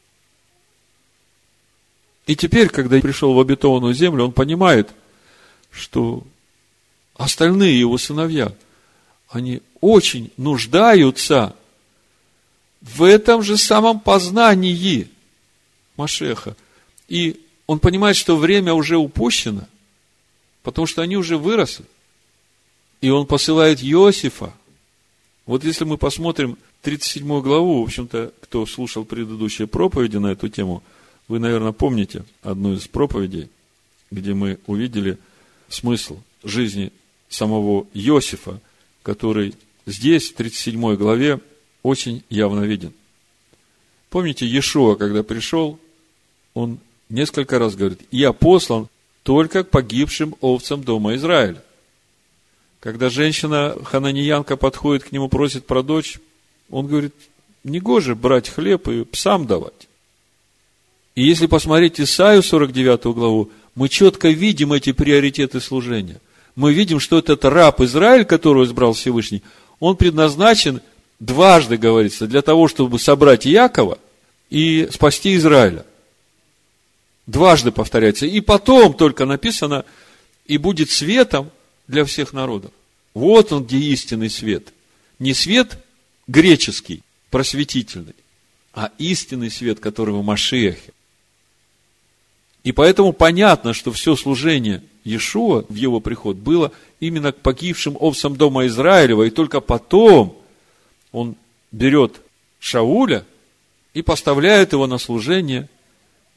и 2.27 2.37
теперь, 2.37 2.69
когда 2.69 3.01
пришел 3.01 3.35
в 3.35 3.41
обетованную 3.41 3.95
землю, 3.95 4.25
он 4.25 4.33
понимает, 4.33 4.91
что 5.71 6.23
остальные 7.15 7.79
его 7.79 7.99
сыновья, 7.99 8.53
они 9.29 9.61
очень 9.81 10.31
нуждаются 10.37 11.57
в 12.81 13.03
этом 13.03 13.43
же 13.43 13.57
самом 13.57 14.01
познании 14.01 15.09
Машеха. 15.97 16.57
И 17.13 17.45
он 17.67 17.79
понимает, 17.79 18.17
что 18.17 18.39
время 18.39 18.73
уже 18.73 18.97
упущено. 18.97 19.69
Потому 20.63 20.87
что 20.87 21.03
они 21.03 21.19
уже 21.19 21.37
выросли. 21.37 21.85
И 23.03 23.11
он 23.11 23.27
посылает 23.27 23.85
Иосифа. 23.85 24.55
Вот 25.45 25.63
если 25.63 25.85
мы 25.85 25.99
посмотрим 25.99 26.57
37 26.81 27.43
главу, 27.43 27.83
в 27.83 27.85
общем-то, 27.85 28.33
кто 28.41 28.65
слушал 28.65 29.05
предыдущие 29.05 29.69
проповеди 29.69 30.17
на 30.17 30.29
эту 30.29 30.49
тему, 30.49 30.83
вы, 31.29 31.39
наверное, 31.39 31.73
помните 31.73 32.25
одну 32.41 32.73
из 32.73 32.89
проповедей, 32.89 33.51
где 34.11 34.33
мы 34.33 34.59
увидели 34.67 35.19
смысл 35.69 36.19
жизни 36.43 36.93
самого 37.29 37.87
Иосифа, 37.93 38.59
который 39.03 39.55
здесь, 39.85 40.31
в 40.31 40.37
37 40.37 40.97
главе, 40.97 41.41
очень 41.83 42.25
явно 42.31 42.63
виден. 42.63 42.95
Помните, 44.09 44.47
Иешуа, 44.47 44.95
когда 44.95 45.23
пришел, 45.23 45.79
он 46.55 46.79
несколько 47.13 47.59
раз 47.59 47.77
говорит, 47.77 48.01
я 48.11 48.33
послан 48.33 48.89
только 49.23 49.63
к 49.63 49.71
погибшим 49.71 50.35
овцам 50.41 50.83
дома 50.83 51.15
Израиля. 51.15 51.63
Когда 52.81 53.11
женщина 53.11 53.77
хананиянка 53.85 54.57
подходит 54.57 55.05
к 55.05 55.13
нему, 55.13 55.29
просит 55.29 55.67
про 55.67 55.83
дочь, 55.83 56.19
он 56.71 56.89
говорит, 56.89 57.15
не 57.63 57.79
гоже 57.79 58.17
брать 58.17 58.49
хлеб 58.49 58.89
и 58.89 59.05
псам 59.05 59.47
давать. 59.47 59.89
И 61.15 61.23
если 61.23 61.47
посмотреть 61.47 62.01
Исаию 62.01 62.43
49 62.43 63.05
главу, 63.15 63.51
мы 63.75 63.89
четко 63.89 64.31
видим 64.31 64.73
эти 64.73 64.93
приоритеты 64.93 65.61
служения. 65.61 66.21
Мы 66.57 66.73
видим, 66.73 66.99
что 66.99 67.19
этот 67.19 67.45
раб 67.45 67.81
Израиль, 67.83 68.25
которого 68.25 68.65
избрал 68.65 68.95
Всевышний, 68.95 69.43
он 69.79 69.97
предназначен 69.97 70.81
дважды, 71.21 71.77
говорится, 71.77 72.27
для 72.27 72.43
того, 72.43 72.67
чтобы 72.67 72.99
собрать 72.99 73.45
Якова 73.47 73.99
и 74.51 74.89
спасти 74.93 75.37
Израиля. 75.37 75.85
Дважды 77.27 77.71
повторяется. 77.71 78.27
И 78.27 78.41
потом 78.41 78.95
только 78.95 79.25
написано, 79.25 79.85
и 80.47 80.59
будет 80.59 80.91
светом 80.91 81.51
для 81.87 82.05
всех 82.05 82.33
народов. 82.33 82.73
Вот 83.15 83.53
он, 83.53 83.65
где 83.65 83.79
истинный 83.79 84.31
свет. 84.31 84.73
Не 85.19 85.35
свет 85.35 85.79
греческий, 86.27 87.03
просветительный, 87.31 88.15
а 88.73 88.91
истинный 88.99 89.51
свет, 89.51 89.81
который 89.81 90.15
в 90.15 90.23
Машиахе. 90.23 90.93
И 92.65 92.73
поэтому 92.73 93.13
понятно, 93.13 93.73
что 93.73 93.93
все 93.93 94.17
служение 94.17 94.83
Иешуа 95.05 95.65
в 95.69 95.75
его 95.75 96.01
приход 96.01 96.37
было 96.37 96.73
именно 97.01 97.33
к 97.33 97.39
погибшим 97.39 97.97
овцам 97.99 98.37
дома 98.37 98.67
Израилева, 98.67 99.25
и 99.25 99.31
только 99.31 99.61
потом 99.61 100.39
он 101.11 101.35
берет 101.73 102.21
Шауля 102.61 103.25
и 103.95 104.03
поставляет 104.03 104.73
его 104.73 104.87
на 104.87 104.99
служение 104.99 105.69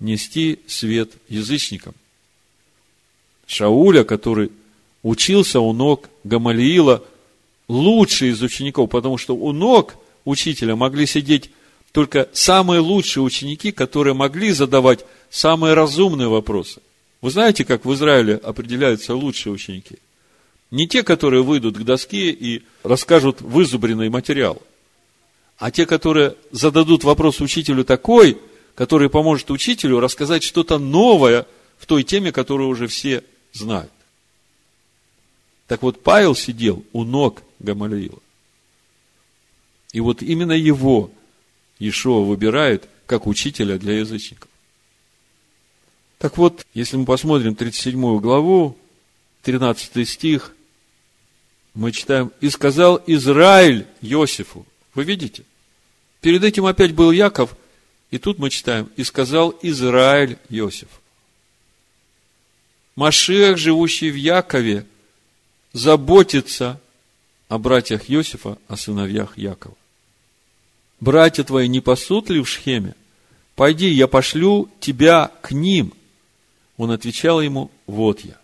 нести 0.06 0.60
свет 0.68 1.12
язычникам. 1.28 1.94
Шауля, 3.48 4.04
который 4.04 4.52
учился 5.04 5.60
у 5.60 5.74
ног 5.74 6.10
Гамалиила, 6.24 7.04
лучший 7.68 8.30
из 8.30 8.42
учеников, 8.42 8.90
потому 8.90 9.18
что 9.18 9.36
у 9.36 9.52
ног 9.52 9.96
учителя 10.24 10.76
могли 10.76 11.06
сидеть 11.06 11.52
только 11.92 12.30
самые 12.34 12.80
лучшие 12.80 13.24
ученики, 13.24 13.72
которые 13.72 14.14
могли 14.14 14.52
задавать 14.52 15.06
самые 15.30 15.74
разумные 15.74 16.28
вопросы. 16.28 16.82
Вы 17.22 17.32
знаете, 17.32 17.64
как 17.66 17.86
в 17.86 17.94
Израиле 17.94 18.36
определяются 18.36 19.16
лучшие 19.16 19.54
ученики? 19.54 19.98
Не 20.72 20.88
те, 20.88 21.04
которые 21.04 21.44
выйдут 21.44 21.78
к 21.78 21.84
доске 21.84 22.32
и 22.32 22.64
расскажут 22.84 23.42
вызубренный 23.42 24.10
материал, 24.10 24.62
а 25.58 25.72
те, 25.72 25.86
которые 25.86 26.36
зададут 26.52 27.04
вопрос 27.04 27.40
учителю 27.40 27.86
такой, 27.86 28.38
который 28.76 29.10
поможет 29.10 29.50
учителю 29.52 30.00
рассказать 30.00 30.44
что-то 30.44 30.78
новое 30.78 31.48
в 31.78 31.86
той 31.86 32.04
теме, 32.04 32.32
которую 32.32 32.70
уже 32.70 32.88
все 32.88 33.24
знают. 33.54 33.92
Так 35.68 35.82
вот, 35.82 36.04
Павел 36.04 36.36
сидел 36.36 36.84
у 36.94 37.04
ног 37.04 37.42
Гамалиила. 37.60 38.20
И 39.94 40.00
вот 40.02 40.22
именно 40.22 40.52
его 40.52 41.10
Иешуа 41.80 42.22
выбирает 42.22 42.88
как 43.06 43.28
учителя 43.28 43.78
для 43.78 44.00
язычников. 44.00 44.50
Так 46.18 46.38
вот, 46.38 46.66
если 46.74 46.98
мы 46.98 47.06
посмотрим 47.06 47.56
37 47.56 48.20
главу, 48.20 48.78
13 49.44 50.08
стих, 50.08 50.54
мы 51.74 51.92
читаем, 51.92 52.32
«И 52.42 52.50
сказал 52.50 53.02
Израиль 53.06 53.86
Иосифу». 54.02 54.66
Вы 54.94 55.04
видите? 55.04 55.44
Перед 56.22 56.44
этим 56.44 56.66
опять 56.66 56.94
был 56.94 57.12
Яков, 57.12 57.56
и 58.16 58.18
тут 58.18 58.40
мы 58.40 58.50
читаем, 58.50 58.90
«И 58.96 59.04
сказал 59.04 59.54
Израиль 59.62 60.38
Иосиф». 60.48 60.88
Машех, 62.96 63.58
живущий 63.58 64.10
в 64.10 64.16
Якове, 64.16 64.86
заботится 65.74 66.80
о 67.50 67.58
братьях 67.58 68.10
Иосифа, 68.10 68.58
о 68.70 68.78
сыновьях 68.78 69.38
Якова. 69.38 69.76
Братья 71.02 71.44
твои 71.44 71.68
не 71.68 71.82
пасут 71.82 72.30
ли 72.30 72.40
в 72.40 72.48
Шхеме? 72.48 72.96
Пойди, 73.54 73.90
я 73.90 74.08
пошлю 74.08 74.70
тебя 74.80 75.30
к 75.42 75.52
ним. 75.52 75.92
Он 76.78 76.92
отвечал 76.92 77.42
ему, 77.42 77.70
вот 77.86 78.22
я. 78.22 78.38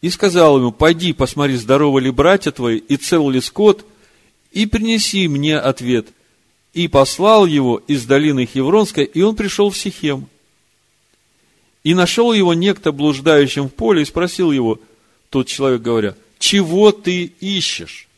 И 0.00 0.08
сказал 0.08 0.56
ему, 0.56 0.72
пойди, 0.72 1.12
посмотри, 1.12 1.56
здоровы 1.56 2.00
ли 2.00 2.10
братья 2.10 2.50
твои, 2.50 2.78
и 2.78 2.96
цел 2.96 3.28
ли 3.28 3.42
скот, 3.42 3.84
и 4.52 4.64
принеси 4.64 5.28
мне 5.28 5.58
ответ. 5.58 6.08
И 6.74 6.88
послал 6.88 7.46
его 7.46 7.78
из 7.86 8.04
долины 8.04 8.46
Хевронской, 8.46 9.04
и 9.04 9.22
он 9.22 9.36
пришел 9.36 9.70
в 9.70 9.76
Сихем. 9.76 10.28
И 11.82 11.94
нашел 11.94 12.32
его 12.32 12.54
некто 12.54 12.92
блуждающим 12.92 13.68
в 13.68 13.74
поле, 13.74 14.02
и 14.02 14.04
спросил 14.04 14.52
его, 14.52 14.78
тот 15.30 15.46
человек 15.46 15.82
говоря, 15.82 16.14
чего 16.38 16.92
ты 16.92 17.24
ищешь? 17.40 18.08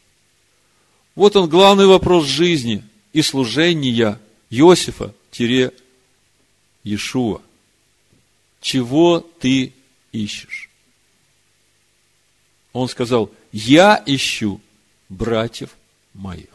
Вот 1.15 1.37
он 1.37 1.49
главный 1.49 1.87
вопрос 1.87 2.27
жизни 2.27 2.85
и 3.13 3.23
служения 3.23 4.21
Иосифа-Иешуа. 4.51 7.41
Чего 8.61 9.21
ты 9.21 9.73
ищешь? 10.13 10.69
Он 12.73 12.89
сказал, 12.89 13.31
я 13.53 14.03
ищу 14.07 14.61
братьев 15.09 15.71
моих. 16.15 16.50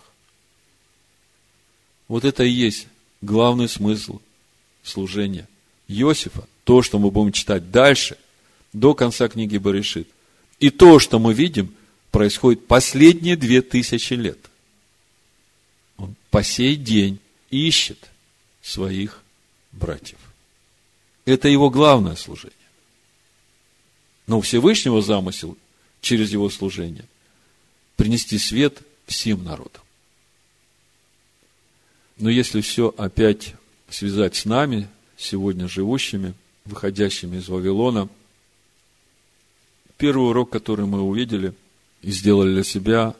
Вот 2.07 2.23
это 2.23 2.43
и 2.43 2.49
есть 2.49 2.87
главный 3.21 3.67
смысл 3.67 4.19
служения 4.83 5.47
Иосифа. 5.87 6.47
То, 6.63 6.81
что 6.81 6.99
мы 6.99 7.11
будем 7.11 7.31
читать 7.31 7.71
дальше, 7.71 8.17
до 8.73 8.93
конца 8.93 9.27
книги 9.27 9.57
Баришит. 9.57 10.07
И 10.59 10.69
то, 10.69 10.99
что 10.99 11.19
мы 11.19 11.33
видим, 11.33 11.73
происходит 12.11 12.67
последние 12.67 13.35
две 13.35 13.61
тысячи 13.61 14.13
лет. 14.13 14.39
Он 15.97 16.15
по 16.29 16.43
сей 16.43 16.75
день 16.75 17.19
ищет 17.49 18.09
своих 18.61 19.23
братьев. 19.71 20.19
Это 21.25 21.47
его 21.47 21.69
главное 21.69 22.15
служение. 22.15 22.53
Но 24.27 24.41
Всевышнего 24.41 25.01
замысел 25.01 25.57
через 26.01 26.31
его 26.31 26.49
служение 26.49 27.05
принести 27.95 28.37
свет 28.37 28.81
всем 29.07 29.43
народам. 29.43 29.81
Но 32.17 32.29
если 32.29 32.61
все 32.61 32.93
опять 32.97 33.55
связать 33.89 34.35
с 34.35 34.45
нами, 34.45 34.87
сегодня 35.17 35.67
живущими, 35.67 36.33
выходящими 36.65 37.37
из 37.37 37.47
Вавилона– 37.47 38.09
Первый 39.97 40.29
урок, 40.29 40.49
который 40.49 40.85
мы 40.85 41.01
увидели 41.01 41.53
и 42.01 42.11
сделали 42.11 42.53
для 42.53 42.63
себя, 42.63 43.15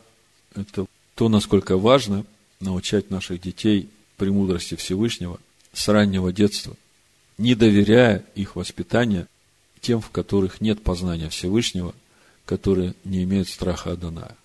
это 0.53 0.85
то, 1.15 1.29
насколько 1.29 1.77
важно 1.77 2.25
научать 2.59 3.09
наших 3.09 3.41
детей 3.41 3.89
премудрости 4.17 4.75
Всевышнего 4.75 5.39
с 5.73 5.87
раннего 5.87 6.33
детства, 6.33 6.75
не 7.37 7.55
доверяя 7.55 8.25
их 8.35 8.55
воспитанию 8.55 9.27
тем, 9.79 10.01
в 10.01 10.09
которых 10.09 10.61
нет 10.61 10.83
познания 10.83 11.29
Всевышнего, 11.29 11.93
которые 12.45 12.93
не 13.03 13.23
имеют 13.23 13.47
страха 13.47 13.93
Адоная. 13.93 14.35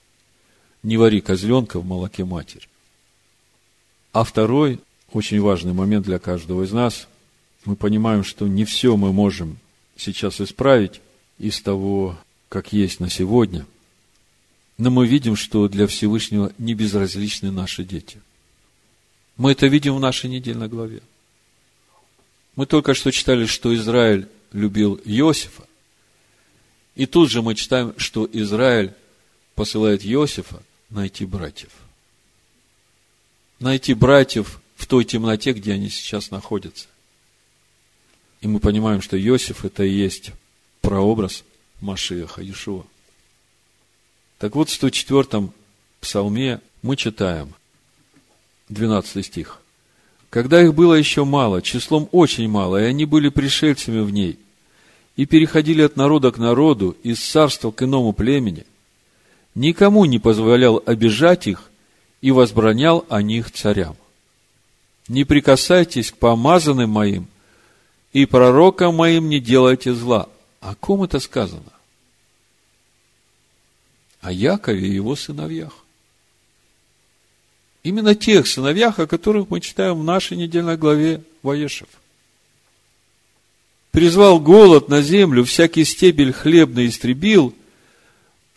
Не 0.83 0.97
вари 0.97 1.21
козленка 1.21 1.81
в 1.81 1.85
молоке 1.85 2.25
матери. 2.25 2.69
А 4.13 4.25
второй, 4.25 4.81
очень 5.13 5.41
важный 5.41 5.73
момент 5.73 6.07
для 6.07 6.19
каждого 6.19 6.65
из 6.65 6.73
нас, 6.73 7.07
мы 7.65 7.77
понимаем, 7.77 8.25
что 8.25 8.49
не 8.49 8.65
все 8.65 8.97
мы 8.97 9.13
можем 9.13 9.59
сейчас 9.97 10.41
исправить, 10.41 11.01
из 11.41 11.63
того, 11.63 12.19
как 12.51 12.73
есть 12.73 13.01
на 13.01 13.09
сегодня, 13.09 13.67
но 14.77 14.91
мы 14.91 15.07
видим, 15.07 15.37
что 15.37 15.69
для 15.69 15.87
Всевышнего 15.87 16.53
не 16.59 16.75
безразличны 16.75 17.51
наши 17.51 17.83
дети. 17.83 18.21
Мы 19.37 19.53
это 19.53 19.67
видим 19.67 19.97
в 19.97 20.01
нашей 20.01 20.29
недельной 20.29 20.69
главе. 20.69 21.01
Мы 22.57 22.67
только 22.67 22.93
что 22.93 23.11
читали, 23.11 23.47
что 23.47 23.75
Израиль 23.75 24.29
любил 24.53 25.01
Иосифа. 25.05 25.65
И 26.95 27.07
тут 27.07 27.31
же 27.31 27.41
мы 27.41 27.55
читаем, 27.55 27.95
что 27.97 28.29
Израиль 28.31 28.93
посылает 29.55 30.05
Иосифа 30.05 30.63
найти 30.91 31.25
братьев. 31.25 31.71
Найти 33.61 33.93
братьев 33.93 34.61
в 34.75 34.87
той 34.87 35.05
темноте, 35.05 35.53
где 35.53 35.75
они 35.75 35.91
сейчас 35.91 36.31
находятся. 36.31 36.87
И 38.41 38.49
мы 38.49 38.59
понимаем, 38.59 39.03
что 39.03 39.23
Иосиф 39.23 39.67
это 39.67 39.85
и 39.85 39.93
есть 39.93 40.33
прообраз 40.81 41.45
Машиаха, 41.83 42.41
Иешуа. 42.41 42.85
Так 44.39 44.57
вот, 44.57 44.71
в 44.71 44.83
104-м 44.83 45.53
псалме 46.01 46.61
мы 46.81 46.97
читаем, 46.97 47.55
12 48.71 49.27
стих. 49.27 49.61
Когда 50.31 50.63
их 50.63 50.75
было 50.75 50.95
еще 50.95 51.25
мало, 51.25 51.61
числом 51.61 52.09
очень 52.13 52.49
мало, 52.49 52.81
и 52.81 52.87
они 52.87 53.05
были 53.05 53.29
пришельцами 53.29 54.01
в 54.01 54.11
ней, 54.11 54.39
и 55.17 55.27
переходили 55.27 55.83
от 55.83 55.97
народа 55.97 56.31
к 56.31 56.39
народу, 56.39 56.97
из 57.03 57.19
царства 57.19 57.73
к 57.73 57.83
иному 57.83 58.15
племени, 58.15 58.65
никому 59.55 60.07
не 60.07 60.19
позволял 60.19 60.83
обижать 60.87 61.47
их 61.47 61.70
и 62.21 62.31
возбранял 62.31 63.05
о 63.09 63.23
них 63.23 63.51
царям. 63.51 63.97
Не 65.09 65.25
прикасайтесь 65.25 66.13
к 66.13 66.17
помазанным 66.17 66.91
моим, 66.91 67.27
и 68.13 68.27
пророкам 68.27 68.97
моим 68.97 69.29
не 69.29 69.41
делайте 69.41 69.95
зла. 69.95 70.29
О 70.61 70.75
ком 70.75 71.03
это 71.03 71.21
сказано? 71.21 71.73
О 74.21 74.31
Якове 74.31 74.87
и 74.87 74.95
его 74.95 75.17
сыновьях. 75.17 75.73
Именно 77.83 78.15
тех 78.15 78.47
сыновьях, 78.47 78.99
о 78.99 79.07
которых 79.07 79.49
мы 79.49 79.61
читаем 79.61 79.99
в 79.99 80.05
нашей 80.05 80.37
недельной 80.37 80.77
главе 80.77 81.23
Ваешев. 81.43 81.89
Призвал 83.91 84.39
голод 84.39 84.89
на 84.89 85.03
землю, 85.03 85.45
всякий 85.45 85.85
стебель 85.85 86.33
хлебный 86.33 86.87
истребил, 86.87 87.55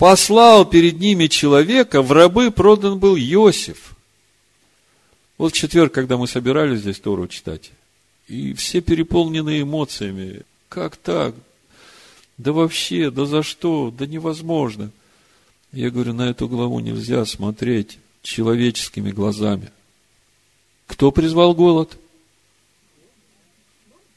послал 0.04 0.66
перед 0.66 1.00
ними 1.00 1.28
человека, 1.28 2.02
в 2.02 2.12
рабы 2.12 2.52
продан 2.52 3.00
был 3.00 3.16
Иосиф. 3.16 3.96
Вот 5.38 5.54
в 5.54 5.56
четверг, 5.56 5.94
когда 5.94 6.18
мы 6.18 6.28
собирались 6.28 6.82
здесь 6.82 7.00
Тору 7.00 7.30
читать, 7.30 7.72
и 8.28 8.54
все 8.54 8.82
переполнены 8.82 9.62
эмоциями. 9.62 10.42
Как 10.68 10.98
так? 10.98 11.36
Да 12.38 12.52
вообще, 12.52 13.12
да 13.12 13.26
за 13.26 13.44
что? 13.44 13.94
Да 13.98 14.06
невозможно. 14.06 14.92
Я 15.72 15.90
говорю, 15.90 16.12
на 16.12 16.30
эту 16.30 16.50
главу 16.50 16.82
нельзя 16.82 17.24
смотреть 17.24 17.98
человеческими 18.24 19.10
глазами. 19.10 19.72
Кто 20.86 21.14
призвал 21.14 21.56
голод? 21.56 21.98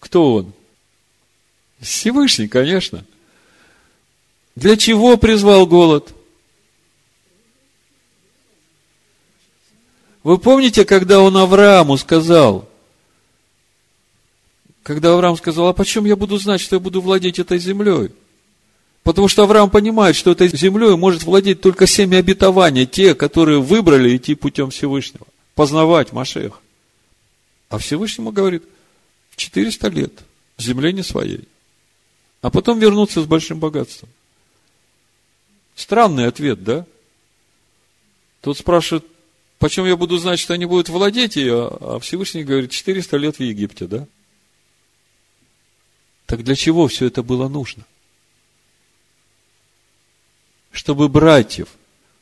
Кто 0.01 0.35
он? 0.35 0.53
Всевышний, 1.79 2.49
конечно. 2.49 3.05
Для 4.57 4.77
чего 4.79 5.19
призвал 5.19 5.67
голод? 5.67 6.15
Вы 10.23 10.39
помните, 10.39 10.85
когда 10.85 11.21
он 11.21 11.37
Аврааму 11.37 11.97
сказал, 11.99 12.69
когда 14.83 15.13
Авраам 15.13 15.37
сказал, 15.37 15.69
а 15.69 15.73
почем 15.73 16.05
я 16.05 16.17
буду 16.17 16.39
знать, 16.39 16.61
что 16.61 16.77
я 16.77 16.81
буду 16.81 17.01
владеть 17.01 17.39
этой 17.39 17.59
землей? 17.59 18.11
Потому 19.03 19.29
что 19.29 19.45
Авраам 19.45 19.71
понимает, 19.71 20.17
что 20.17 20.33
этой 20.33 20.49
землей 20.49 20.97
может 20.97 21.23
владеть 21.23 21.61
только 21.61 21.87
семя 21.87 22.19
обетования, 22.19 22.87
те, 22.87 23.15
которые 23.15 23.61
выбрали 23.61 24.17
идти 24.17 24.35
путем 24.35 24.71
Всевышнего, 24.71 25.27
познавать 25.55 26.13
Машех. 26.13 26.61
А 27.69 27.79
Всевышнему 27.79 28.33
говорит, 28.33 28.65
400 29.37 29.89
лет, 29.89 30.13
земле 30.59 30.93
не 30.93 31.03
своей. 31.03 31.47
А 32.43 32.51
потом 32.51 32.79
вернуться 32.79 33.23
с 33.23 33.27
большим 33.27 33.61
богатством. 33.61 34.09
Странный 35.77 36.27
ответ, 36.27 36.65
да? 36.65 36.85
Тут 38.41 38.59
спрашивают, 38.59 39.07
почем 39.61 39.85
я 39.85 39.97
буду 39.97 40.19
знать, 40.19 40.41
что 40.41 40.55
они 40.55 40.65
будут 40.65 40.89
владеть 40.89 41.37
ее, 41.37 41.69
а 41.81 42.01
Всевышний 42.01 42.43
говорит, 42.43 42.73
400 42.73 43.17
лет 43.17 43.37
в 43.37 43.41
Египте, 43.41 43.87
да? 43.87 44.09
Так 46.27 46.43
для 46.43 46.57
чего 46.57 46.89
все 46.89 47.07
это 47.07 47.23
было 47.23 47.47
нужно? 47.49 47.85
чтобы 50.77 51.09
братьев 51.09 51.69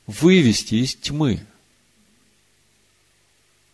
вывести 0.06 0.76
из 0.76 0.94
тьмы. 0.94 1.40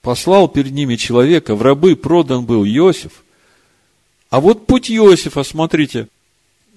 Послал 0.01 0.49
перед 0.49 0.73
ними 0.73 0.97
человека, 0.97 1.55
в 1.55 1.61
рабы 1.61 1.95
продан 1.97 2.47
был 2.47 2.65
Иосиф. 2.65 3.23
А 4.31 4.41
вот 4.41 4.67
путь 4.67 4.91
Иосифа, 4.91 5.43
смотрите, 5.43 6.09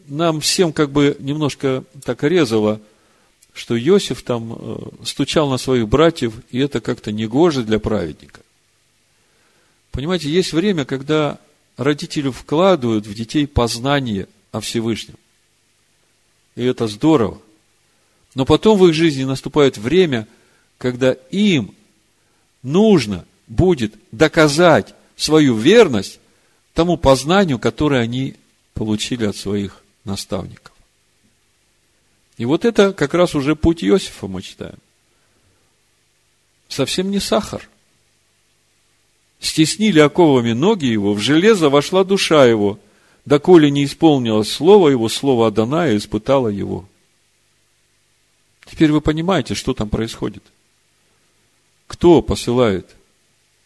нам 0.07 0.41
всем 0.41 0.73
как 0.73 0.91
бы 0.91 1.15
немножко 1.19 1.85
так 2.03 2.23
резало, 2.23 2.81
что 3.53 3.77
Иосиф 3.77 4.23
там 4.23 4.53
э, 4.53 5.05
стучал 5.05 5.49
на 5.49 5.57
своих 5.57 5.87
братьев, 5.87 6.33
и 6.49 6.59
это 6.59 6.81
как-то 6.81 7.11
негоже 7.11 7.63
для 7.63 7.79
праведника. 7.79 8.41
Понимаете, 9.91 10.29
есть 10.29 10.53
время, 10.53 10.85
когда 10.85 11.37
родители 11.77 12.29
вкладывают 12.29 13.05
в 13.05 13.13
детей 13.13 13.47
познание 13.47 14.27
о 14.51 14.59
Всевышнем. 14.59 15.15
И 16.55 16.63
это 16.63 16.87
здорово. 16.87 17.39
Но 18.35 18.45
потом 18.45 18.79
в 18.79 18.87
их 18.87 18.93
жизни 18.95 19.23
наступает 19.23 19.77
время, 19.77 20.27
когда 20.79 21.13
им 21.31 21.75
нужно 22.63 23.25
будет 23.47 23.93
доказать 24.11 24.95
свою 25.15 25.55
верность 25.55 26.19
тому 26.73 26.97
познанию, 26.97 27.59
которое 27.59 28.01
они 28.01 28.35
получили 28.73 29.25
от 29.25 29.35
своих 29.35 29.83
наставников. 30.05 30.72
И 32.43 32.45
вот 32.45 32.65
это 32.65 32.91
как 32.91 33.13
раз 33.13 33.35
уже 33.35 33.55
путь 33.55 33.85
Иосифа 33.85 34.27
мы 34.27 34.41
читаем. 34.41 34.75
Совсем 36.67 37.09
не 37.09 37.21
сахар. 37.21 37.69
Стеснили 39.39 39.99
оковами 39.99 40.51
ноги 40.51 40.87
его, 40.87 41.13
в 41.13 41.21
железо 41.21 41.69
вошла 41.69 42.03
душа 42.03 42.45
его, 42.45 42.79
доколе 43.23 43.71
не 43.71 43.85
исполнилось 43.85 44.51
слово 44.51 44.89
его, 44.89 45.07
слово 45.07 45.47
Адана, 45.47 45.89
и 45.89 45.95
испытала 45.95 46.49
его. 46.49 46.85
Теперь 48.65 48.91
вы 48.91 48.99
понимаете, 48.99 49.55
что 49.55 49.73
там 49.73 49.87
происходит. 49.87 50.43
Кто 51.87 52.21
посылает 52.21 52.93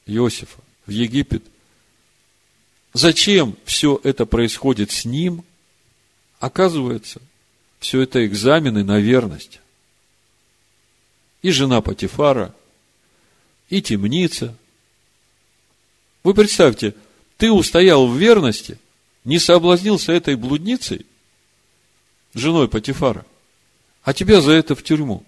Иосифа 0.05 0.59
в 0.85 0.91
Египет? 0.91 1.43
Зачем 2.93 3.57
все 3.65 3.99
это 4.03 4.27
происходит 4.27 4.91
с 4.91 5.03
ним? 5.03 5.43
Оказывается, 6.39 7.23
все 7.79 8.01
это 8.01 8.25
экзамены 8.25 8.83
на 8.83 8.99
верность. 8.99 9.59
И 11.41 11.51
жена 11.51 11.81
Патифара, 11.81 12.53
и 13.69 13.81
темница. 13.81 14.55
Вы 16.23 16.33
представьте, 16.33 16.95
ты 17.37 17.51
устоял 17.51 18.07
в 18.07 18.17
верности, 18.17 18.79
не 19.23 19.39
соблазнился 19.39 20.11
этой 20.11 20.35
блудницей, 20.35 21.05
женой 22.33 22.67
Патифара– 22.67 23.25
а 24.07 24.13
тебя 24.13 24.39
за 24.39 24.53
это 24.53 24.73
в 24.73 24.83
тюрьму. 24.83 25.21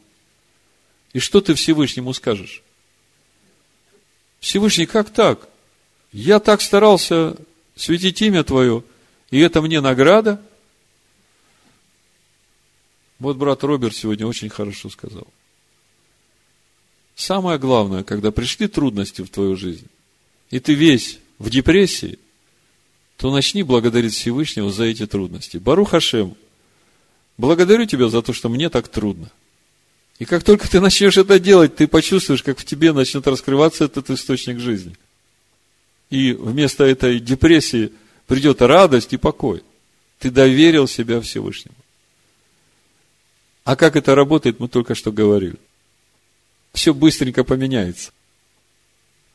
И 1.12 1.20
что 1.20 1.41
ты 1.41 1.54
Всевышнему 1.54 2.14
скажешь? 2.14 2.64
Всевышний, 4.39 4.86
как 4.86 5.10
так? 5.10 5.50
Я 6.14 6.39
так 6.39 6.62
старался 6.62 7.36
светить 7.76 8.22
имя 8.22 8.41
Твое, 8.45 8.86
и 9.32 9.39
это 9.41 9.62
мне 9.62 9.82
награда? 9.82 10.41
Вот 13.20 13.38
брат 13.38 13.63
Роберт 13.63 13.95
сегодня 13.95 14.26
очень 14.26 14.49
хорошо 14.49 14.89
сказал. 14.89 15.28
Самое 17.15 17.59
главное, 17.59 18.03
когда 18.03 18.32
пришли 18.32 18.67
трудности 18.67 19.22
в 19.22 19.30
твою 19.30 19.55
жизнь, 19.55 19.88
и 20.51 20.59
ты 20.59 20.74
весь 20.74 21.20
в 21.38 21.49
депрессии, 21.49 22.17
то 23.17 23.34
начни 23.34 23.63
благодарить 23.63 24.13
Всевышнего 24.13 24.72
за 24.72 24.86
эти 24.86 25.05
трудности. 25.05 25.57
Бару 25.57 25.86
Хашем– 25.86 26.36
Благодарю 27.39 27.86
тебя 27.86 28.09
за 28.09 28.22
то, 28.22 28.34
что 28.34 28.49
мне 28.49 28.70
так 28.70 28.89
трудно. 28.89 29.32
И 30.20 30.26
как 30.26 30.43
только 30.43 30.70
ты 30.70 30.82
начнешь 30.82 31.15
это 31.15 31.39
делать, 31.39 31.74
ты 31.74 31.88
почувствуешь, 31.88 32.43
как 32.43 32.59
в 32.59 32.65
тебе 32.65 32.91
начнет 32.91 33.26
раскрываться 33.28 33.86
этот 33.86 34.09
источник 34.09 34.59
жизни. 34.59 34.97
И 36.09 36.34
вместо 36.34 36.84
этой 36.84 37.17
депрессии 37.22 37.93
придет 38.28 38.61
радость 38.61 39.13
и 39.13 39.17
покой. 39.17 39.63
Ты 40.20 40.32
доверил 40.32 40.86
себя 40.86 41.22
Всевышнему. 41.22 41.78
А 43.70 43.76
как 43.76 43.95
это 43.95 44.15
работает, 44.15 44.59
мы 44.59 44.67
только 44.67 44.95
что 44.95 45.11
говорили. 45.11 45.57
Все 46.74 46.91
быстренько 46.91 47.43
поменяется. 47.43 48.09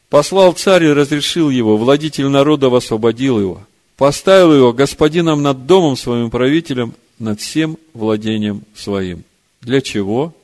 Послал 0.09 0.55
царь 0.55 0.87
и 0.87 0.93
разрешил 0.93 1.51
его, 1.51 1.77
владитель 1.77 2.27
народа 2.27 2.67
освободил 2.67 3.39
его, 3.39 3.65
поставил 3.97 4.53
его 4.53 4.73
господином 4.73 5.41
над 5.41 5.67
домом 5.67 5.97
своим 5.97 6.33
правителем 6.33 6.95
над 7.21 7.41
всем 7.41 7.79
владением 7.93 8.65
своим. 8.75 9.23
Для 9.61 9.81
чего? 9.81 10.35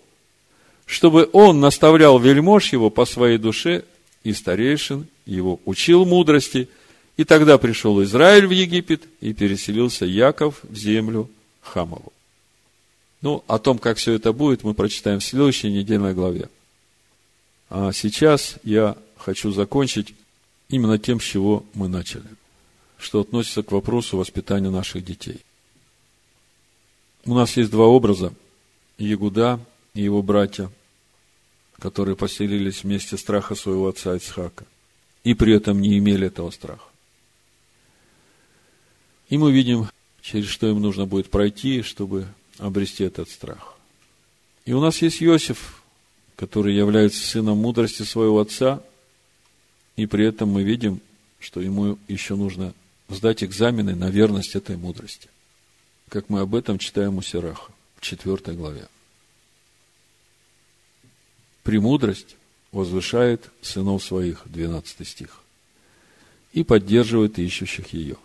Чтобы 0.86 1.28
он 1.32 1.58
наставлял 1.58 2.20
вельмож 2.20 2.72
его 2.72 2.90
по 2.90 3.04
своей 3.04 3.38
душе 3.38 3.82
и 4.22 4.32
старейшин 4.32 5.08
его 5.26 5.58
учил 5.64 6.04
мудрости, 6.04 6.68
и 7.16 7.24
тогда 7.24 7.58
пришел 7.58 8.00
Израиль 8.04 8.46
в 8.46 8.52
Египет, 8.52 9.02
и 9.20 9.32
переселился 9.32 10.04
Яков 10.04 10.60
в 10.62 10.76
землю 10.76 11.28
Хамову. 11.60 12.12
Ну, 13.22 13.44
о 13.46 13.58
том, 13.58 13.78
как 13.78 13.98
все 13.98 14.14
это 14.14 14.32
будет, 14.32 14.64
мы 14.64 14.74
прочитаем 14.74 15.20
в 15.20 15.24
следующей 15.24 15.70
недельной 15.70 16.14
главе. 16.14 16.48
А 17.68 17.92
сейчас 17.92 18.56
я 18.64 18.96
хочу 19.16 19.52
закончить 19.52 20.14
именно 20.68 20.98
тем, 20.98 21.20
с 21.20 21.24
чего 21.24 21.64
мы 21.74 21.88
начали, 21.88 22.24
что 22.98 23.20
относится 23.20 23.62
к 23.62 23.72
вопросу 23.72 24.16
воспитания 24.16 24.70
наших 24.70 25.04
детей. 25.04 25.40
У 27.26 27.34
нас 27.34 27.56
есть 27.56 27.70
два 27.70 27.86
образа. 27.86 28.32
Ягуда 28.96 29.60
и 29.94 30.02
его 30.02 30.22
братья, 30.22 30.70
которые 31.78 32.16
поселились 32.16 32.82
вместе 32.82 33.16
страха 33.16 33.54
своего 33.54 33.88
отца 33.88 34.14
Ицхака, 34.14 34.64
и 35.24 35.34
при 35.34 35.54
этом 35.54 35.80
не 35.80 35.98
имели 35.98 36.26
этого 36.26 36.50
страха. 36.50 36.84
И 39.28 39.38
мы 39.38 39.52
видим, 39.52 39.88
через 40.20 40.48
что 40.48 40.68
им 40.68 40.80
нужно 40.80 41.06
будет 41.06 41.30
пройти, 41.30 41.82
чтобы 41.82 42.26
обрести 42.60 43.04
этот 43.04 43.28
страх. 43.28 43.76
И 44.64 44.72
у 44.72 44.80
нас 44.80 45.02
есть 45.02 45.22
Иосиф, 45.22 45.82
который 46.36 46.74
является 46.74 47.26
сыном 47.26 47.58
мудрости 47.58 48.02
своего 48.02 48.40
отца, 48.40 48.82
и 49.96 50.06
при 50.06 50.26
этом 50.26 50.50
мы 50.50 50.62
видим, 50.62 51.00
что 51.38 51.60
ему 51.60 51.98
еще 52.08 52.36
нужно 52.36 52.74
сдать 53.08 53.42
экзамены 53.42 53.94
на 53.94 54.10
верность 54.10 54.54
этой 54.54 54.76
мудрости. 54.76 55.28
Как 56.08 56.28
мы 56.28 56.40
об 56.40 56.54
этом 56.54 56.78
читаем 56.78 57.18
у 57.18 57.22
Сираха 57.22 57.72
в 57.96 58.00
4 58.00 58.56
главе. 58.56 58.88
Премудрость 61.62 62.36
возвышает 62.72 63.50
сынов 63.62 64.02
своих, 64.02 64.42
12 64.46 65.06
стих, 65.06 65.40
и 66.52 66.64
поддерживает 66.64 67.38
ищущих 67.38 67.92
ее. 67.92 68.16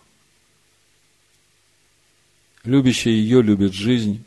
Любящий 2.65 3.11
ее 3.11 3.43
любит 3.43 3.73
жизнь, 3.73 4.23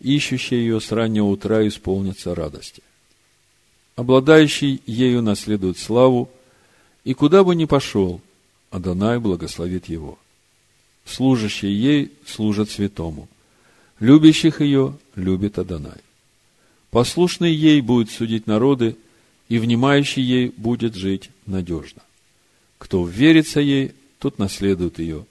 ищущий 0.00 0.56
ее 0.56 0.80
с 0.80 0.92
раннего 0.92 1.26
утра 1.26 1.66
исполнится 1.68 2.34
радости. 2.34 2.82
Обладающий 3.96 4.80
ею 4.86 5.22
наследует 5.22 5.78
славу, 5.78 6.30
и 7.04 7.12
куда 7.14 7.44
бы 7.44 7.54
ни 7.54 7.66
пошел, 7.66 8.20
Адонай 8.70 9.18
благословит 9.18 9.88
его. 9.88 10.18
Служащие 11.04 11.78
ей 11.78 12.12
служат 12.26 12.70
святому. 12.70 13.28
Любящих 14.00 14.60
ее 14.60 14.96
любит 15.14 15.58
Адонай. 15.58 16.00
Послушный 16.90 17.54
ей 17.54 17.80
будет 17.82 18.10
судить 18.10 18.46
народы, 18.46 18.96
и 19.48 19.58
внимающий 19.58 20.22
ей 20.22 20.52
будет 20.56 20.94
жить 20.94 21.30
надежно. 21.46 22.02
Кто 22.78 23.06
верится 23.06 23.60
ей, 23.60 23.92
тот 24.18 24.38
наследует 24.38 24.98
ее, 24.98 25.24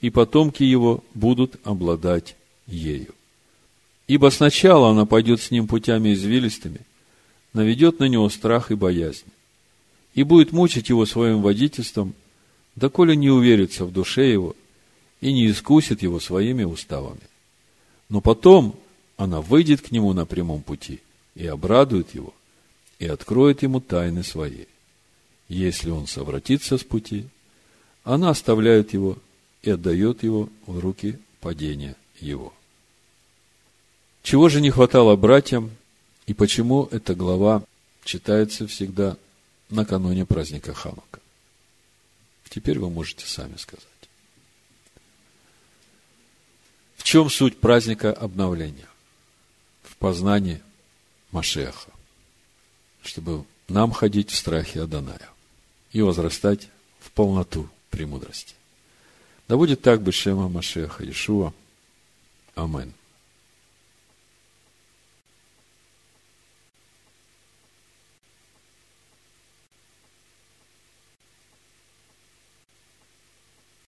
и 0.00 0.10
потомки 0.10 0.62
его 0.62 1.02
будут 1.14 1.56
обладать 1.64 2.36
ею. 2.66 3.14
Ибо 4.06 4.30
сначала 4.30 4.90
она 4.90 5.06
пойдет 5.06 5.40
с 5.40 5.50
ним 5.50 5.66
путями 5.66 6.12
извилистыми, 6.12 6.80
наведет 7.52 7.98
на 7.98 8.04
него 8.04 8.28
страх 8.28 8.70
и 8.70 8.74
боязнь, 8.74 9.26
и 10.14 10.22
будет 10.22 10.52
мучить 10.52 10.88
его 10.88 11.06
своим 11.06 11.42
водительством, 11.42 12.14
доколе 12.76 13.16
не 13.16 13.30
уверится 13.30 13.84
в 13.84 13.92
душе 13.92 14.30
его 14.30 14.54
и 15.20 15.32
не 15.32 15.50
искусит 15.50 16.02
его 16.02 16.20
своими 16.20 16.64
уставами. 16.64 17.20
Но 18.08 18.20
потом 18.20 18.78
она 19.16 19.40
выйдет 19.40 19.80
к 19.80 19.90
нему 19.90 20.12
на 20.12 20.26
прямом 20.26 20.62
пути 20.62 21.00
и 21.34 21.46
обрадует 21.46 22.14
его, 22.14 22.32
и 22.98 23.06
откроет 23.06 23.62
ему 23.62 23.80
тайны 23.80 24.22
свои. 24.22 24.66
Если 25.48 25.90
он 25.90 26.06
совратится 26.06 26.78
с 26.78 26.84
пути, 26.84 27.26
она 28.04 28.30
оставляет 28.30 28.92
его 28.92 29.18
и 29.66 29.70
отдает 29.70 30.22
его 30.22 30.48
в 30.66 30.78
руки 30.78 31.18
падения 31.40 31.96
его. 32.20 32.54
Чего 34.22 34.48
же 34.48 34.60
не 34.60 34.70
хватало 34.70 35.16
братьям, 35.16 35.72
и 36.26 36.34
почему 36.34 36.84
эта 36.92 37.16
глава 37.16 37.64
читается 38.04 38.68
всегда 38.68 39.16
накануне 39.68 40.24
праздника 40.24 40.72
Ханука? 40.72 41.20
Теперь 42.48 42.78
вы 42.78 42.90
можете 42.90 43.26
сами 43.26 43.56
сказать. 43.56 43.84
В 46.96 47.02
чем 47.02 47.28
суть 47.28 47.58
праздника 47.58 48.12
обновления? 48.12 48.88
В 49.82 49.96
познании 49.96 50.62
Машеха. 51.32 51.90
Чтобы 53.02 53.44
нам 53.66 53.90
ходить 53.90 54.30
в 54.30 54.36
страхе 54.36 54.82
Аданая 54.82 55.28
и 55.92 56.02
возрастать 56.02 56.68
в 57.00 57.10
полноту 57.10 57.68
премудрости. 57.90 58.54
Да 59.48 59.56
будет 59.56 59.82
так 59.82 60.02
Бешема 60.02 60.48
Машеха 60.48 61.04
Иешуа. 61.04 61.52
Аминь. 62.54 62.92